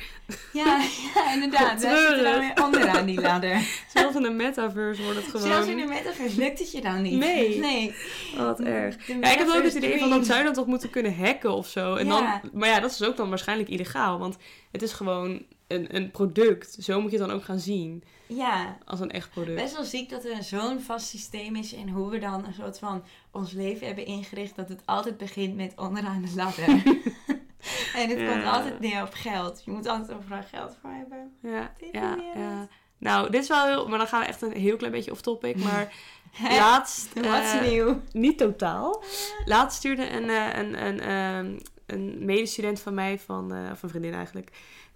Ja, 0.64 0.82
ja 1.16 1.34
inderdaad. 1.34 1.82
Wij 1.82 1.98
zitten 1.98 2.24
dan 2.24 2.40
weer 2.40 2.64
onderaan 2.64 3.06
die 3.06 3.22
ladder. 3.22 3.60
Zelfs 3.94 4.16
in 4.16 4.22
de 4.22 4.30
metaverse 4.30 5.04
wordt 5.04 5.18
het 5.18 5.26
gewoon... 5.26 5.48
Zelfs 5.48 5.68
in 5.68 5.78
de 5.78 5.86
metaverse 5.86 6.38
lukt 6.38 6.60
het 6.60 6.72
je 6.72 6.82
dan 6.82 7.02
niet. 7.02 7.20
Nee. 7.20 7.60
Nee. 7.66 7.96
Wat 8.38 8.60
erg. 8.60 9.08
Ja, 9.08 9.32
ik 9.32 9.38
heb 9.38 9.48
ook 9.48 9.64
het 9.64 9.74
idee 9.74 10.00
van 10.00 10.10
dat 10.10 10.26
zou 10.26 10.38
je 10.38 10.44
dan 10.44 10.54
toch 10.54 10.66
moeten 10.66 10.90
kunnen 10.90 11.16
hacken 11.18 11.52
of 11.54 11.68
zo. 11.68 11.96
En 11.96 12.06
Ja. 12.06 12.40
dan, 12.42 12.50
maar 12.54 12.70
ja, 12.70 12.80
dat 12.80 12.92
is 12.92 13.04
ook 13.04 13.18
dan 13.18 13.30
waarschijnlijk 13.30 13.70
illegaal. 13.70 14.20
Want 14.20 14.38
het 14.72 14.82
is 14.82 14.94
gewoon 14.94 15.46
een, 15.68 15.96
een 15.96 16.12
product. 16.12 16.78
Zo 16.80 17.02
moet 17.02 17.12
je 17.12 17.18
het 17.18 17.28
dan 17.28 17.36
ook 17.36 17.44
gaan 17.44 17.60
zien. 17.60 18.04
Ja, 18.28 18.78
Als 18.86 19.00
een 19.00 19.12
echt 19.12 19.30
product. 19.32 19.56
best 19.62 19.76
wel 19.76 19.84
ziek 19.84 20.10
dat 20.10 20.26
er 20.26 20.44
zo'n 20.44 20.80
vast 20.80 21.08
systeem 21.08 21.56
is 21.56 21.74
en 21.74 21.90
hoe 21.90 22.10
we 22.10 22.20
dan 22.20 22.46
een 22.46 22.54
soort 22.54 22.80
van 22.80 23.04
ons 23.32 23.52
leven 23.52 23.88
hebben 23.88 24.06
ingericht 24.06 24.56
dat 24.56 24.70
het 24.70 24.82
altijd 24.86 25.18
begint 25.18 25.56
met 25.56 25.74
onderaan 25.76 26.22
de 26.22 26.34
ladder. 26.36 26.68
en 28.00 28.10
het 28.10 28.20
Ja. 28.20 28.32
komt 28.32 28.46
altijd 28.46 28.80
neer 28.80 29.02
op 29.02 29.14
geld. 29.14 29.62
Je 29.66 29.72
moet 29.72 29.88
altijd 29.88 30.18
overal 30.18 30.44
geld 30.44 30.78
voor 30.82 30.90
hebben. 30.90 31.32
Ja, 31.42 31.74
ja. 31.92 32.68
Nou, 32.98 33.30
dit 33.32 33.42
is 33.42 33.48
wel 33.48 33.66
heel... 33.66 33.88
Maar 33.88 33.98
dan 33.98 34.08
gaan 34.08 34.20
we 34.20 34.26
echt 34.26 34.42
een 34.42 34.52
heel 34.52 34.78
klein 34.78 34.94
beetje 34.94 35.12
off 35.12 35.22
topic. 35.22 35.64
Maar 35.64 35.94
laatst... 36.60 37.14
Wat 37.22 37.44
is 37.44 37.54
eh, 37.54 37.68
nieuw? 37.68 38.02
Niet 38.12 38.38
totaal. 38.38 39.04
Laatst 39.46 39.78
stuurde 39.78 40.10
een, 40.10 40.30
eh, 40.30 40.54
een, 40.54 40.86
een, 40.86 41.00
ehm, 41.00 41.60
een 41.86 42.26
medestudent 42.26 42.80
van 42.80 42.94
mij, 42.94 43.20
van, 43.20 43.54
eh, 43.54 43.72
of 43.72 43.84
een 43.84 43.90
vriendin 43.90 44.14
eigenlijk, 44.14 44.52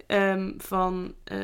ehm, 0.10 0.52
van 0.58 1.14
eh, 1.24 1.40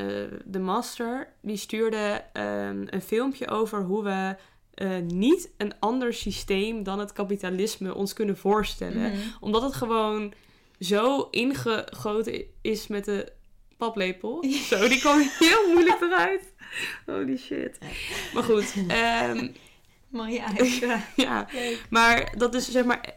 de 0.45 0.59
master, 0.59 1.33
die 1.41 1.57
stuurde 1.57 2.23
ehm, 2.33 2.83
een 2.89 3.01
filmpje 3.01 3.47
over 3.47 3.81
hoe 3.81 4.03
we 4.03 4.35
eh, 4.73 4.97
niet 4.99 5.49
een 5.57 5.73
ander 5.79 6.13
systeem 6.13 6.83
dan 6.83 6.99
het 6.99 7.13
kapitalisme 7.13 7.95
ons 7.95 8.13
kunnen 8.13 8.37
voorstellen. 8.37 9.11
Mhm. 9.11 9.19
Omdat 9.39 9.61
het 9.61 9.73
gewoon 9.73 10.33
zo 10.79 11.27
ingegoten 11.31 12.43
is 12.61 12.87
met 12.87 13.05
de 13.05 13.31
paplepel. 13.77 14.43
Zo, 14.69 14.87
die 14.87 14.99
kwam 14.99 15.29
heel 15.39 15.73
moeilijk 15.73 16.01
eruit. 16.01 16.53
Holy 17.05 17.37
shit. 17.37 17.77
Maar 18.33 18.43
goed, 18.43 18.73
ehm, 18.87 19.47
Mooie 20.15 20.43
uitspraak. 20.57 21.07
ja. 21.27 21.47
Leuk. 21.51 21.85
Maar 21.89 22.33
dat 22.37 22.53
is 22.53 22.71
zeg 22.71 22.85
maar. 22.85 23.13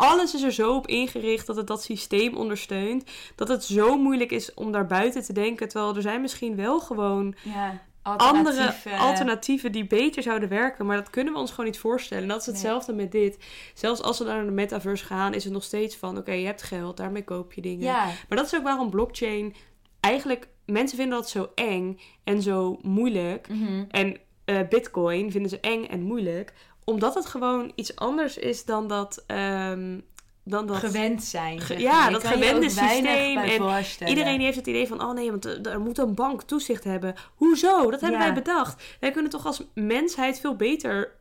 Alles 0.00 0.34
is 0.34 0.42
er 0.42 0.52
zo 0.52 0.74
op 0.74 0.86
ingericht 0.86 1.46
dat 1.46 1.56
het 1.56 1.66
dat 1.66 1.82
systeem 1.82 2.34
ondersteunt. 2.36 3.04
Dat 3.34 3.48
het 3.48 3.64
zo 3.64 3.98
moeilijk 3.98 4.30
is 4.30 4.54
om 4.54 4.72
daar 4.72 4.86
buiten 4.86 5.22
te 5.22 5.32
denken. 5.32 5.68
Terwijl 5.68 5.96
er 5.96 6.02
zijn 6.02 6.20
misschien 6.20 6.56
wel 6.56 6.80
gewoon 6.80 7.34
Ja, 7.42 7.82
andere 8.02 8.38
alternatieve- 8.50 8.96
alternatieven 8.96 9.72
die 9.72 9.86
beter 9.86 10.22
zouden 10.22 10.48
werken. 10.48 10.86
Maar 10.86 10.96
dat 10.96 11.10
kunnen 11.10 11.32
we 11.32 11.38
ons 11.38 11.50
gewoon 11.50 11.66
niet 11.66 11.78
voorstellen. 11.78 12.22
En 12.22 12.28
dat 12.28 12.40
is 12.40 12.46
Nee. 12.46 12.54
hetzelfde 12.54 12.92
met 12.92 13.12
dit. 13.12 13.38
Zelfs 13.74 14.02
als 14.02 14.18
we 14.18 14.24
naar 14.24 14.44
de 14.44 14.50
metaverse 14.50 15.04
gaan, 15.04 15.34
is 15.34 15.44
het 15.44 15.52
nog 15.52 15.62
steeds 15.64 15.96
van: 15.96 16.18
oké, 16.18 16.32
je 16.32 16.46
hebt 16.46 16.62
geld, 16.62 16.96
daarmee 16.96 17.24
koop 17.24 17.52
je 17.52 17.60
dingen. 17.60 17.84
Ja, 17.84 18.04
Maar 18.28 18.38
dat 18.38 18.46
is 18.46 18.54
ook 18.54 18.62
waarom 18.62 18.90
blockchain 18.90 19.54
eigenlijk. 20.00 20.48
Mensen 20.66 20.96
vinden 20.98 21.18
dat 21.18 21.28
zo 21.30 21.50
eng 21.54 21.98
en 22.24 22.42
zo 22.42 22.78
moeilijk. 22.82 23.48
mhm. 23.48 23.84
En 23.90 24.16
eh, 24.58 24.68
Bitcoin 24.68 25.30
vinden 25.30 25.50
ze 25.50 25.60
eng 25.60 25.84
en 25.84 26.02
moeilijk, 26.02 26.52
omdat 26.84 27.14
het 27.14 27.26
gewoon 27.26 27.72
iets 27.74 27.96
anders 27.96 28.36
is 28.38 28.64
dan 28.64 28.88
dat. 28.88 29.24
ehm, 29.26 29.98
dan 30.44 30.66
dat 30.66 30.76
gewend 30.76 31.22
zijn. 31.24 31.60
Ge- 31.60 31.78
ja. 31.78 32.06
Je 32.06 32.12
dat 32.12 32.24
gewende 32.26 32.70
systeem 32.70 33.36
en. 33.36 34.08
Iedereen 34.08 34.40
heeft 34.40 34.56
het 34.56 34.66
idee 34.66 34.86
van, 34.88 35.02
oh 35.02 35.12
nee, 35.12 35.30
want 35.30 35.44
er 35.44 35.66
er 35.68 35.80
moet 35.80 35.98
een 35.98 36.14
bank 36.14 36.42
toezicht 36.42 36.84
hebben. 36.84 37.14
Hoezo? 37.34 37.90
Dat 37.90 38.00
hebben 38.00 38.18
Ja. 38.18 38.24
wij 38.24 38.34
bedacht. 38.34 38.82
Wij 39.00 39.10
kunnen 39.10 39.30
toch 39.30 39.46
als 39.46 39.62
mensheid 39.74 40.40
veel 40.40 40.56
beter 40.56 41.12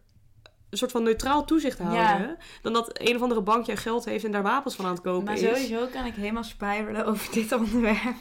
een 0.70 0.78
soort 0.78 0.92
van 0.92 1.04
neutraal 1.04 1.46
toezicht 1.46 1.80
houden. 1.80 2.38
Dan 2.62 2.74
dat 2.74 2.90
een 2.94 3.16
of 3.16 3.22
andere 3.22 3.42
bank 3.42 3.66
jouw 3.66 3.76
geld 3.76 4.06
heeft 4.06 4.24
en 4.26 4.32
daar 4.32 4.44
wapens 4.44 4.76
van 4.76 4.86
aan 4.86 4.92
het 4.92 5.02
kopen 5.02 5.24
Maar 5.24 5.34
is. 5.38 5.42
sowieso 5.42 5.86
kan 5.92 6.06
ik 6.06 6.14
helemaal 6.16 6.44
spiralen 6.44 7.06
over 7.06 7.32
dit 7.34 7.52
onderwerp. 7.52 8.16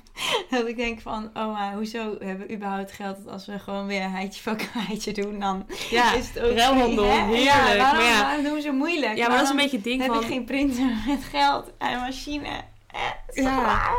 Dat 0.50 0.66
ik 0.66 0.76
denk 0.76 1.00
van, 1.00 1.30
oh 1.34 1.52
maar 1.52 1.72
hoezo 1.74 2.16
hebben 2.18 2.46
we 2.46 2.54
überhaupt 2.54 2.92
geld 2.92 3.16
dat 3.24 3.32
als 3.32 3.46
we 3.46 3.58
gewoon 3.58 3.86
weer 3.86 4.10
heitje 4.10 4.42
van 4.42 4.56
heitje 4.72 5.12
doen, 5.12 5.38
dan 5.40 5.66
Ja, 5.90 6.14
is 6.14 6.28
het 6.28 6.40
ook 6.42 6.56
ruilhandel, 6.56 7.04
heerlijk. 7.04 7.42
Ja, 7.42 7.76
waarom, 7.76 7.96
maar 8.02 8.08
ja, 8.12 8.20
waarom 8.22 8.44
doen 8.44 8.54
we 8.54 8.60
zo 8.60 8.72
moeilijk? 8.72 9.16
ja, 9.16 9.26
maar 9.28 9.36
dat 9.36 9.44
is 9.44 9.50
een 9.50 9.56
beetje 9.56 9.76
het 9.76 9.84
ding 9.84 10.00
heb 10.02 10.12
van... 10.12 10.20
ik 10.22 10.26
geen 10.26 10.44
printer 10.44 10.86
met 11.06 11.24
geld 11.24 11.70
en 11.78 11.92
een 11.92 12.00
machine? 12.00 12.48
Eh, 12.86 13.00
Ja. 13.44 13.56
waar? 13.62 13.92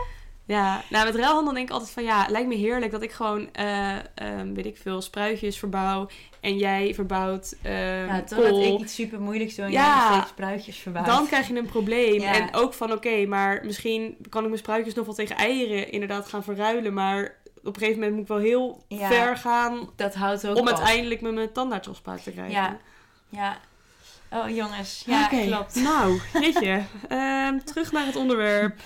Ja, 0.49 0.81
nou 0.89 1.05
met 1.05 1.15
ruilhandel 1.15 1.53
denk 1.53 1.67
ik 1.67 1.73
altijd 1.73 1.91
van 1.91 2.03
ja, 2.03 2.25
lijkt 2.29 2.47
me 2.47 2.55
heerlijk 2.55 2.91
dat 2.91 3.01
ik 3.01 3.11
gewoon, 3.11 3.49
eh, 3.53 3.95
ehm, 4.15 4.53
weet 4.53 4.65
ik 4.65 4.77
veel, 4.77 5.01
spruitjes 5.01 5.57
verbouw 5.59 6.07
en 6.39 6.57
jij 6.57 6.93
verbouwt 6.93 7.55
eh 7.61 8.05
Ja, 8.05 8.21
totdat 8.21 8.49
kool. 8.49 8.75
ik 8.75 8.79
iets 8.81 8.95
super 8.95 9.21
moeilijks 9.21 9.55
doe 9.55 9.65
en 9.65 9.71
Ja. 9.71 9.97
jij 10.07 10.15
steeds 10.17 10.29
spruitjes 10.31 10.77
verbouwt. 10.77 11.05
Dan 11.05 11.27
krijg 11.27 11.47
je 11.47 11.55
een 11.57 11.65
probleem. 11.65 12.21
Ja. 12.21 12.33
En 12.33 12.53
ook 12.55 12.73
van 12.73 12.91
oké, 12.91 13.25
maar 13.25 13.61
misschien 13.65 14.17
kan 14.29 14.41
ik 14.41 14.47
mijn 14.47 14.59
spruitjes 14.61 14.93
nog 14.93 15.05
wel 15.05 15.15
tegen 15.15 15.35
eieren 15.35 15.91
inderdaad 15.91 16.29
gaan 16.29 16.43
verruilen. 16.43 16.93
Maar 16.93 17.35
op 17.63 17.65
een 17.75 17.81
gegeven 17.81 17.93
moment 17.99 18.11
moet 18.13 18.21
ik 18.21 18.27
wel 18.27 18.37
heel 18.37 18.83
Ja. 18.87 19.07
ver 19.07 19.37
gaan 19.37 19.89
Dat 19.95 20.15
houdt 20.15 20.47
ook 20.47 20.55
om 20.55 20.61
op. 20.61 20.67
uiteindelijk 20.67 21.21
met 21.21 21.33
mijn 21.33 21.51
tandartsafspraak 21.51 22.19
te 22.19 22.31
krijgen. 22.31 22.53
Ja. 22.53 22.77
Ja. 23.29 23.57
Oh 24.31 24.49
jongens, 24.55 25.03
ja, 25.05 25.27
klopt. 25.27 25.75
Nou, 25.75 26.19
jeetje. 26.41 26.81
Ehm, 27.07 27.59
terug 27.65 27.91
naar 27.91 28.05
het 28.05 28.15
onderwerp. 28.15 28.79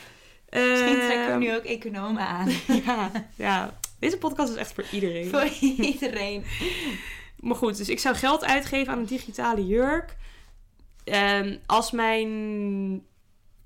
Misschien 0.53 0.95
trekken 0.95 1.25
we 1.25 1.31
Ehm, 1.31 1.39
nu 1.39 1.55
ook 1.55 1.63
economen 1.63 2.27
aan. 2.27 2.49
Ja, 2.85 3.11
ja, 3.35 3.77
deze 3.99 4.17
podcast 4.17 4.51
is 4.51 4.57
echt 4.57 4.73
voor 4.73 4.85
iedereen. 4.91 5.29
Voor 5.29 5.47
iedereen. 5.61 6.43
Maar 7.39 7.55
goed, 7.55 7.77
dus 7.77 7.89
ik 7.89 7.99
zou 7.99 8.15
geld 8.15 8.43
uitgeven 8.43 8.93
aan 8.93 8.99
een 8.99 9.05
digitale 9.05 9.65
jurk. 9.67 10.15
Ehm, 11.03 11.57
als 11.65 11.91
mijn... 11.91 13.05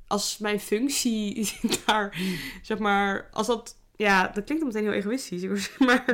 Als 0.07 0.37
mijn 0.37 0.59
functie 0.59 1.51
daar, 1.85 2.17
zeg 2.61 2.77
maar... 2.77 3.27
Als 3.31 3.47
dat... 3.47 3.75
Ja, 3.95 4.21
dat 4.27 4.43
klinkt 4.43 4.63
dan 4.63 4.73
meteen 4.73 4.83
heel 4.83 4.99
egoïstisch. 4.99 5.69
Maar 5.77 6.05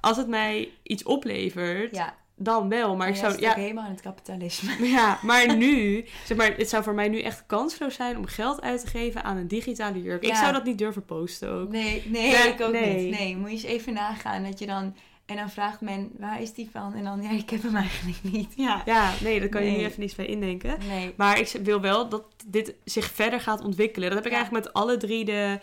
als 0.00 0.16
het 0.16 0.28
mij 0.28 0.70
iets 0.82 1.02
oplevert, 1.02 1.94
Ja, 1.94 2.16
dan 2.38 2.68
wel. 2.68 2.96
Maar 2.96 3.08
ik 3.08 3.16
jij 3.16 3.30
zou... 3.30 3.40
Ja, 3.40 3.54
helemaal 3.54 3.84
in 3.84 3.90
het 3.90 4.00
kapitalisme. 4.00 4.86
ja, 4.96 5.18
maar 5.22 5.56
nu... 5.56 6.04
Zeg 6.24 6.36
maar, 6.36 6.56
het 6.56 6.68
zou 6.68 6.82
voor 6.82 6.94
mij 6.94 7.08
nu 7.08 7.20
echt 7.20 7.44
kansloos 7.46 7.94
zijn 7.94 8.16
om 8.16 8.26
geld 8.26 8.60
uit 8.60 8.80
te 8.80 8.86
geven 8.86 9.24
aan 9.24 9.36
een 9.36 9.48
digitale 9.48 10.02
jurk. 10.02 10.22
Ik 10.22 10.34
zou 10.34 10.52
dat 10.52 10.64
niet 10.64 10.78
durven 10.78 11.04
posten 11.04 11.50
ook. 11.50 11.68
Nee, 11.68 12.02
nee, 12.06 12.30
Ja, 12.30 12.44
ik 12.44 12.60
ook 12.60 12.72
nee. 12.72 12.96
niet. 12.96 13.18
Nee, 13.18 13.36
moet 13.36 13.48
je 13.48 13.54
eens 13.54 13.64
even 13.64 13.92
nagaan 13.92 14.44
dat 14.44 14.58
je 14.58 14.66
dan... 14.66 14.94
En 15.26 15.36
dan 15.36 15.50
vraagt 15.50 15.80
men, 15.80 16.10
waar 16.18 16.42
is 16.42 16.52
die 16.52 16.68
van? 16.72 16.94
En 16.94 17.04
dan, 17.04 17.22
ja, 17.22 17.30
ik 17.30 17.50
heb 17.50 17.62
hem 17.62 17.76
eigenlijk 17.76 18.18
niet. 18.22 18.52
Ja. 18.56 18.82
Ja, 18.86 19.12
nee, 19.22 19.40
daar 19.40 19.48
kan 19.48 19.64
je 19.64 19.70
nu 19.70 19.76
even 19.84 20.00
niets 20.00 20.14
bij 20.14 20.26
indenken. 20.26 20.78
Nee. 20.88 21.12
Maar 21.16 21.38
ik 21.38 21.48
wil 21.62 21.80
wel 21.80 22.08
dat 22.08 22.24
dit 22.46 22.74
zich 22.84 23.10
verder 23.10 23.40
gaat 23.40 23.64
ontwikkelen. 23.64 24.08
Dat 24.08 24.18
heb 24.18 24.26
ik 24.26 24.32
eigenlijk 24.32 24.64
met 24.64 24.74
alle 24.74 24.96
drie 24.96 25.24
de... 25.24 25.60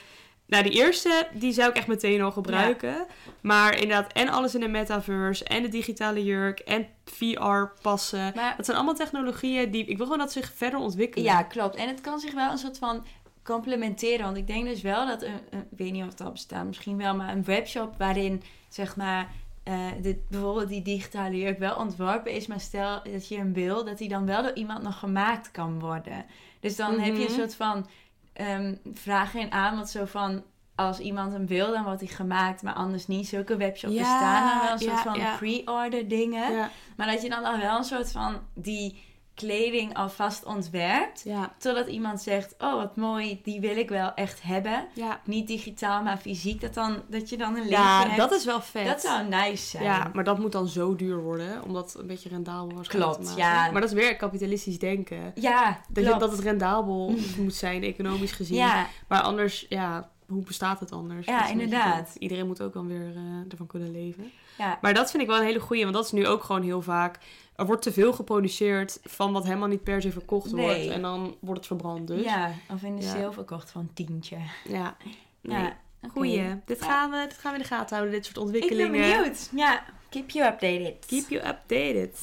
Nou, 0.47 0.63
die 0.63 0.71
eerste, 0.71 1.27
die 1.33 1.51
zou 1.51 1.69
ik 1.69 1.75
echt 1.75 1.87
meteen 1.87 2.21
al 2.21 2.31
gebruiken. 2.31 3.05
Maar 3.41 3.73
inderdaad, 3.79 4.11
en 4.13 4.29
alles 4.29 4.53
in 4.55 4.59
de 4.61 4.67
metaverse, 4.67 5.43
en 5.43 5.61
de 5.61 5.67
digitale 5.69 6.23
jurk, 6.23 6.59
en 6.59 6.87
VR 7.05 7.63
passen. 7.81 8.31
Maar 8.35 8.53
Dat 8.57 8.65
zijn 8.65 8.77
allemaal 8.77 8.95
technologieën 8.95 9.71
die... 9.71 9.85
Ik 9.85 9.97
wil 9.97 10.05
gewoon 10.05 10.21
dat 10.21 10.31
ze 10.31 10.39
zich 10.39 10.51
verder 10.55 10.79
ontwikkelen. 10.79 11.25
ja, 11.25 11.43
klopt. 11.43 11.75
En 11.75 11.87
het 11.87 12.01
kan 12.01 12.19
zich 12.19 12.33
wel 12.33 12.51
een 12.51 12.57
soort 12.57 12.77
van 12.77 13.05
complementeren. 13.43 14.25
Want 14.25 14.37
ik 14.37 14.47
denk 14.47 14.65
dus 14.65 14.81
wel 14.81 15.07
dat, 15.07 15.21
een, 15.23 15.33
een- 15.49 15.67
ik 15.71 15.77
weet 15.77 15.91
niet 15.91 16.03
of 16.03 16.09
het 16.09 16.21
al 16.21 16.31
bestaat, 16.31 16.65
misschien 16.65 16.97
wel, 16.97 17.15
maar 17.15 17.29
een 17.33 17.43
webshop 17.43 17.93
waarin, 17.97 18.43
zeg 18.69 18.95
maar, 18.95 19.31
eh, 19.63 19.87
de, 20.01 20.21
bijvoorbeeld 20.29 20.69
die 20.69 20.81
digitale 20.81 21.37
jurk 21.37 21.59
wel 21.59 21.75
ontworpen 21.75 22.31
is. 22.31 22.47
Maar 22.47 22.59
stel 22.59 23.01
dat 23.11 23.27
je 23.27 23.37
hem 23.37 23.53
wil, 23.53 23.85
dat 23.85 23.97
die 23.97 24.09
dan 24.09 24.25
wel 24.25 24.41
door 24.41 24.53
iemand 24.53 24.83
nog 24.83 24.99
gemaakt 24.99 25.51
kan 25.51 25.79
worden. 25.79 26.25
Dus 26.59 26.75
dan 26.75 26.99
heb 26.99 27.15
je 27.15 27.21
een 27.25 27.31
Mhm. 27.31 27.39
soort 27.39 27.55
van 27.55 27.87
ehm 28.35 28.75
vraag 28.93 29.35
en 29.35 29.51
aanbod 29.51 29.89
zo 29.89 30.05
van... 30.05 30.43
Als 30.77 30.99
iemand 30.99 31.31
hem 31.33 31.47
wil, 31.47 31.71
dan 31.71 31.83
wordt 31.83 31.99
hij 31.99 32.09
gemaakt, 32.09 32.61
maar 32.61 32.73
anders 32.73 33.07
niet. 33.07 33.27
Zulke 33.27 33.57
webshops 33.57 33.93
Ja, 33.93 33.99
bestaan 33.99 34.49
dan 34.49 34.61
wel 34.61 34.71
een 34.71 34.79
soort 34.79 34.91
ja, 34.91 35.01
van 35.01 35.19
ja. 35.19 35.35
pre-order 35.35 36.07
dingen. 36.07 36.69
Maar 36.97 37.07
dat 37.07 37.21
je 37.21 37.29
dan 37.29 37.43
al 37.43 37.57
wel 37.57 37.77
een 37.77 37.83
soort 37.83 38.11
van 38.11 38.39
die 38.53 39.03
kleding 39.35 39.93
alvast 39.95 40.45
ontwerpt. 40.45 41.21
ja, 41.23 41.53
Totdat 41.57 41.87
iemand 41.87 42.21
zegt, 42.21 42.55
oh 42.57 42.73
wat 42.75 42.95
mooi, 42.95 43.39
die 43.43 43.59
wil 43.59 43.77
ik 43.77 43.89
wel 43.89 44.13
echt 44.13 44.41
hebben. 44.43 44.87
ja. 44.93 45.21
Niet 45.25 45.47
digitaal, 45.47 46.03
maar 46.03 46.17
fysiek. 46.17 46.61
Dat, 46.61 46.73
dan, 46.73 47.01
dat 47.09 47.29
je 47.29 47.37
dan 47.37 47.47
een 47.49 47.55
linkje 47.59 47.75
Ja, 47.77 48.03
hebt. 48.05 48.17
dat 48.17 48.31
is 48.31 48.45
wel 48.45 48.61
vet. 48.61 48.85
Dat 48.85 49.01
zou 49.01 49.27
nice 49.27 49.65
zijn. 49.65 49.83
Ja, 49.83 50.09
maar 50.13 50.23
dat 50.23 50.39
moet 50.39 50.51
dan 50.51 50.67
zo 50.67 50.95
duur 50.95 51.21
worden, 51.21 51.63
om 51.63 51.73
dat 51.73 51.95
een 51.99 52.07
beetje 52.07 52.29
rendabel 52.29 52.75
waarschijnlijk 52.75 53.15
Klopt, 53.17 53.35
ja. 53.37 53.71
Maar 53.71 53.81
dat 53.81 53.89
is 53.89 53.95
weer 53.95 54.15
kapitalistisch 54.15 54.79
denken. 54.79 55.31
Ja, 55.35 55.79
Dat, 55.89 56.03
je, 56.03 56.15
dat 56.17 56.31
het 56.31 56.39
rendabel 56.39 57.13
moet 57.39 57.55
zijn, 57.55 57.83
economisch 57.83 58.31
gezien. 58.31 58.57
Ja, 58.57 58.87
Maar 59.07 59.21
anders, 59.21 59.65
ja, 59.69 60.09
hoe 60.27 60.43
bestaat 60.43 60.79
het 60.79 60.91
anders? 60.91 61.25
Ja, 61.27 61.37
beetje 61.37 61.51
inderdaad. 61.51 62.07
het. 62.07 62.15
Iedereen 62.15 62.47
moet 62.47 62.61
ook 62.61 62.73
dan 62.73 62.87
weer 62.87 63.15
eh, 63.15 63.51
ervan 63.51 63.67
kunnen 63.67 63.91
leven. 63.91 64.31
Ja, 64.57 64.77
Maar 64.81 64.93
dat 64.93 65.11
vind 65.11 65.23
ik 65.23 65.29
wel 65.29 65.37
een 65.39 65.45
hele 65.45 65.59
goeie, 65.59 65.83
want 65.83 65.95
dat 65.95 66.05
is 66.05 66.11
nu 66.11 66.27
ook 66.27 66.43
gewoon 66.43 66.61
heel 66.63 66.81
vaak... 66.81 67.17
Er 67.55 67.65
wordt 67.65 67.81
te 67.81 67.91
veel 67.93 68.13
geproduceerd 68.13 68.99
van 69.03 69.33
wat 69.33 69.43
helemaal 69.45 69.67
niet 69.67 69.83
per 69.83 70.01
se 70.01 70.11
verkocht 70.11 70.51
Nee. 70.51 70.65
wordt. 70.65 70.89
En 70.95 71.01
dan 71.01 71.35
wordt 71.39 71.57
het 71.59 71.67
verbrand 71.67 72.07
dus. 72.07 72.23
ja. 72.23 72.51
Of 72.73 72.81
in 72.83 72.95
de 72.95 73.01
Ja. 73.01 73.09
sale 73.11 73.31
verkocht 73.31 73.71
van 73.71 73.89
tientje. 73.93 74.37
Ja. 74.67 74.95
Nee. 75.41 75.59
Ja. 75.59 75.77
Goeie. 76.11 76.61
Dit, 76.65 76.79
Ja. 76.79 76.85
gaan 76.85 77.11
we, 77.11 77.25
dit 77.29 77.37
gaan 77.37 77.51
we 77.51 77.57
in 77.57 77.63
de 77.63 77.69
gaten 77.69 77.95
houden, 77.95 78.15
dit 78.15 78.25
soort 78.25 78.37
Ik 78.37 78.43
ben 78.51 78.61
ontwikkelingen. 78.61 79.17
benieuwd. 79.17 79.49
Ja, 79.55 79.83
keep 80.09 80.29
you 80.29 80.47
updated. 80.47 81.05
Keep 81.05 81.29
you 81.29 81.47
updated. 81.47 82.19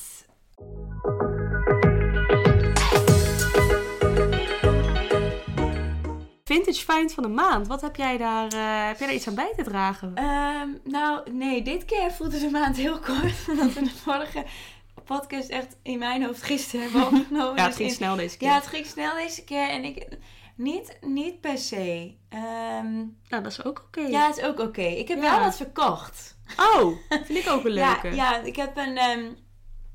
Vintage 6.53 6.85
find 6.93 7.13
van 7.15 7.23
de 7.23 7.29
maand. 7.29 7.67
Wat 7.67 7.81
heb 7.81 7.97
jij 7.97 8.17
daar, 8.17 8.45
eh, 8.53 8.87
heb 8.87 8.99
jij 8.99 9.07
daar 9.07 9.17
iets 9.17 9.29
aan 9.29 9.35
bij 9.35 9.53
te 9.57 9.63
dragen? 9.63 10.13
Ehm, 10.15 10.69
nou, 10.85 11.31
nee, 11.33 11.63
dit 11.63 11.85
keer 11.85 12.13
voelde 12.13 12.39
de 12.41 12.51
maand 12.51 12.77
heel 12.77 12.99
kort. 12.99 13.35
Omdat 13.51 13.73
we 13.73 13.83
de 13.83 13.91
vorige 14.03 14.45
podcast 15.05 15.49
echt 15.49 15.77
in 15.83 15.99
mijn 15.99 16.25
hoofd 16.25 16.43
gisteren 16.43 16.83
hebben 16.91 17.03
opgenomen. 17.19 17.57
ja, 17.57 17.63
het 17.63 17.67
Dus 17.67 17.77
ging 17.77 17.89
in- 17.89 17.95
snel 17.95 18.17
deze 18.17 18.37
keer. 18.37 18.49
Ja, 18.49 18.55
het 18.55 18.67
ging 18.67 18.87
snel 18.87 19.15
deze 19.15 19.45
keer. 19.45 19.69
En 19.69 19.85
ik... 19.85 20.09
Niet, 20.57 20.99
niet 21.01 21.41
per 21.41 21.59
se. 21.59 22.15
Nou, 23.29 23.43
dat 23.43 23.47
is 23.47 23.65
ook 23.65 23.83
oké. 23.87 24.01
ja, 24.01 24.27
het 24.27 24.37
is 24.37 24.45
ook 24.45 24.61
oké. 24.61 24.83
Ik 24.83 25.09
heb 25.09 25.23
Ja. 25.23 25.31
wel 25.31 25.41
wat 25.45 25.57
verkocht. 25.57 26.37
Oh, 26.57 26.93
vind 27.27 27.39
ik 27.39 27.49
ook 27.49 27.65
een 27.65 27.71
leuke. 27.71 28.09
Ja, 28.09 28.15
ja, 28.33 28.37
ik 28.39 28.57
heb 28.57 28.77
een... 28.77 28.97
ehm, 28.97 29.25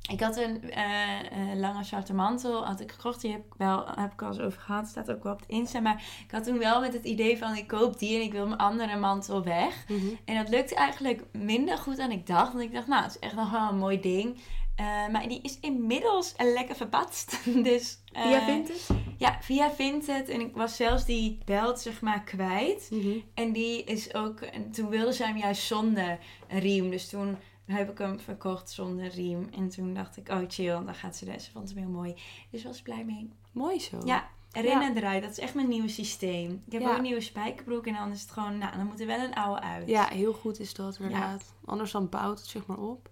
ik 0.07 0.21
had 0.21 0.37
een 0.37 0.71
eh, 0.71 1.19
eh, 1.19 1.59
lange 1.59 1.83
zwarte 1.83 2.13
mantel, 2.13 2.65
had 2.65 2.79
ik 2.79 2.91
gekocht. 2.91 3.21
Die 3.21 3.31
heb 3.31 3.45
ik 3.45 3.53
wel, 3.57 3.85
heb 3.95 4.13
ik 4.13 4.21
al 4.21 4.27
eens 4.27 4.39
over 4.39 4.61
gehad. 4.61 4.87
Staat 4.87 5.11
ook 5.11 5.23
wel 5.23 5.33
op 5.33 5.39
het 5.39 5.49
Insta. 5.49 5.79
Maar 5.79 6.03
ik 6.25 6.31
had 6.31 6.43
toen 6.43 6.57
wel 6.57 6.81
met 6.81 6.93
het 6.93 7.05
idee 7.05 7.37
van, 7.37 7.55
ik 7.55 7.67
koop 7.67 7.99
die 7.99 8.15
en 8.15 8.21
ik 8.21 8.31
wil 8.31 8.47
mijn 8.47 8.59
andere 8.59 8.97
mantel 8.97 9.43
weg. 9.43 9.85
Mhm. 9.87 10.07
En 10.25 10.35
dat 10.35 10.49
lukte 10.49 10.75
eigenlijk 10.75 11.23
minder 11.31 11.77
goed 11.77 11.97
dan 11.97 12.11
ik 12.11 12.27
dacht. 12.27 12.53
Want 12.53 12.63
ik 12.63 12.73
dacht, 12.73 12.87
nou, 12.87 13.03
het 13.03 13.11
is 13.11 13.19
echt 13.19 13.35
nog 13.35 13.51
wel 13.51 13.69
een 13.69 13.77
mooi 13.77 13.99
ding. 13.99 14.39
Eh, 14.77 15.07
maar 15.11 15.27
die 15.27 15.41
is 15.41 15.57
inmiddels 15.59 16.33
lekker 16.37 16.75
verpatst. 16.75 17.39
dus, 17.63 17.99
eh, 18.11 18.21
Via 18.21 18.45
Vintage? 18.45 18.93
Ja, 19.17 19.37
via 19.41 19.71
Vinted. 19.71 20.29
En 20.29 20.41
ik 20.41 20.55
was 20.55 20.75
zelfs 20.75 21.05
die 21.05 21.37
belt, 21.45 21.79
zeg 21.79 22.01
maar, 22.01 22.23
kwijt. 22.23 22.87
Mhm. 22.91 23.17
En 23.33 23.51
die 23.51 23.83
is 23.83 24.13
ook... 24.13 24.41
En 24.41 24.71
toen 24.71 24.89
wilde 24.89 25.13
ze 25.13 25.25
hem 25.25 25.37
juist 25.37 25.61
zonder 25.61 26.19
riem. 26.47 26.89
Dus 26.89 27.09
toen 27.09 27.37
heb 27.75 27.91
ik 27.91 27.97
hem 27.97 28.19
verkocht 28.19 28.69
zonder 28.69 29.07
riem. 29.07 29.49
En 29.55 29.69
toen 29.69 29.93
dacht 29.93 30.17
ik, 30.17 30.29
oh 30.29 30.41
chill, 30.47 30.83
dan 30.85 30.95
gaat 30.95 31.15
ze 31.15 31.25
dus. 31.25 31.43
Ze 31.43 31.51
vond 31.51 31.69
hem 31.69 31.77
heel 31.77 31.87
mooi. 31.89 32.15
Dus 32.51 32.63
was 32.63 32.81
blij 32.81 33.03
mee. 33.05 33.31
Mooi 33.51 33.79
zo. 33.79 34.01
Ja, 34.05 34.27
erin 34.51 34.69
Ja. 34.69 34.83
en 34.89 34.97
eruit. 34.97 35.21
Dat 35.21 35.31
is 35.31 35.39
echt 35.39 35.53
mijn 35.53 35.67
nieuwe 35.67 35.87
systeem. 35.89 36.63
Ik 36.65 36.71
heb 36.71 36.81
Ja. 36.81 36.89
ook 36.89 36.95
een 36.97 37.01
nieuwe 37.01 37.21
spijkerbroek. 37.21 37.85
En 37.87 37.93
dan 37.93 38.11
is 38.11 38.21
het 38.21 38.31
gewoon, 38.31 38.57
nou, 38.57 38.77
dan 38.77 38.85
moet 38.85 38.99
er 38.99 39.07
wel 39.07 39.19
een 39.19 39.33
oude 39.33 39.61
uit. 39.61 39.87
Ja, 39.87 40.07
heel 40.07 40.33
goed 40.33 40.59
is 40.59 40.73
dat 40.73 40.97
inderdaad. 40.99 41.53
Anders 41.65 41.91
dan 41.91 42.09
bouwt 42.09 42.39
het 42.39 42.47
zeg 42.47 42.65
maar 42.65 42.79
op. 42.79 43.09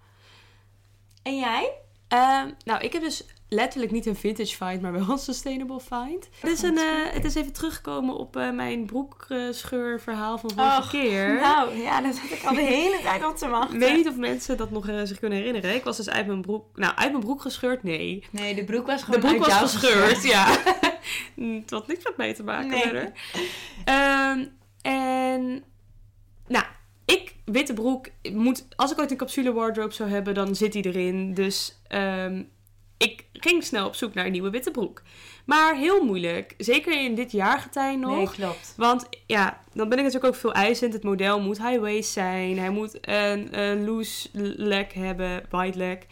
En 1.24 1.38
jij? 1.38 1.72
Ehm, 2.08 2.52
nou, 2.66 2.82
ik 2.82 2.94
heb 2.94 3.02
dus 3.02 3.26
letterlijk 3.50 3.92
niet 3.92 4.06
een 4.06 4.16
vintage 4.16 4.56
find, 4.56 4.82
maar 4.82 4.92
wel 4.92 5.10
een 5.10 5.18
sustainable 5.18 5.80
find. 5.80 6.30
Het 6.40 6.52
is, 6.52 6.62
een, 6.62 6.78
eh, 6.78 7.14
het 7.14 7.26
is 7.26 7.36
even 7.36 7.54
teruggekomen 7.54 8.16
op 8.16 8.36
eh, 8.36 8.52
mijn 8.52 8.86
broekscheur 8.86 10.02
verhaal 10.02 10.38
van 10.38 10.52
vorige 10.52 10.82
Och, 10.82 10.90
keer. 10.90 11.34
Nou, 11.34 11.76
ja, 11.76 12.02
dat 12.02 12.20
had 12.20 12.32
ik 12.32 12.44
al 12.44 12.54
de 12.54 12.62
hele 12.62 13.00
tijd 13.02 13.26
op 13.26 13.38
te 13.38 13.48
wachten. 13.48 13.74
Ik 13.74 13.80
weet 13.80 13.96
niet 13.96 14.08
of 14.08 14.16
mensen 14.16 14.58
dat 14.58 14.72
nog 14.72 14.88
eh, 14.88 15.02
zich 15.04 15.20
kunnen 15.20 15.38
herinneren. 15.38 15.76
Ik 15.76 15.84
was 15.84 15.98
dus 15.98 16.10
uit 16.10 16.28
mijn 16.28 16.42
broek... 16.42 16.66
Nou, 16.78 16.96
uit 16.96 17.12
mijn 17.12 17.24
broek 17.24 17.42
gescheurd? 17.42 17.84
Nee. 17.84 18.24
Nee, 18.32 18.56
de 18.56 18.64
broek 18.64 18.88
was 18.88 19.00
De 19.00 19.06
gewoon 19.06 19.20
broek 19.20 19.50
uit 19.50 19.62
was 19.62 19.76
gescheurd, 19.76 20.24
ja. 20.24 20.48
Het 21.62 21.70
had 21.70 21.88
niks 21.88 22.04
met 22.04 22.18
mij 22.18 22.34
te 22.34 22.44
maken 22.44 22.70
Nee. 22.70 22.82
verder. 22.82 23.12
Ehm, 23.86 24.46
en... 24.82 25.64
Nou, 26.48 26.66
ik, 27.06 27.36
witte 27.46 27.74
broek, 27.74 28.08
moet... 28.32 28.66
Als 28.76 28.92
ik 28.92 29.00
ooit 29.00 29.12
een 29.12 29.18
capsule 29.18 29.54
wardrobe 29.54 29.94
zou 29.94 30.10
hebben, 30.10 30.34
dan 30.34 30.56
zit 30.56 30.72
die 30.72 30.86
erin. 30.86 31.34
Dus 31.34 31.82
ehm, 31.88 32.44
ik 32.98 33.26
ging 33.34 33.64
snel 33.64 33.88
op 33.88 33.96
zoek 33.96 34.14
naar 34.14 34.26
een 34.26 34.32
nieuwe 34.32 34.50
witte 34.50 34.72
broek. 34.72 35.02
Maar 35.46 35.76
heel 35.76 36.04
moeilijk. 36.04 36.54
Zeker 36.58 37.02
in 37.02 37.16
dit 37.16 37.32
jaargetij 37.32 37.96
nog. 37.96 38.16
Nee, 38.16 38.30
klopt. 38.30 38.74
Want 38.78 39.10
ja, 39.26 39.62
dan 39.74 39.90
ben 39.90 39.98
ik 39.98 40.04
natuurlijk 40.04 40.34
ook 40.34 40.40
veel 40.40 40.54
eisend. 40.54 40.94
Het 40.94 41.04
model 41.04 41.42
moet 41.42 41.58
high 41.68 41.80
waist 41.80 42.12
zijn. 42.12 42.60
Hij 42.60 42.70
moet 42.70 42.98
een, 43.02 43.60
een 43.60 43.86
loose 43.86 44.30
leg 44.58 44.94
hebben, 44.94 45.44
wide 45.52 45.78
leg. 45.78 45.98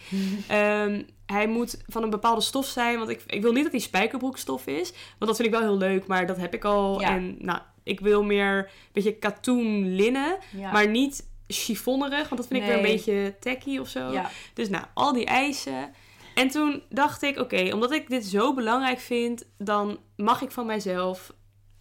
Ehm, 0.48 1.02
hij 1.26 1.48
moet 1.48 1.84
van 1.88 2.04
een 2.04 2.10
bepaalde 2.10 2.42
stof 2.42 2.66
zijn. 2.66 2.98
Want 2.98 3.10
ik, 3.10 3.24
ik 3.28 3.42
wil 3.42 3.52
niet 3.52 3.64
dat 3.64 3.72
hij 3.72 3.82
spijkerbroekstof 3.82 4.68
is. 4.68 4.92
Want 4.92 5.32
dat 5.32 5.36
vind 5.36 5.48
ik 5.48 5.54
wel 5.54 5.64
heel 5.64 5.78
leuk, 5.78 6.08
maar 6.08 6.26
dat 6.26 6.38
heb 6.38 6.54
ik 6.54 6.66
al. 6.66 7.02
Ja. 7.02 7.08
En 7.10 7.36
nou, 7.40 7.60
ik 7.84 8.00
wil 8.00 8.24
meer 8.24 8.58
een 8.58 8.68
beetje 8.92 9.14
katoen 9.16 9.96
linnen. 9.96 10.38
Ja. 10.58 10.72
Maar 10.72 10.88
niet 10.88 11.28
chiffonnerig, 11.48 12.30
want 12.30 12.42
dat 12.42 12.48
vind 12.48 12.62
ik 12.62 12.68
weer 12.68 12.76
een 12.76 12.82
beetje 12.82 13.36
tacky 13.40 13.78
of 13.78 13.88
zo. 13.88 14.12
ja. 14.12 14.30
Dus 14.54 14.70
nou, 14.70 14.86
al 14.94 15.14
die 15.14 15.26
eisen. 15.26 15.94
En 16.36 16.48
toen 16.48 16.84
dacht 16.90 17.22
ik, 17.22 17.38
oké, 17.40 17.70
omdat 17.74 17.92
ik 17.92 18.10
dit 18.10 18.26
zo 18.26 18.54
belangrijk 18.54 19.00
vind, 19.00 19.46
dan 19.58 20.00
mag 20.16 20.42
ik 20.42 20.52
van 20.52 20.66
mijzelf 20.66 21.34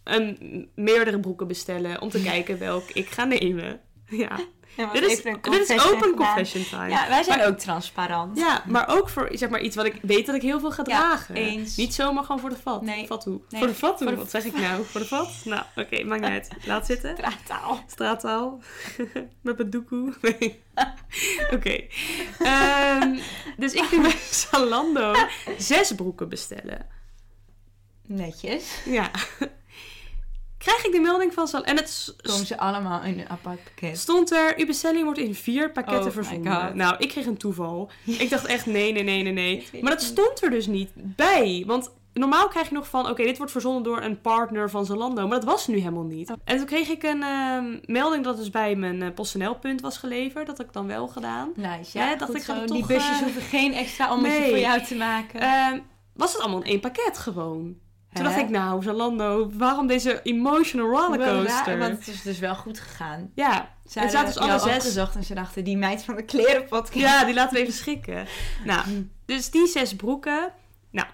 een, 0.03 0.69
meerdere 0.75 1.19
broeken 1.19 1.47
bestellen 1.47 2.01
om 2.01 2.09
te 2.09 2.23
kijken 2.31 2.59
welk 2.59 2.89
ik 2.89 3.07
ga 3.07 3.23
nemen. 3.23 3.81
Ja, 4.05 4.39
dit 4.75 5.03
is, 5.03 5.23
een 5.25 5.37
dit 5.41 5.69
is 5.69 5.85
open 5.85 5.97
gedaan. 6.01 6.15
confession 6.15 6.65
time. 6.69 6.89
Ja, 6.89 7.07
wij 7.07 7.23
zijn 7.23 7.37
Maar- 7.39 7.47
ook 7.47 7.57
transparant. 7.57 8.37
Ja, 8.37 8.63
maar 8.67 8.87
ook 8.97 9.09
voor 9.09 9.29
zeg 9.31 9.49
maar, 9.49 9.61
iets 9.61 9.75
wat 9.75 9.85
ik 9.85 9.99
weet 10.01 10.25
dat 10.25 10.35
ik 10.35 10.41
heel 10.41 10.59
veel 10.59 10.71
ga 10.71 10.83
Ja, 10.85 10.99
dragen. 10.99 11.35
eens. 11.35 11.75
Niet 11.75 11.93
zomaar 11.93 12.23
gewoon 12.23 12.39
voor 12.41 12.49
de 12.49 12.57
vat. 12.63 12.81
Nee. 12.81 13.07
Voor 13.07 13.17
de 13.49 13.75
vat 13.75 13.97
Voor 13.97 14.07
de- 14.11 14.15
Wat 14.15 14.29
zeg 14.29 14.43
ik 14.45 14.53
nou? 14.59 14.83
Voor 14.85 15.01
de 15.01 15.07
vat? 15.07 15.29
Nou, 15.43 15.63
oké, 15.75 16.03
maakt 16.03 16.21
niet 16.21 16.29
uit. 16.29 16.47
Laat 16.65 16.85
zitten. 16.85 17.15
Straattaal. 17.17 17.83
Straattaal. 17.87 18.59
Met 19.41 19.57
mijn 19.57 19.69
doekoe. 19.69 20.13
Nee. 20.21 20.61
Oké. 21.51 21.83
Ehm, 22.39 23.17
dus 23.57 23.73
ik 23.73 23.83
ging 23.83 24.01
bij 24.01 24.15
Zalando 24.31 25.13
zes 25.57 25.91
broeken 25.95 26.29
bestellen. 26.29 26.87
Netjes. 28.05 28.63
Ja. 28.85 29.11
Krijg 30.63 30.85
ik 30.85 30.91
de 30.91 30.99
melding 30.99 31.33
van 31.33 31.47
Zalando. 31.47 31.71
En 31.71 31.77
het 31.77 32.15
Komen 32.21 32.45
ze 32.45 32.57
allemaal 32.57 33.01
in 33.03 33.19
een 33.19 33.29
apart 33.29 33.63
pakket. 33.63 33.97
stond 33.97 34.31
er, 34.31 34.53
uw 34.57 34.65
bestelling 34.65 35.03
wordt 35.03 35.19
in 35.19 35.35
vier 35.35 35.67
Oh 35.67 35.73
pakketten 35.73 36.05
my 36.05 36.11
verzonden. 36.11 36.77
Nou, 36.77 36.95
ik 36.97 37.09
kreeg 37.09 37.25
een 37.25 37.37
toeval. 37.37 37.89
Ik 38.05 38.29
dacht 38.29 38.45
echt, 38.45 38.65
nee, 38.65 38.91
nee, 38.91 39.03
nee, 39.03 39.23
nee, 39.23 39.33
nee. 39.33 39.67
Maar 39.81 39.91
dat 39.91 40.01
stond 40.01 40.43
er 40.43 40.49
dus 40.49 40.67
niet 40.67 40.89
bij. 40.95 41.63
Want 41.67 41.91
normaal 42.13 42.47
krijg 42.47 42.67
je 42.69 42.73
nog 42.73 42.87
van, 42.87 43.09
oké, 43.09 43.23
dit 43.23 43.37
wordt 43.37 43.51
verzonden 43.51 43.83
door 43.83 44.01
een 44.01 44.21
partner 44.21 44.69
van 44.69 44.85
Zalando. 44.85 45.27
Maar 45.27 45.39
dat 45.39 45.49
was 45.49 45.67
nu 45.67 45.77
helemaal 45.77 46.03
niet. 46.03 46.29
Oh. 46.29 46.35
En 46.43 46.57
toen 46.57 46.65
kreeg 46.65 46.89
ik 46.89 47.03
een 47.03 47.23
ehm, 47.23 47.79
melding 47.85 48.23
dat 48.23 48.33
het 48.33 48.43
dus 48.43 48.51
bij 48.51 48.75
mijn 48.75 49.01
uh, 49.01 49.13
PostNL-punt 49.15 49.81
was 49.81 49.97
geleverd. 49.97 50.47
Dat 50.47 50.57
had 50.57 50.65
ik 50.65 50.73
dan 50.73 50.87
wel 50.87 51.07
gedaan. 51.07 51.51
Nice, 51.55 51.97
Ja, 51.97 52.09
ja. 52.09 52.15
dacht 52.15 52.35
ik, 52.35 52.43
ga 52.43 52.59
Die 52.59 52.67
toch, 52.67 52.87
busjes 52.87 53.17
eh, 53.17 53.23
hoeven 53.23 53.41
geen 53.41 53.73
extra 53.73 54.13
ommetje 54.13 54.39
nee. 54.39 54.49
voor 54.49 54.59
jou 54.59 54.81
te 54.83 54.95
maken. 54.95 55.39
Ehm, 55.39 55.79
was 56.13 56.33
het 56.33 56.41
allemaal 56.41 56.61
in 56.61 56.69
één 56.69 56.79
pakket 56.79 57.17
gewoon. 57.17 57.81
Toen 58.13 58.25
Hè? 58.25 58.29
dacht 58.31 58.41
ik, 58.43 58.49
nou, 58.49 58.83
Zalando, 58.83 59.49
waarom 59.53 59.87
deze 59.87 60.21
emotional 60.23 60.87
rollercoaster? 60.89 61.77
want 61.77 61.97
het 61.97 62.07
is 62.07 62.21
dus 62.21 62.39
wel 62.39 62.55
goed 62.55 62.79
gegaan. 62.79 63.31
Ja, 63.35 63.69
Ze 63.85 63.99
het 63.99 64.11
zaten 64.11 64.27
dus 64.33 64.37
alle 64.37 64.59
zes. 64.59 64.95
en 65.15 65.23
ze 65.23 65.33
dachten, 65.33 65.63
die 65.63 65.77
meid 65.77 66.03
van 66.03 66.15
de 66.15 66.23
klerenpot. 66.23 66.89
Ja, 66.93 67.25
die 67.25 67.33
laten 67.33 67.53
we 67.55 67.61
even 67.61 67.73
schikken. 67.73 68.27
Nou, 68.65 69.09
dus 69.25 69.49
die 69.51 69.67
zes 69.67 69.95
broeken. 69.95 70.51
Nou, 70.91 71.07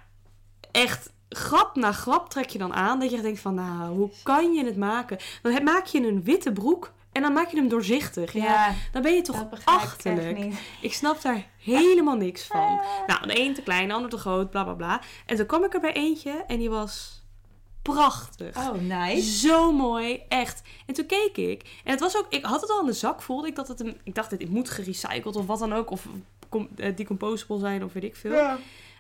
echt 0.72 1.10
grap 1.30 1.76
na 1.76 1.92
grap 1.92 2.30
trek 2.30 2.50
je 2.50 2.58
dan 2.58 2.74
aan. 2.74 3.00
Dat 3.00 3.12
je 3.12 3.22
denkt 3.22 3.40
van, 3.40 3.54
nou, 3.54 3.96
hoe 3.98 4.10
kan 4.24 4.54
je 4.54 4.66
het 4.66 4.78
maken? 4.78 5.18
Dan 5.42 5.64
maak 5.64 5.86
je 5.86 6.08
een 6.08 6.24
witte 6.24 6.52
broek 6.52 6.92
en 7.12 7.22
dan 7.22 7.34
maak 7.34 7.50
je 7.50 7.58
hem 7.58 7.68
doorzichtig. 7.68 8.34
Ja, 8.34 8.44
Ja, 8.44 8.74
dan 8.92 9.02
ben 9.02 9.14
je 9.14 9.22
toch 9.22 9.42
ik 9.42 9.48
achterlijk. 9.66 10.38
niet. 10.38 10.56
Ik 10.82 10.94
snap 10.94 11.22
daar 11.22 11.48
helemaal 11.64 12.16
niks 12.16 12.44
van. 12.44 12.82
Nou, 13.08 13.28
de 13.28 13.40
een 13.40 13.54
te 13.54 13.62
klein, 13.62 13.88
de 13.88 13.94
ander 13.94 14.10
te 14.10 14.18
groot, 14.18 14.50
bla 14.50 14.64
bla 14.64 14.74
bla. 14.74 15.02
En 15.26 15.36
toen 15.36 15.46
kwam 15.46 15.64
ik 15.64 15.74
er 15.74 15.80
bij 15.80 15.94
eentje 15.94 16.44
en 16.48 16.58
die 16.60 16.70
was 16.70 17.24
prachtig. 17.82 18.58
Oh, 18.58 18.74
nice. 18.82 19.48
Zo 19.48 19.72
mooi, 19.72 20.22
echt. 20.28 20.62
En 20.86 20.94
toen 20.94 21.06
keek 21.06 21.38
ik. 21.38 21.62
En 21.84 21.92
het 21.92 22.00
was 22.00 22.18
ook, 22.18 22.26
ik 22.30 22.46
had 22.46 22.62
het 22.62 22.70
al 22.72 22.80
in 22.80 22.86
de 22.86 22.94
zak, 22.94 23.22
voelde 23.22 23.48
ik 23.48 23.56
dat 23.56 23.68
het 23.68 23.80
een, 23.80 23.98
ik 24.04 24.16
dacht, 24.16 24.30
dit 24.30 24.50
moet 24.50 24.70
gerecycled 24.70 25.36
of 25.36 25.46
wat 25.46 25.60
dan 25.60 25.74
ook. 25.74 25.92
Of 25.92 26.06
eh, 26.76 26.96
decomposable 26.96 27.60
zijn 27.60 27.84
of 27.84 27.94
weet 27.94 28.04
ik 28.04 28.16
veel. 28.16 28.34
Ja. 28.34 28.58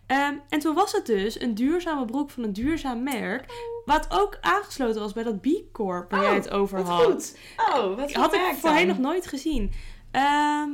Ehm, 0.09 0.33
en 0.49 0.59
toen 0.59 0.75
was 0.75 0.91
het 0.91 1.05
dus 1.05 1.41
een 1.41 1.53
duurzame 1.55 2.05
broek 2.05 2.29
van 2.29 2.43
een 2.43 2.53
duurzaam 2.53 3.03
merk. 3.03 3.45
Wat 3.85 4.07
ook 4.09 4.37
aangesloten 4.41 5.01
was 5.01 5.13
bij 5.13 5.23
dat 5.23 5.41
B 5.41 5.47
Corp 5.71 6.11
waar 6.11 6.21
jij 6.21 6.29
Oh, 6.29 6.35
het 6.35 6.49
over 6.49 6.77
Wat 6.83 6.87
had. 6.87 7.03
goed. 7.05 7.37
Oh, 7.73 7.95
wat 7.97 8.13
Had 8.13 8.33
ik 8.33 8.55
voorheen 8.59 8.87
nog 8.87 8.97
nooit 8.97 9.27
gezien. 9.27 9.71
Ehm, 10.11 10.69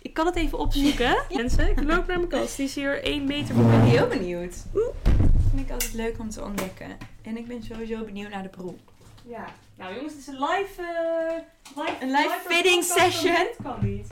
ik 0.00 0.14
kan 0.14 0.26
het 0.26 0.36
even 0.36 0.58
opzoeken. 0.58 1.16
Mensen, 1.36 1.68
ik 1.70 1.76
loop 1.82 2.06
naar 2.06 2.16
mijn 2.16 2.28
kast. 2.28 2.56
Die 2.56 2.66
is 2.66 2.74
hier 2.74 3.04
1 3.04 3.24
meter 3.24 3.48
Ik 3.54 3.60
van 3.60 3.70
ben 3.70 3.78
mij. 3.80 3.88
heel 3.88 4.06
benieuwd. 4.06 4.54
Vind 5.50 5.66
ik 5.66 5.70
altijd 5.70 5.94
leuk 5.94 6.18
om 6.18 6.30
te 6.30 6.42
ontdekken. 6.44 6.96
En 7.22 7.36
ik 7.36 7.46
ben 7.46 7.62
sowieso 7.62 8.04
benieuwd 8.04 8.30
naar 8.30 8.42
de 8.42 8.48
broek. 8.48 8.78
Ja. 9.26 9.44
Nou 9.76 9.94
jongens, 9.94 10.12
het 10.12 10.20
is 10.22 10.26
een 10.26 10.38
live... 10.40 10.82
eh, 10.82 11.38
live 11.84 11.96
Een 12.00 12.10
live 12.10 12.38
fitting 12.46 12.74
podcast 12.86 13.00
van 13.00 13.10
session. 13.10 13.34
dit 13.34 13.56
kan 13.62 13.76
niet. 13.82 14.06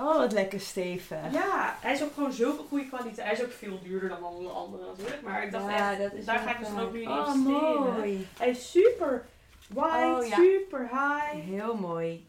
Oh, 0.00 0.16
wat 0.16 0.32
lekker 0.32 0.60
stevig. 0.60 1.32
Ja, 1.32 1.76
hij 1.80 1.92
is 1.92 2.02
ook 2.02 2.14
gewoon 2.14 2.32
zulke 2.32 2.62
goede 2.68 2.86
kwaliteit. 2.88 3.22
Hij 3.26 3.32
is 3.32 3.42
ook 3.42 3.52
veel 3.52 3.78
duurder 3.82 4.08
dan 4.08 4.22
alle 4.24 4.48
andere 4.48 4.86
natuurlijk. 4.86 5.22
Maar 5.22 5.42
ik 5.44 5.52
dacht 5.52 5.68
echt, 5.68 5.98
dat 5.98 6.12
is 6.12 6.24
daar 6.24 6.38
ga 6.38 6.50
ik 6.50 6.58
dus 6.58 6.82
ook 6.82 6.92
nu 6.92 7.02
in 7.02 7.08
Oh, 7.08 7.16
investeren. 7.16 7.92
mooi. 7.92 8.26
hij 8.38 8.48
is 8.48 8.70
super 8.70 9.26
wide, 9.68 10.16
Oh, 10.20 10.26
ja. 10.26 10.36
super 10.36 10.80
high. 10.80 11.44
Heel 11.48 11.74
mooi. 11.74 12.26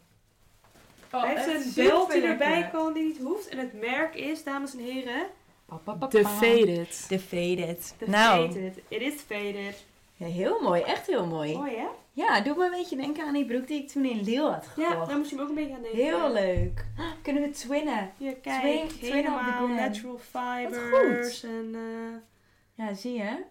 hij 1.10 1.34
heeft 1.36 1.66
een 1.76 1.84
belt 1.84 2.12
die 2.12 2.22
erbij 2.22 2.68
kan 2.72 2.92
die 2.92 3.04
niet 3.04 3.18
hoeft. 3.18 3.48
En 3.48 3.58
het 3.58 3.80
merk 3.80 4.14
is, 4.14 4.44
dames 4.44 4.72
en 4.72 4.78
heren, 4.78 5.26
De 5.68 6.06
The 6.08 6.24
Faded. 6.24 7.04
The 7.08 7.18
Faded. 7.18 7.94
The 7.98 8.10
nou, 8.10 8.46
Faded. 8.48 8.78
It 8.88 9.00
is 9.00 9.14
faded. 9.26 9.84
Ja, 10.16 10.26
heel 10.26 10.60
mooi. 10.60 10.82
Echt 10.82 11.06
heel 11.06 11.26
mooi. 11.26 11.56
Mooi 11.56 11.76
hè? 11.76 11.86
Ja, 12.12 12.40
doe 12.40 12.56
me 12.56 12.64
een 12.64 12.70
beetje 12.70 12.96
denken 12.96 13.24
aan 13.26 13.34
die 13.34 13.44
broek 13.44 13.66
die 13.66 13.82
ik 13.82 13.88
toen 13.88 14.04
in 14.04 14.22
Lille 14.22 14.50
had 14.50 14.66
gekocht. 14.66 14.90
Ja, 14.92 15.04
daar 15.04 15.16
moest 15.16 15.30
je 15.30 15.36
me 15.36 15.42
ook 15.42 15.48
een 15.48 15.54
beetje 15.54 15.74
aan 15.74 15.82
denken. 15.82 16.00
Heel 16.00 16.32
leuk. 16.32 16.84
Kunnen 17.22 17.42
we 17.42 17.50
twinnen? 17.50 18.12
Hier, 18.18 18.36
kijk. 18.36 18.60
Twee- 18.60 18.86
twee 18.86 19.08
op 19.10 19.24
de 19.24 19.44
helemaal 19.44 19.66
natural 19.68 20.12
goed. 20.12 20.22
fibers. 20.22 21.42
En 21.42 21.70
eh, 21.74 22.84
Ja, 22.86 22.94
zie 22.94 23.12
je? 23.12 23.42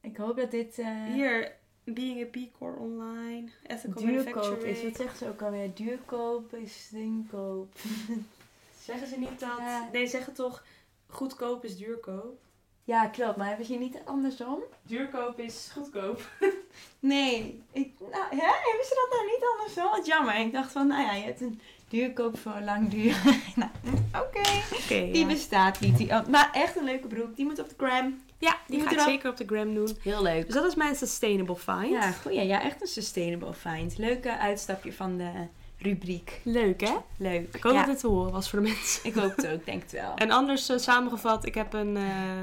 Ik 0.00 0.16
hoop 0.16 0.36
dat 0.36 0.50
dit 0.50 0.78
uh, 0.78 1.04
hier, 1.12 1.52
being 1.84 2.20
a 2.22 2.26
B 2.30 2.58
Corp 2.58 2.78
online. 2.80 3.48
Ethical 3.66 4.02
duurkoop 4.02 4.64
is. 4.64 4.82
Wat 4.82 4.96
zegt 4.96 5.18
ze 5.18 5.28
ook 5.28 5.42
alweer? 5.42 5.74
Duurkoop 5.74 6.54
is 6.54 6.88
duurkoop. 6.92 7.74
Zeggen 8.84 9.08
ze 9.08 9.18
niet 9.18 9.40
dat... 9.40 9.58
Ja. 9.58 9.88
Nee, 9.92 10.06
zeggen 10.06 10.32
toch 10.32 10.64
goedkoop 11.06 11.64
is 11.64 11.76
duurkoop? 11.76 12.38
Ja, 12.86 13.06
klopt. 13.06 13.36
Maar 13.36 13.46
hebben 13.46 13.66
ze 13.66 13.74
niet 13.74 13.98
andersom? 14.04 14.58
Duurkoop 14.82 15.38
is 15.38 15.70
goedkoop. 15.72 16.20
Nee. 16.98 17.62
Ik, 17.72 17.92
nou, 17.98 18.24
hè? 18.30 18.46
Hebben 18.46 18.84
ze 18.84 19.08
dat 19.08 19.18
nou 19.18 19.26
niet 19.26 19.46
andersom? 19.56 19.90
Wat 19.90 20.06
jammer. 20.06 20.38
Ik 20.40 20.52
dacht 20.52 20.72
van, 20.72 20.86
nou 20.86 21.02
ja, 21.02 21.12
je 21.12 21.24
hebt 21.24 21.40
een 21.40 21.60
duurkoop 21.88 22.38
voor 22.38 22.60
lang 22.64 22.88
duur. 22.88 23.16
nou, 23.56 23.70
oké. 24.12 24.40
Oké, 24.82 25.10
Die 25.12 25.26
bestaat 25.26 25.80
niet. 25.80 25.96
Die, 25.96 26.10
oh, 26.10 26.26
maar 26.26 26.50
echt 26.52 26.76
een 26.76 26.84
leuke 26.84 27.06
broek. 27.06 27.36
Die 27.36 27.44
moet 27.44 27.58
op 27.58 27.68
de 27.68 27.74
gram. 27.76 28.20
Ja, 28.38 28.50
die 28.50 28.58
die 28.66 28.78
moet 28.78 28.86
ga 28.86 28.92
ik 28.92 28.98
erop. 28.98 29.10
zeker 29.10 29.30
op 29.30 29.36
de 29.36 29.44
gram 29.46 29.74
doen. 29.74 29.96
Heel 30.02 30.22
leuk. 30.22 30.44
Dus 30.46 30.54
dat 30.54 30.64
is 30.64 30.74
mijn 30.74 30.96
sustainable 30.96 31.56
find. 31.56 31.88
Ja, 31.88 32.10
goeie. 32.12 32.46
Ja, 32.46 32.62
echt 32.62 32.80
een 32.80 32.86
sustainable 32.86 33.52
find. 33.54 33.98
Leuke 33.98 34.38
uitstapje 34.38 34.92
van 34.92 35.16
de 35.16 35.30
rubriek. 35.78 36.40
Leuk 36.42 36.80
hè? 36.80 36.94
Leuk. 37.18 37.54
Ik 37.54 37.62
hoop 37.62 37.72
ja, 37.72 37.78
dat 37.78 37.86
dit 37.86 37.98
te 37.98 38.06
horen 38.06 38.32
was 38.32 38.50
voor 38.50 38.62
de 38.62 38.68
mensen. 38.68 39.04
ik 39.04 39.14
hoop 39.14 39.36
het 39.36 39.46
ook, 39.52 39.64
denk 39.64 39.82
het 39.82 39.92
wel. 39.92 40.14
En 40.14 40.30
anders 40.30 40.68
eh, 40.68 40.78
samengevat, 40.78 41.46
ik 41.46 41.54
heb 41.54 41.72
een 41.72 41.96
eh, 41.96 42.42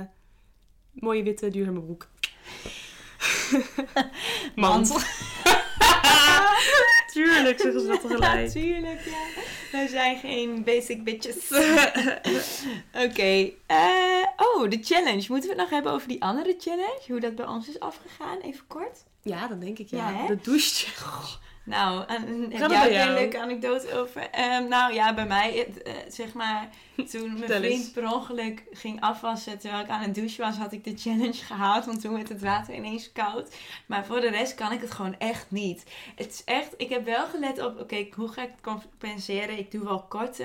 mooie 0.93 1.23
witte 1.23 1.49
duurzame 1.49 1.81
broek. 1.81 2.07
Mand. 4.55 4.89
Tuurlijk 7.13 7.59
zeggen 7.59 7.81
ze 7.81 7.87
dat 7.87 8.01
tegelijk. 8.01 8.41
Natuurlijk, 8.45 9.05
ja. 9.05 9.41
Wij 9.71 9.87
zijn 9.87 10.17
geen 10.17 10.63
basic 10.63 11.03
bitches. 11.03 11.51
Oké. 13.05 13.51
eh, 13.65 14.23
oh, 14.37 14.69
de 14.69 14.79
challenge. 14.81 15.25
Moeten 15.27 15.49
we 15.49 15.55
het 15.55 15.57
nog 15.57 15.69
hebben 15.69 15.91
over 15.91 16.07
die 16.07 16.21
andere 16.21 16.55
challenge? 16.59 17.01
Hoe 17.07 17.19
dat 17.19 17.35
bij 17.35 17.45
ons 17.45 17.67
is 17.67 17.79
afgegaan? 17.79 18.39
Even 18.39 18.67
kort. 18.67 19.03
Ja, 19.21 19.47
dat 19.47 19.61
denk 19.61 19.79
ik 19.79 19.89
ja. 19.89 20.09
Ja, 20.09 20.27
de 20.27 20.37
douche. 20.41 20.87
Nou, 21.65 22.05
en, 22.07 22.51
heb 22.51 22.71
jij 22.71 23.07
een 23.07 23.13
leuke 23.13 23.39
anekdote 23.39 23.93
over? 23.99 24.29
Ehm, 24.29 24.67
nou 24.67 24.93
ja, 24.93 25.13
bij 25.13 25.25
mij, 25.25 25.57
het, 25.57 25.81
eh, 25.81 25.93
zeg 26.07 26.33
maar, 26.33 26.69
toen 27.11 27.39
mijn 27.39 27.51
vriend 27.51 27.93
per 27.93 28.13
ongeluk 28.13 28.63
ging 28.71 29.01
afwassen 29.01 29.59
terwijl 29.59 29.83
ik 29.83 29.89
aan 29.89 30.01
het 30.01 30.15
douchen 30.15 30.45
was, 30.45 30.57
had 30.57 30.71
ik 30.71 30.83
de 30.83 30.97
challenge 30.97 31.43
gehaald. 31.51 31.85
Want 31.85 32.01
toen 32.01 32.13
werd 32.13 32.29
het 32.29 32.41
water 32.41 32.75
ineens 32.75 33.11
koud. 33.11 33.55
Maar 33.85 34.05
voor 34.05 34.21
de 34.21 34.29
rest 34.29 34.55
kan 34.55 34.71
ik 34.71 34.81
het 34.81 34.91
gewoon 34.91 35.15
echt 35.17 35.51
niet. 35.51 35.83
Het 36.15 36.33
is 36.33 36.43
echt, 36.43 36.73
ik 36.77 36.89
heb 36.89 37.05
wel 37.05 37.25
gelet 37.25 37.61
op, 37.61 37.79
oké, 37.79 38.07
hoe 38.15 38.27
ga 38.27 38.41
ik 38.41 38.51
het 38.51 38.61
compenseren? 38.61 39.57
Ik 39.57 39.71
doe 39.71 39.83
wel 39.83 40.01
kort, 40.01 40.41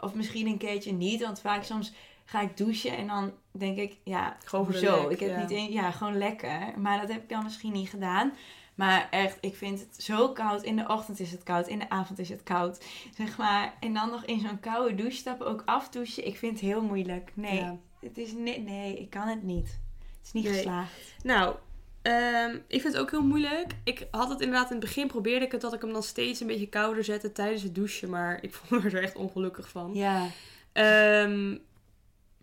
of 0.00 0.14
misschien 0.14 0.46
een 0.46 0.58
keertje 0.58 0.92
niet. 0.92 1.22
Want 1.22 1.40
vaak 1.40 1.64
soms 1.64 1.92
ga 2.24 2.40
ik 2.40 2.56
douchen 2.56 2.96
en 2.96 3.06
dan 3.06 3.32
denk 3.50 3.78
ik, 3.78 3.96
ja, 4.04 4.36
Gewoon 4.44 4.72
lek, 4.72 5.10
ik 5.10 5.20
heb 5.20 5.30
ja. 5.30 5.40
niet 5.40 5.50
een, 5.50 5.72
ja, 5.72 5.90
gewoon 5.90 6.18
lekker. 6.18 6.72
Maar 6.76 7.00
dat 7.00 7.08
heb 7.08 7.22
ik 7.22 7.28
dan 7.28 7.42
misschien 7.44 7.72
niet 7.72 7.88
gedaan. 7.88 8.32
Maar 8.74 9.08
echt, 9.10 9.38
ik 9.40 9.56
vind 9.56 9.80
het 9.80 10.02
zo 10.02 10.28
koud. 10.32 10.62
In 10.62 10.76
de 10.76 10.88
ochtend 10.88 11.20
is 11.20 11.30
het 11.30 11.42
koud, 11.42 11.68
in 11.68 11.78
de 11.78 11.88
avond 11.90 12.18
is 12.18 12.28
het 12.28 12.42
koud. 12.42 12.84
Zeg 13.16 13.36
maar, 13.36 13.74
en 13.80 13.94
dan 13.94 14.10
nog 14.10 14.24
in 14.24 14.40
zo'n 14.40 14.60
koude 14.60 14.94
douche 14.94 15.16
stappen, 15.16 15.46
ook 15.46 15.62
afdouchen. 15.64 16.26
Ik 16.26 16.36
vind 16.36 16.52
het 16.52 16.60
heel 16.60 16.82
moeilijk. 16.82 17.30
Nee, 17.34 17.54
Ja. 17.58 17.76
het 18.00 18.18
is 18.18 18.32
nee, 18.32 18.60
nee, 18.60 18.98
ik 18.98 19.10
kan 19.10 19.28
het 19.28 19.42
niet. 19.42 19.66
Het 19.98 20.26
is 20.26 20.32
niet 20.32 20.44
Nee. 20.44 20.52
geslaagd. 20.52 21.14
Nou, 21.22 21.56
ehm, 22.02 22.54
ik 22.66 22.80
vind 22.80 22.92
het 22.94 23.02
ook 23.02 23.10
heel 23.10 23.22
moeilijk. 23.26 23.72
Ik 23.84 24.06
had 24.10 24.28
het 24.28 24.40
inderdaad 24.40 24.70
in 24.70 24.76
het 24.76 24.84
begin 24.84 25.06
probeerde 25.06 25.44
ik 25.44 25.52
het 25.52 25.60
dat 25.60 25.72
ik 25.72 25.80
hem 25.80 25.92
dan 25.92 26.02
steeds 26.02 26.40
een 26.40 26.46
beetje 26.46 26.68
kouder 26.68 27.04
zette 27.04 27.32
tijdens 27.32 27.62
het 27.62 27.74
douchen. 27.74 28.10
Maar 28.10 28.42
ik 28.42 28.54
vond 28.64 28.84
er 28.84 29.02
echt 29.02 29.16
ongelukkig 29.16 29.68
van. 29.68 29.94
Ja. 29.94 30.26
Ehm, 30.72 31.56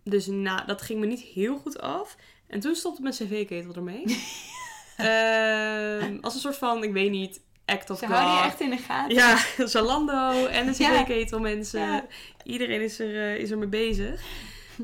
dus 0.04 0.26
nou, 0.26 0.66
dat 0.66 0.82
ging 0.82 1.00
me 1.00 1.06
niet 1.06 1.20
heel 1.20 1.58
goed 1.58 1.78
af. 1.80 2.16
En 2.46 2.60
toen 2.60 2.74
stopte 2.74 3.02
mijn 3.02 3.14
cv-ketel 3.14 3.74
ermee. 3.74 4.04
Ehm, 5.04 6.16
als 6.20 6.34
een 6.34 6.40
soort 6.40 6.56
van, 6.56 6.82
ik 6.84 6.92
weet 6.92 7.10
niet, 7.10 7.40
act 7.66 7.90
of 7.90 7.98
Ze 7.98 8.06
houden 8.06 8.34
je 8.34 8.42
echt 8.42 8.60
in 8.60 8.70
de 8.70 8.76
gaten. 8.76 9.14
Ja, 9.14 9.36
Zalando 9.66 10.46
en 10.46 10.66
de 10.72 10.74
Ja. 10.82 11.02
cv-ketel 11.02 11.40
mensen. 11.40 11.80
Ja. 11.80 12.04
Iedereen 12.44 12.80
is 12.80 12.98
er, 12.98 13.14
eh, 13.16 13.36
is 13.36 13.50
er 13.50 13.58
mee 13.58 13.68
bezig. 13.68 14.20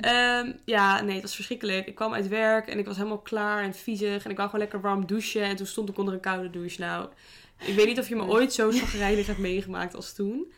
Ehm, 0.00 0.52
ja, 0.64 1.00
nee, 1.02 1.12
het 1.12 1.22
was 1.22 1.34
verschrikkelijk. 1.34 1.86
Ik 1.86 1.94
kwam 1.94 2.14
uit 2.14 2.28
werk 2.28 2.68
en 2.68 2.78
ik 2.78 2.86
was 2.86 2.96
helemaal 2.96 3.18
klaar 3.18 3.62
en 3.62 3.74
viezig. 3.74 4.24
En 4.24 4.30
ik 4.30 4.36
wou 4.36 4.48
gewoon 4.48 4.64
lekker 4.64 4.80
warm 4.80 5.06
douchen. 5.06 5.42
En 5.42 5.56
toen 5.56 5.66
stond 5.66 5.88
ik 5.88 5.98
onder 5.98 6.14
een 6.14 6.20
koude 6.20 6.50
douche. 6.50 6.80
Nou, 6.80 7.08
ik 7.64 7.74
weet 7.74 7.86
niet 7.86 7.98
of 7.98 8.08
je 8.08 8.16
me 8.16 8.24
ooit 8.26 8.52
zo 8.52 8.70
chagrijnig 8.70 9.26
hebt 9.26 9.38
meegemaakt 9.38 9.94
als 9.94 10.12
toen. 10.14 10.52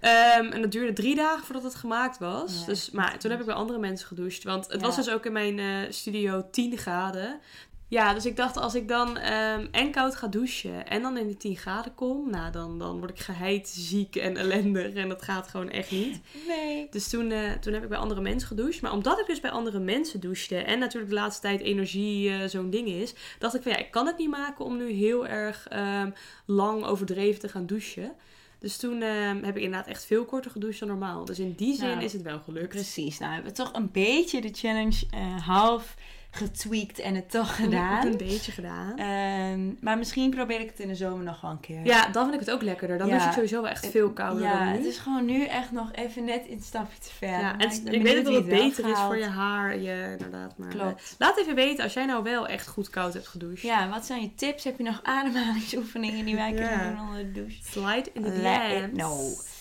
Ehm, 0.00 0.46
en 0.46 0.60
dat 0.62 0.72
duurde 0.72 0.92
drie 0.92 1.14
dagen 1.14 1.44
voordat 1.44 1.62
het 1.62 1.74
gemaakt 1.74 2.18
was. 2.18 2.58
Ja, 2.60 2.66
dus, 2.66 2.90
maar 2.90 3.18
toen 3.18 3.30
heb 3.30 3.40
ik 3.40 3.46
bij 3.46 3.54
andere 3.54 3.78
mensen 3.78 4.06
gedoucht. 4.06 4.44
Want 4.44 4.66
het 4.66 4.80
Ja. 4.80 4.86
was 4.86 4.96
dus 4.96 5.10
ook 5.10 5.26
in 5.26 5.32
mijn 5.32 5.58
eh, 5.58 5.66
studio 5.90 6.46
10 6.50 6.78
graden. 6.78 7.40
Ja, 7.88 8.14
dus 8.14 8.26
ik 8.26 8.36
dacht 8.36 8.56
als 8.56 8.74
ik 8.74 8.88
dan 8.88 9.16
ehm, 9.16 9.66
en 9.70 9.90
koud 9.90 10.16
ga 10.16 10.26
douchen 10.26 10.86
en 10.86 11.02
dan 11.02 11.16
in 11.16 11.28
de 11.28 11.36
10 11.36 11.56
graden 11.56 11.94
kom, 11.94 12.30
nou 12.30 12.52
dan, 12.52 12.78
dan 12.78 12.98
word 12.98 13.10
ik 13.10 13.18
geheid, 13.18 13.68
ziek 13.68 14.16
en 14.16 14.36
ellendig 14.36 14.94
en 14.94 15.08
dat 15.08 15.22
gaat 15.22 15.48
gewoon 15.48 15.70
echt 15.70 15.90
niet. 15.90 16.20
Nee. 16.46 16.86
Dus 16.90 17.08
toen, 17.08 17.30
eh, 17.30 17.52
toen 17.52 17.72
heb 17.72 17.82
ik 17.82 17.88
bij 17.88 17.98
andere 17.98 18.20
mensen 18.20 18.48
gedoucht. 18.48 18.82
Maar 18.82 18.92
omdat 18.92 19.18
ik 19.18 19.26
dus 19.26 19.40
bij 19.40 19.50
andere 19.50 19.78
mensen 19.78 20.20
douchte 20.20 20.56
en 20.56 20.78
natuurlijk 20.78 21.10
de 21.10 21.18
laatste 21.18 21.42
tijd 21.42 21.60
energie 21.60 22.30
eh, 22.30 22.48
zo'n 22.48 22.70
ding 22.70 22.88
is, 22.88 23.14
dacht 23.38 23.54
ik 23.54 23.62
van 23.62 23.72
ja, 23.72 23.78
ik 23.78 23.90
kan 23.90 24.06
het 24.06 24.18
niet 24.18 24.30
maken 24.30 24.64
om 24.64 24.76
nu 24.76 24.90
heel 24.90 25.26
erg 25.26 25.68
ehm, 25.68 26.10
lang 26.44 26.84
overdreven 26.84 27.40
te 27.40 27.48
gaan 27.48 27.66
douchen. 27.66 28.12
Dus 28.58 28.76
toen 28.76 29.02
ehm, 29.02 29.42
heb 29.42 29.56
ik 29.56 29.62
inderdaad 29.62 29.88
echt 29.88 30.04
veel 30.04 30.24
korter 30.24 30.50
gedoucht 30.50 30.78
dan 30.78 30.88
normaal. 30.88 31.24
Dus 31.24 31.38
in 31.38 31.52
die 31.52 31.74
zin 31.74 31.88
Nou, 31.88 32.02
is 32.02 32.12
het 32.12 32.22
wel 32.22 32.40
gelukt. 32.40 32.68
Precies. 32.68 33.18
Nou, 33.18 33.32
hebben 33.32 33.50
we 33.50 33.56
toch 33.56 33.72
een 33.72 33.90
beetje 33.92 34.40
de 34.40 34.52
challenge 34.52 35.06
eh, 35.10 35.46
half 35.46 35.94
getweakt 36.38 36.98
en 36.98 37.14
het 37.14 37.30
toch 37.30 37.56
gedaan. 37.56 38.06
Een 38.06 38.16
beetje 38.16 38.52
gedaan. 38.52 38.98
Ehm, 38.98 39.70
maar 39.80 39.98
misschien 39.98 40.30
probeer 40.30 40.60
ik 40.60 40.70
het 40.70 40.80
in 40.80 40.88
de 40.88 40.94
zomer 40.94 41.24
nog 41.24 41.40
wel 41.40 41.50
een 41.50 41.60
keer. 41.60 41.84
Ja, 41.84 42.08
dan 42.08 42.22
vind 42.22 42.34
ik 42.40 42.46
het 42.46 42.50
ook 42.54 42.62
lekkerder. 42.62 42.98
Dan 42.98 43.06
Ja. 43.06 43.12
douche 43.12 43.26
ik 43.26 43.32
sowieso 43.32 43.62
wel 43.62 43.70
echt 43.70 43.86
veel 43.86 44.10
kouder 44.10 44.42
Ja, 44.44 44.58
dan 44.58 44.66
nu. 44.72 44.76
het 44.76 44.86
is 44.86 44.98
gewoon 44.98 45.24
nu 45.24 45.44
echt 45.44 45.72
nog 45.72 45.92
even 45.92 46.24
net 46.24 46.42
een 46.50 46.60
stapje 46.62 46.98
te 46.98 47.10
ver. 47.18 47.28
ja, 47.28 47.56
en 47.58 47.70
ik 47.92 48.02
weet 48.02 48.24
dat 48.24 48.34
het 48.34 48.46
beter 48.46 48.88
is 48.90 48.98
voor 48.98 49.18
je 49.18 49.24
haar. 49.26 49.78
Je, 49.78 50.08
inderdaad, 50.18 50.58
maar, 50.58 50.68
eh, 50.68 50.74
Klopt. 50.80 51.14
laat 51.18 51.38
even 51.38 51.54
weten 51.54 51.84
als 51.84 51.92
jij 51.92 52.04
nou 52.06 52.22
wel 52.22 52.46
echt 52.46 52.66
goed 52.68 52.90
koud 52.90 53.12
hebt 53.14 53.28
gedoucht. 53.28 53.60
Ja, 53.60 53.88
wat 53.88 54.04
zijn 54.06 54.20
je 54.22 54.34
tips? 54.34 54.64
Heb 54.64 54.78
je 54.78 54.84
nog 54.84 55.00
ademhalingsoefeningen 55.02 56.24
die 56.24 56.34
wij 56.34 56.52
kunnen 56.52 56.88
doen 56.96 57.00
onder 57.08 57.16
de 57.18 57.32
douche? 57.32 57.56
Slide 57.62 58.10
in 58.12 58.22
the 58.22 58.28
Let 58.30 58.94
DM's. 58.94 59.56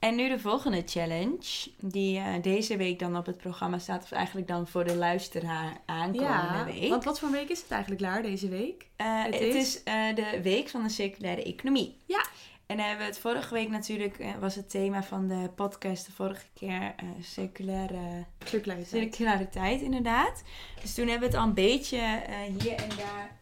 En 0.00 0.14
nu 0.14 0.28
de 0.28 0.38
volgende 0.38 0.82
challenge, 0.86 1.70
die 1.80 2.18
eh, 2.18 2.42
deze 2.42 2.76
week 2.76 2.98
dan 2.98 3.16
op 3.16 3.26
het 3.26 3.36
programma 3.36 3.78
staat, 3.78 4.02
of 4.02 4.10
eigenlijk 4.12 4.48
dan 4.48 4.66
voor 4.68 4.84
de 4.84 4.94
luisteraar 4.94 5.76
aankomende 5.86 6.24
Ja, 6.32 6.64
week. 6.64 6.88
want 6.88 7.04
wat 7.04 7.18
voor 7.18 7.30
week 7.30 7.48
is 7.48 7.60
het 7.62 7.70
eigenlijk, 7.70 8.02
Klaar, 8.02 8.22
deze 8.22 8.48
week? 8.48 8.86
Eh, 8.96 9.24
het 9.24 9.34
het 9.34 9.42
is- 9.42 9.54
is, 9.54 9.82
eh, 9.82 10.14
de 10.14 10.40
week 10.42 10.68
van 10.68 10.82
de 10.82 10.88
circulaire 10.88 11.42
economie. 11.42 11.96
Ja. 12.06 12.24
En 12.66 12.76
dan 12.76 12.86
hebben 12.86 13.06
we 13.06 13.12
het 13.12 13.20
vorige 13.20 13.54
week 13.54 13.68
natuurlijk, 13.68 14.24
was 14.40 14.54
het 14.54 14.70
thema 14.70 15.02
van 15.02 15.28
de 15.28 15.50
podcast 15.54 16.06
de 16.06 16.12
vorige 16.12 16.46
keer, 16.54 16.94
circulaire 17.20 18.24
Circulariteit. 18.44 19.02
Circulariteit, 19.02 19.80
inderdaad. 19.80 20.42
Dus 20.82 20.94
toen 20.94 21.08
hebben 21.08 21.28
we 21.28 21.34
het 21.34 21.42
al 21.44 21.48
een 21.48 21.54
beetje 21.54 21.96
hier 22.60 22.74
en 22.74 22.88
daar. 22.96 23.38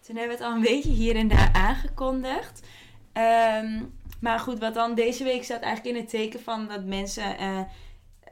Toen 0.00 0.16
hebben 0.16 0.36
we 0.38 0.42
het 0.44 0.52
al 0.52 0.54
een 0.56 0.62
beetje 0.74 0.90
hier 0.90 1.16
en 1.16 1.28
daar 1.28 1.50
aangekondigd. 1.52 2.66
Ehm, 3.12 3.82
maar 4.22 4.38
goed, 4.38 4.58
wat 4.58 4.74
dan 4.74 4.94
deze 4.94 5.24
week 5.24 5.44
staat 5.44 5.62
eigenlijk 5.62 5.96
in 5.96 6.02
het 6.02 6.10
teken 6.10 6.40
van 6.40 6.68
dat 6.68 6.84
mensen, 6.84 7.38
eh, 7.38 7.58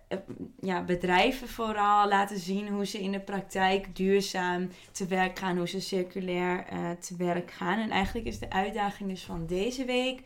eh, 0.09 0.19
ja, 0.61 0.85
bedrijven 0.85 1.49
vooral 1.49 2.09
laten 2.09 2.39
zien 2.39 2.69
hoe 2.69 2.87
ze 2.87 3.03
in 3.03 3.13
de 3.13 3.21
praktijk 3.21 3.97
duurzaam 3.97 4.71
te 4.93 5.07
werk 5.07 5.39
gaan, 5.39 5.57
hoe 5.57 5.69
ze 5.69 5.81
circulair 5.81 6.67
eh, 6.67 6.91
te 6.91 7.17
werk 7.17 7.51
gaan. 7.51 7.79
En 7.79 7.91
eigenlijk 7.91 8.27
is 8.27 8.39
de 8.39 8.51
uitdaging 8.51 9.09
dus 9.09 9.23
van 9.23 9.47
deze 9.47 9.85
week 9.85 10.21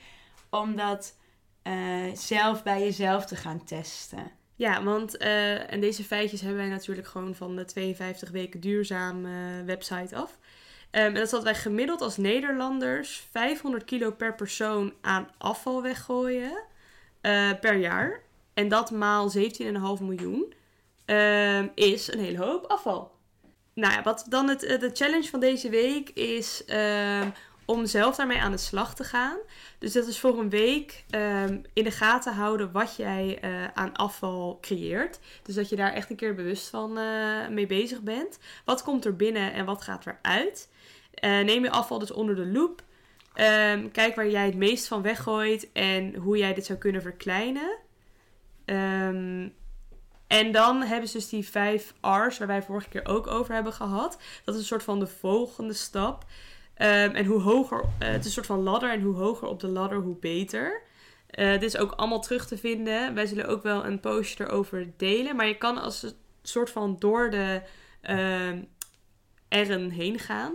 om 0.51 0.77
dat 0.77 1.17
zelf 2.15 2.63
bij 2.63 2.81
jezelf 2.81 3.27
te 3.27 3.37
gaan 3.37 3.65
testen. 3.65 4.31
Ja, 4.55 4.83
want 4.83 5.17
en 5.17 5.81
deze 5.81 6.05
feitjes 6.05 6.41
hebben 6.41 6.59
wij 6.59 6.69
natuurlijk 6.69 7.09
gewoon 7.09 7.35
van 7.35 7.57
de 7.57 7.65
52 7.65 8.31
weken 8.31 8.61
duurzaam 8.61 9.23
website 9.65 10.17
af. 10.17 10.39
Ehm, 10.95 11.07
en 11.07 11.15
dat 11.15 11.23
is 11.23 11.31
dat 11.31 11.43
wij 11.43 11.55
gemiddeld 11.55 12.01
als 12.01 12.17
Nederlanders 12.17 13.27
500 13.31 13.85
kilo 13.85 14.11
per 14.11 14.35
persoon 14.35 14.93
aan 15.01 15.29
afval 15.39 15.83
weggooien 15.83 16.63
eh, 17.21 17.51
per 17.61 17.77
jaar. 17.77 18.21
En 18.53 18.69
dat 18.69 18.91
maal 18.91 19.31
17,5 19.31 20.01
miljoen 20.01 20.55
ehm, 21.05 21.69
is 21.75 22.13
een 22.13 22.19
hele 22.19 22.39
hoop 22.39 22.65
afval. 22.67 23.13
Nou 23.75 23.93
ja, 23.93 24.03
wat 24.03 24.27
dan 24.29 24.49
het, 24.49 24.63
eh, 24.63 24.81
de 24.81 24.91
challenge 24.93 25.29
van 25.29 25.41
deze 25.41 25.69
week 25.69 26.11
is 26.11 26.65
ehm, 26.65 27.29
om 27.65 27.87
zelf 27.87 28.17
daarmee 28.17 28.41
aan 28.41 28.53
de 28.53 28.57
slag 28.57 28.95
te 28.95 29.05
gaan. 29.05 29.37
Dus 29.79 29.93
dat 29.93 30.07
is 30.07 30.19
voor 30.21 30.39
een 30.39 30.51
week 30.51 31.05
in 31.73 31.85
de 31.85 31.91
gaten 31.91 32.35
houden 32.35 32.73
wat 32.73 32.97
jij 32.97 33.39
eh, 33.41 33.67
aan 33.75 33.93
afval 33.93 34.59
creëert. 34.61 35.19
Dus 35.43 35.55
dat 35.55 35.69
je 35.69 35.77
daar 35.77 35.93
echt 35.93 36.11
een 36.11 36.17
keer 36.17 36.35
bewust 36.35 36.69
van 36.69 36.99
mee 37.55 37.67
bezig 37.67 38.01
bent. 38.01 38.39
Wat 38.65 38.83
komt 38.83 39.05
er 39.05 39.17
binnen 39.17 39.53
en 39.53 39.65
wat 39.65 39.83
gaat 39.83 40.07
eruit? 40.07 40.73
Uh, 41.21 41.41
neem 41.41 41.63
je 41.63 41.71
afval 41.71 41.99
dus 41.99 42.13
onder 42.13 42.35
de 42.37 42.47
loep. 42.47 42.83
Ehm, 43.35 43.91
kijk 43.91 44.15
waar 44.15 44.29
jij 44.29 44.47
het 44.47 44.57
meest 44.57 44.87
van 44.87 45.03
weggooit 45.03 45.73
en 45.73 46.15
hoe 46.15 46.39
jij 46.39 46.55
dit 46.55 46.67
zou 46.67 46.79
kunnen 46.79 47.03
verkleinen. 47.03 47.77
Ehm, 48.65 49.49
en 50.27 50.53
dan 50.53 50.83
hebben 50.83 51.09
ze 51.09 51.17
dus 51.17 51.29
die 51.29 51.49
vijf 51.49 51.95
R's, 52.01 52.39
waar 52.39 52.47
wij 52.47 52.63
vorige 52.63 52.89
keer 52.89 53.07
ook 53.07 53.27
over 53.27 53.55
hebben 53.55 53.73
gehad. 53.73 54.19
Dat 54.45 54.55
is 54.55 54.61
een 54.61 54.67
soort 54.67 54.83
van 54.83 54.99
de 54.99 55.07
volgende 55.07 55.73
stap. 55.73 56.25
Ehm, 56.75 57.11
en 57.11 57.25
hoe 57.25 57.41
hoger, 57.41 57.79
uh, 57.79 58.09
het 58.09 58.21
is 58.21 58.25
een 58.25 58.33
soort 58.33 58.47
van 58.47 58.63
ladder. 58.63 58.91
En 58.91 59.01
hoe 59.01 59.15
hoger 59.15 59.49
op 59.49 59.61
de 59.61 59.69
ladder, 59.69 59.99
hoe 59.99 60.17
beter. 60.17 60.83
Uh, 61.39 61.53
dit 61.53 61.63
is 61.63 61.77
ook 61.77 61.93
allemaal 61.93 62.21
terug 62.21 62.47
te 62.47 62.59
vinden. 62.59 63.15
Wij 63.15 63.27
zullen 63.27 63.49
ook 63.49 63.63
wel 63.63 63.85
een 63.85 64.01
postje 64.01 64.45
erover 64.45 64.93
delen. 64.97 65.37
Maar 65.37 65.47
je 65.47 65.59
kan 65.59 65.79
als 65.79 66.03
een 66.03 66.13
soort 66.43 66.71
van 66.71 66.97
door 66.99 67.31
de 67.31 67.63
R'en 69.49 69.91
heen 69.91 70.19
gaan. 70.19 70.55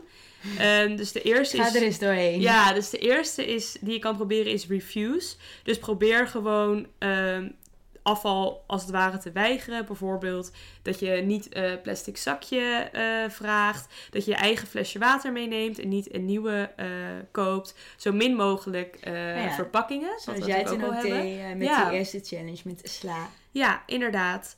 Um, 0.62 0.96
dus 0.96 1.12
de 1.12 1.22
eerste 1.22 1.58
Ga 1.58 1.68
is... 1.68 1.76
er 1.76 1.82
eens 1.82 2.00
doorheen. 2.00 2.42
Ja, 2.42 2.74
dus 2.74 2.90
de 2.90 2.98
eerste 2.98 3.46
is, 3.46 3.78
die 3.82 3.94
je 3.94 4.00
kan 4.00 4.16
proberen 4.16 4.52
is 4.52 4.68
refuse. 4.68 5.36
Dus 5.64 5.80
probeer 5.80 6.28
gewoon 6.28 6.88
um, 7.00 7.56
afval 8.04 8.64
als 8.68 8.82
het 8.82 8.92
ware 8.92 9.18
te 9.18 9.32
weigeren. 9.32 9.86
Bijvoorbeeld 9.86 10.52
dat 10.82 11.00
je 11.00 11.10
niet 11.10 11.56
een 11.56 11.64
uh, 11.64 11.82
plastic 11.82 12.18
zakje 12.18 12.90
uh, 12.94 13.30
vraagt. 13.30 13.94
Dat 14.10 14.26
je 14.26 14.32
je 14.32 14.38
eigen 14.38 14.68
flesje 14.68 15.00
water 15.00 15.32
meeneemt 15.32 15.80
en 15.80 15.90
niet 15.90 16.14
een 16.14 16.26
nieuwe 16.26 16.72
uh, 16.80 16.86
koopt. 17.32 17.76
Zo 17.98 18.12
min 18.12 18.36
mogelijk 18.36 18.98
ja. 19.04 19.52
verpakkingen. 19.52 20.20
Zoals 20.20 20.46
jij 20.46 20.60
het 20.60 20.72
ook 20.72 21.02
deed 21.02 21.58
met 21.58 21.68
ja. 21.68 21.90
die 21.90 21.98
eerste 21.98 22.20
challenge 22.24 22.62
met 22.64 22.82
sla. 22.84 23.30
Ja, 23.52 23.84
inderdaad. 23.86 24.58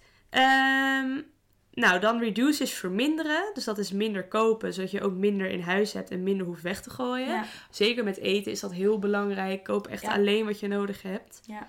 Um, 1.03 1.25
nou, 1.74 1.99
dan 1.99 2.19
reduce 2.19 2.63
is 2.63 2.74
verminderen. 2.74 3.51
Dus 3.53 3.63
dat 3.63 3.78
is 3.78 3.91
minder 3.91 4.28
kopen, 4.28 4.74
zodat 4.74 4.91
je 4.91 5.01
ook 5.01 5.13
minder 5.13 5.49
in 5.49 5.61
huis 5.61 5.93
hebt 5.93 6.11
en 6.11 6.24
minder 6.24 6.45
hoeft 6.45 6.61
weg 6.61 6.82
te 6.82 6.89
gooien. 6.89 7.28
Ja. 7.28 7.45
Zeker 7.69 8.03
met 8.03 8.17
eten 8.17 8.51
is 8.51 8.59
dat 8.59 8.74
heel 8.74 8.99
belangrijk. 8.99 9.63
Koop 9.63 9.88
echt 9.88 10.01
ja. 10.01 10.13
alleen 10.13 10.45
wat 10.45 10.59
je 10.59 10.67
nodig 10.67 11.01
hebt. 11.01 11.41
Ja. 11.45 11.67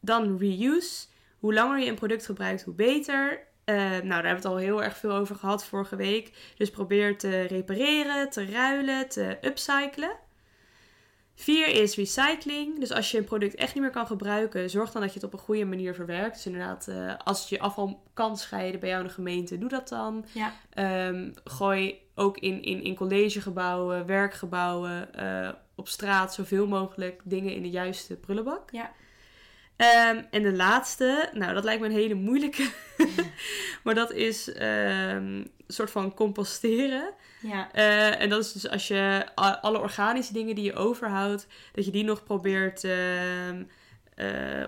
Dan 0.00 0.38
reuse. 0.38 1.06
Hoe 1.38 1.54
langer 1.54 1.78
je 1.78 1.86
een 1.86 1.94
product 1.94 2.26
gebruikt, 2.26 2.62
hoe 2.62 2.74
beter. 2.74 3.46
Uh, 3.64 3.76
nou, 3.76 4.02
daar 4.02 4.14
hebben 4.14 4.30
we 4.30 4.34
het 4.34 4.44
al 4.44 4.56
heel 4.56 4.82
erg 4.82 4.96
veel 4.96 5.12
over 5.12 5.36
gehad 5.36 5.64
vorige 5.64 5.96
week. 5.96 6.32
Dus 6.56 6.70
probeer 6.70 7.18
te 7.18 7.40
repareren, 7.40 8.30
te 8.30 8.50
ruilen, 8.50 9.08
te 9.08 9.38
upcyclen. 9.42 10.16
Vier 11.38 11.68
is 11.68 11.96
recycling. 11.96 12.80
Dus 12.80 12.92
als 12.92 13.10
je 13.10 13.18
een 13.18 13.24
product 13.24 13.54
echt 13.54 13.74
niet 13.74 13.82
meer 13.82 13.92
kan 13.92 14.06
gebruiken, 14.06 14.70
zorg 14.70 14.90
dan 14.92 15.02
dat 15.02 15.10
je 15.10 15.18
het 15.18 15.26
op 15.26 15.32
een 15.32 15.44
goede 15.44 15.64
manier 15.64 15.94
verwerkt. 15.94 16.34
Dus 16.34 16.46
inderdaad, 16.46 16.86
uh, 16.88 17.14
als 17.24 17.48
je 17.48 17.58
afval 17.58 18.02
kan 18.14 18.36
scheiden 18.36 18.80
bij 18.80 18.88
jou 18.88 19.00
in 19.00 19.08
de 19.08 19.14
gemeente, 19.14 19.58
doe 19.58 19.68
dat 19.68 19.88
dan. 19.88 20.24
Ja. 20.32 20.52
Um, 21.08 21.34
gooi 21.44 22.00
ook 22.14 22.38
in, 22.38 22.62
in, 22.62 22.82
in 22.82 22.94
collegegebouwen, 22.94 24.06
werkgebouwen, 24.06 25.08
uh, 25.18 25.48
op 25.74 25.88
straat 25.88 26.34
zoveel 26.34 26.66
mogelijk 26.66 27.20
dingen 27.24 27.54
in 27.54 27.62
de 27.62 27.70
juiste 27.70 28.16
prullenbak. 28.16 28.70
Ja. 28.70 28.92
Um, 30.10 30.26
en 30.30 30.42
de 30.42 30.52
laatste, 30.52 31.30
nou 31.32 31.54
dat 31.54 31.64
lijkt 31.64 31.80
me 31.80 31.86
een 31.86 31.92
hele 31.92 32.14
moeilijke, 32.14 32.70
maar 33.84 33.94
dat 33.94 34.12
is 34.12 34.48
um, 34.48 34.56
een 34.56 35.50
soort 35.66 35.90
van 35.90 36.14
composteren. 36.14 37.14
Ja. 37.46 37.68
Uh, 37.74 38.20
en 38.20 38.28
dat 38.28 38.44
is 38.44 38.52
dus 38.52 38.68
als 38.68 38.88
je 38.88 39.26
alle 39.60 39.80
organische 39.80 40.32
dingen 40.32 40.54
die 40.54 40.64
je 40.64 40.74
overhoudt, 40.74 41.46
dat 41.72 41.84
je 41.84 41.90
die 41.90 42.04
nog 42.04 42.24
probeert 42.24 42.84
uh, 42.84 43.48
uh, 43.50 43.58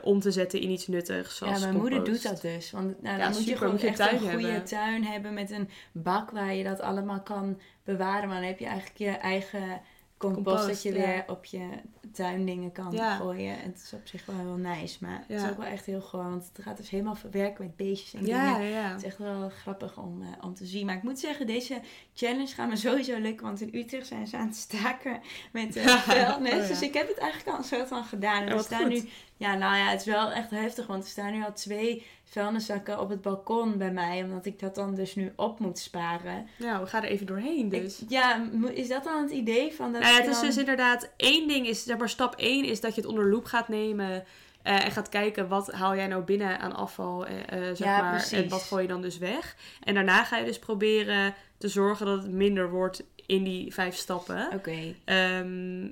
om 0.03 0.21
te 0.21 0.31
zetten 0.31 0.61
in 0.61 0.71
iets 0.71 0.87
nuttigs. 0.87 1.37
Zoals 1.37 1.55
ja, 1.55 1.61
mijn 1.61 1.73
compost. 1.73 1.95
moeder 1.95 2.13
doet 2.13 2.23
dat 2.23 2.41
dus. 2.41 2.71
Want 2.71 3.03
nou, 3.03 3.19
Ja, 3.19 3.25
dan 3.25 3.33
moet 3.33 3.45
je 3.45 3.57
gewoon 3.57 3.73
Moet 3.73 3.81
je 3.81 3.87
echt 3.87 3.97
tuin 3.97 4.15
een 4.15 4.31
goede 4.31 4.47
hebben. 4.47 4.65
tuin 4.65 5.05
hebben 5.05 5.35
met 5.35 5.51
een 5.51 5.69
bak 5.93 6.31
waar 6.31 6.55
je 6.55 6.65
dat 6.65 6.81
allemaal 6.81 7.21
kan 7.21 7.61
bewaren. 7.85 8.29
Maar 8.29 8.39
dan 8.39 8.49
heb 8.49 8.59
je 8.59 8.67
eigenlijk 8.67 8.99
je 8.99 9.11
eigen 9.11 9.81
compost, 10.19 10.67
dat 10.67 10.83
je 10.83 10.93
ja. 10.93 10.99
weer 10.99 11.25
op 11.27 11.45
je 11.45 11.69
tuindingen 12.13 12.73
kan 12.73 12.93
Ja. 12.93 13.17
gooien. 13.17 13.59
En 13.59 13.71
het 13.71 13.83
is 13.85 13.93
op 13.93 14.01
zich 14.07 14.27
wel 14.27 14.37
heel 14.37 14.57
nice. 14.57 14.97
Maar 15.01 15.25
het 15.27 15.43
is 15.43 15.49
ook 15.51 15.57
wel 15.57 15.67
echt 15.67 15.87
heel 15.87 16.01
gewoon. 16.01 16.31
Want 16.31 16.51
het 16.53 16.65
gaat 16.65 16.77
dus 16.77 16.91
helemaal 16.91 17.15
verwerken 17.15 17.65
met 17.65 17.77
beestjes 17.77 18.15
en 18.21 18.27
Ja, 18.27 18.55
dingen. 18.57 18.71
ja. 18.71 18.89
Het 18.89 18.97
is 19.01 19.05
echt 19.07 19.19
wel 19.19 19.49
grappig 19.49 19.99
om, 19.99 20.23
eh, 20.23 20.29
om 20.45 20.55
te 20.55 20.67
zien. 20.67 20.87
Maar 20.87 20.97
ik 20.97 21.03
moet 21.03 21.19
zeggen, 21.19 21.47
deze 21.47 21.81
challenge 22.15 22.47
gaat 22.55 22.69
me 22.69 22.77
sowieso 22.77 23.19
lukken. 23.19 23.47
Want 23.47 23.61
in 23.61 23.71
Utrecht 23.73 24.07
zijn 24.07 24.27
ze 24.27 24.37
aan 24.37 24.47
het 24.47 24.57
staken 24.57 25.21
met 25.53 25.77
eh 25.77 25.87
vuilnis. 26.09 26.53
Oh. 26.63 26.69
Dus 26.69 26.83
ik 26.83 26.95
heb 26.95 27.09
het 27.09 27.19
eigenlijk 27.19 27.51
al 27.51 27.59
een 27.59 27.69
soort 27.69 27.89
van 27.89 28.05
gedaan. 28.05 28.43
En 28.47 28.55
wat 28.55 28.65
staan 28.65 28.89
nu... 28.89 29.09
Ja, 29.37 29.55
nou 29.55 29.77
ja, 29.77 29.89
het 29.91 30.01
is 30.01 30.07
wel 30.07 30.31
echt 30.31 30.51
heftig. 30.51 30.87
Want 30.87 31.03
er 31.05 31.09
staan 31.11 31.33
nu 31.33 31.45
al 31.45 31.53
twee 31.53 32.07
vuilniszakken 32.31 33.01
op 33.01 33.09
het 33.09 33.23
balkon 33.23 33.79
bij 33.79 33.91
mij. 33.93 34.23
Omdat 34.23 34.47
ik 34.47 34.59
dat 34.59 34.75
dan 34.75 34.95
dus 34.95 35.15
nu 35.15 35.33
op 35.37 35.59
moet 35.59 35.79
sparen. 35.79 36.47
Nou, 36.59 36.81
we 36.83 36.87
gaan 36.87 37.03
er 37.03 37.09
even 37.09 37.27
doorheen 37.27 37.69
dus. 37.69 38.03
Ik- 38.03 38.11
ja, 38.11 38.49
is 38.73 38.89
dat 38.89 39.05
dan 39.05 39.23
het 39.23 39.31
idee 39.31 39.73
van 39.75 39.93
dat 39.93 40.01
Nou 40.03 40.13
ja, 40.15 40.21
het 40.21 40.29
is 40.31 40.37
dan- 40.37 40.45
dus 40.47 40.57
inderdaad 40.57 41.11
één 41.17 41.49
ding 41.49 41.67
is, 41.67 41.85
zeg 41.85 41.97
maar 41.99 42.09
stap 42.09 42.35
één 42.35 42.65
is 42.65 42.81
dat 42.81 42.95
je 42.95 43.01
het 43.01 43.11
onder 43.11 43.29
loep 43.29 43.45
gaat 43.45 43.69
nemen 43.69 44.25
eh, 44.63 44.85
en 44.85 44.91
gaat 44.93 45.09
kijken 45.09 45.49
wat 45.49 45.73
haal 45.73 45.95
jij 45.97 46.07
nou 46.07 46.23
binnen 46.23 46.59
aan 46.61 46.75
afval, 46.77 47.27
eh, 47.27 47.37
zeg 47.63 47.79
Ja, 47.79 48.01
maar, 48.01 48.11
precies. 48.11 48.33
en 48.43 48.49
wat 48.49 48.63
gooi 48.63 48.83
je 48.83 48.89
dan 48.89 49.03
dus 49.03 49.19
weg. 49.19 49.57
En 49.83 49.95
daarna 49.95 50.25
ga 50.25 50.37
je 50.39 50.45
dus 50.45 50.59
proberen 50.59 51.35
te 51.59 51.69
zorgen 51.69 52.07
dat 52.07 52.23
het 52.23 52.33
minder 52.33 52.71
wordt 52.71 53.05
in 53.27 53.45
die 53.45 53.73
vijf 53.75 53.95
stappen. 53.97 54.49
Oké. 54.55 54.95
Ehm, 55.05 55.89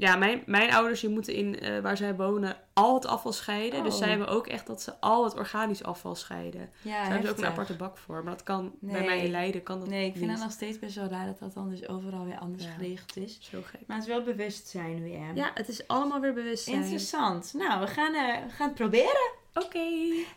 ja, 0.00 0.16
mijn, 0.16 0.42
mijn 0.46 0.72
ouders 0.72 1.00
die 1.00 1.10
moeten 1.10 1.34
in 1.34 1.60
eh, 1.60 1.78
waar 1.80 1.96
zij 1.96 2.14
wonen 2.16 2.56
al 2.72 2.94
het 2.94 3.06
afval 3.06 3.32
scheiden. 3.32 3.82
Dus 3.82 3.92
Oh. 3.92 3.98
zij 3.98 4.08
hebben 4.08 4.28
ook 4.28 4.46
echt 4.46 4.66
dat 4.66 4.82
ze 4.82 5.00
al 5.00 5.24
het 5.24 5.34
organisch 5.34 5.82
afval 5.82 6.14
scheiden. 6.14 6.70
Ja, 6.82 6.90
Daar 7.02 7.10
hebben 7.10 7.22
ze 7.28 7.30
ook 7.30 7.38
een 7.38 7.44
aparte 7.50 7.76
bak 7.76 7.98
voor. 7.98 8.22
Maar 8.24 8.32
dat 8.32 8.42
kan 8.42 8.72
bij 8.80 9.04
mij 9.04 9.24
in 9.24 9.30
Leiden 9.30 9.62
kan 9.62 9.78
dat 9.80 9.88
Nee, 9.88 10.06
ik 10.06 10.16
vind 10.16 10.30
het 10.30 10.40
nog 10.40 10.50
steeds 10.52 10.78
best 10.78 10.94
wel 10.94 11.06
raar 11.08 11.26
dat 11.26 11.38
dat 11.38 11.54
dan 11.54 11.70
dus 11.70 11.88
overal 11.88 12.24
weer 12.24 12.38
anders 12.38 12.64
Ja. 12.64 12.70
geregeld 12.70 13.16
is. 13.16 13.38
Zo 13.40 13.58
gek. 13.64 13.80
Maar 13.86 13.96
het 13.96 14.06
is 14.06 14.12
wel 14.12 14.22
bewustzijn 14.22 15.02
weer. 15.02 15.34
Ja, 15.34 15.50
het 15.54 15.68
is 15.68 15.86
allemaal 15.88 16.20
weer 16.20 16.34
bewustzijn. 16.34 16.76
Interessant. 16.82 17.52
Nou, 17.56 17.80
we 17.80 17.86
gaan, 17.86 18.14
eh, 18.14 18.44
we 18.46 18.50
gaan 18.50 18.66
het 18.66 18.76
proberen. 18.76 19.30
Oké. 19.54 19.86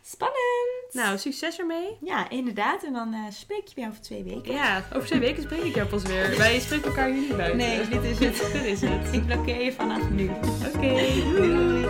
Spannend. 0.01 0.89
Nou, 0.91 1.18
succes 1.18 1.59
ermee. 1.59 1.97
Ja, 2.01 2.30
inderdaad. 2.30 2.84
En 2.84 2.93
dan 2.93 3.14
eh, 3.14 3.20
spreek 3.30 3.68
je 3.68 3.76
weer 3.76 3.88
over 3.88 4.01
twee 4.01 4.24
weken. 4.24 4.53
Ja, 4.53 4.84
over 4.93 5.07
twee 5.07 5.20
weken 5.20 5.43
spreek 5.43 5.64
ik 5.64 5.76
jou 5.76 5.88
pas 5.88 6.03
weer. 6.03 6.38
Wij 6.38 6.59
spreken 6.59 6.86
elkaar 6.86 7.07
hier 7.07 7.20
niet 7.20 7.38
buiten. 7.38 7.57
Nee, 7.57 7.88
dit 7.88 8.03
is 8.03 8.20
het. 8.20 8.38
dit 8.53 8.64
is 8.64 8.82
het. 8.82 9.14
Ik 9.14 9.26
blokkeer 9.26 9.61
je 9.64 9.74
vanaf 9.74 10.09
nu. 10.09 10.30
Oké, 10.76 10.95
doei. 11.36 11.88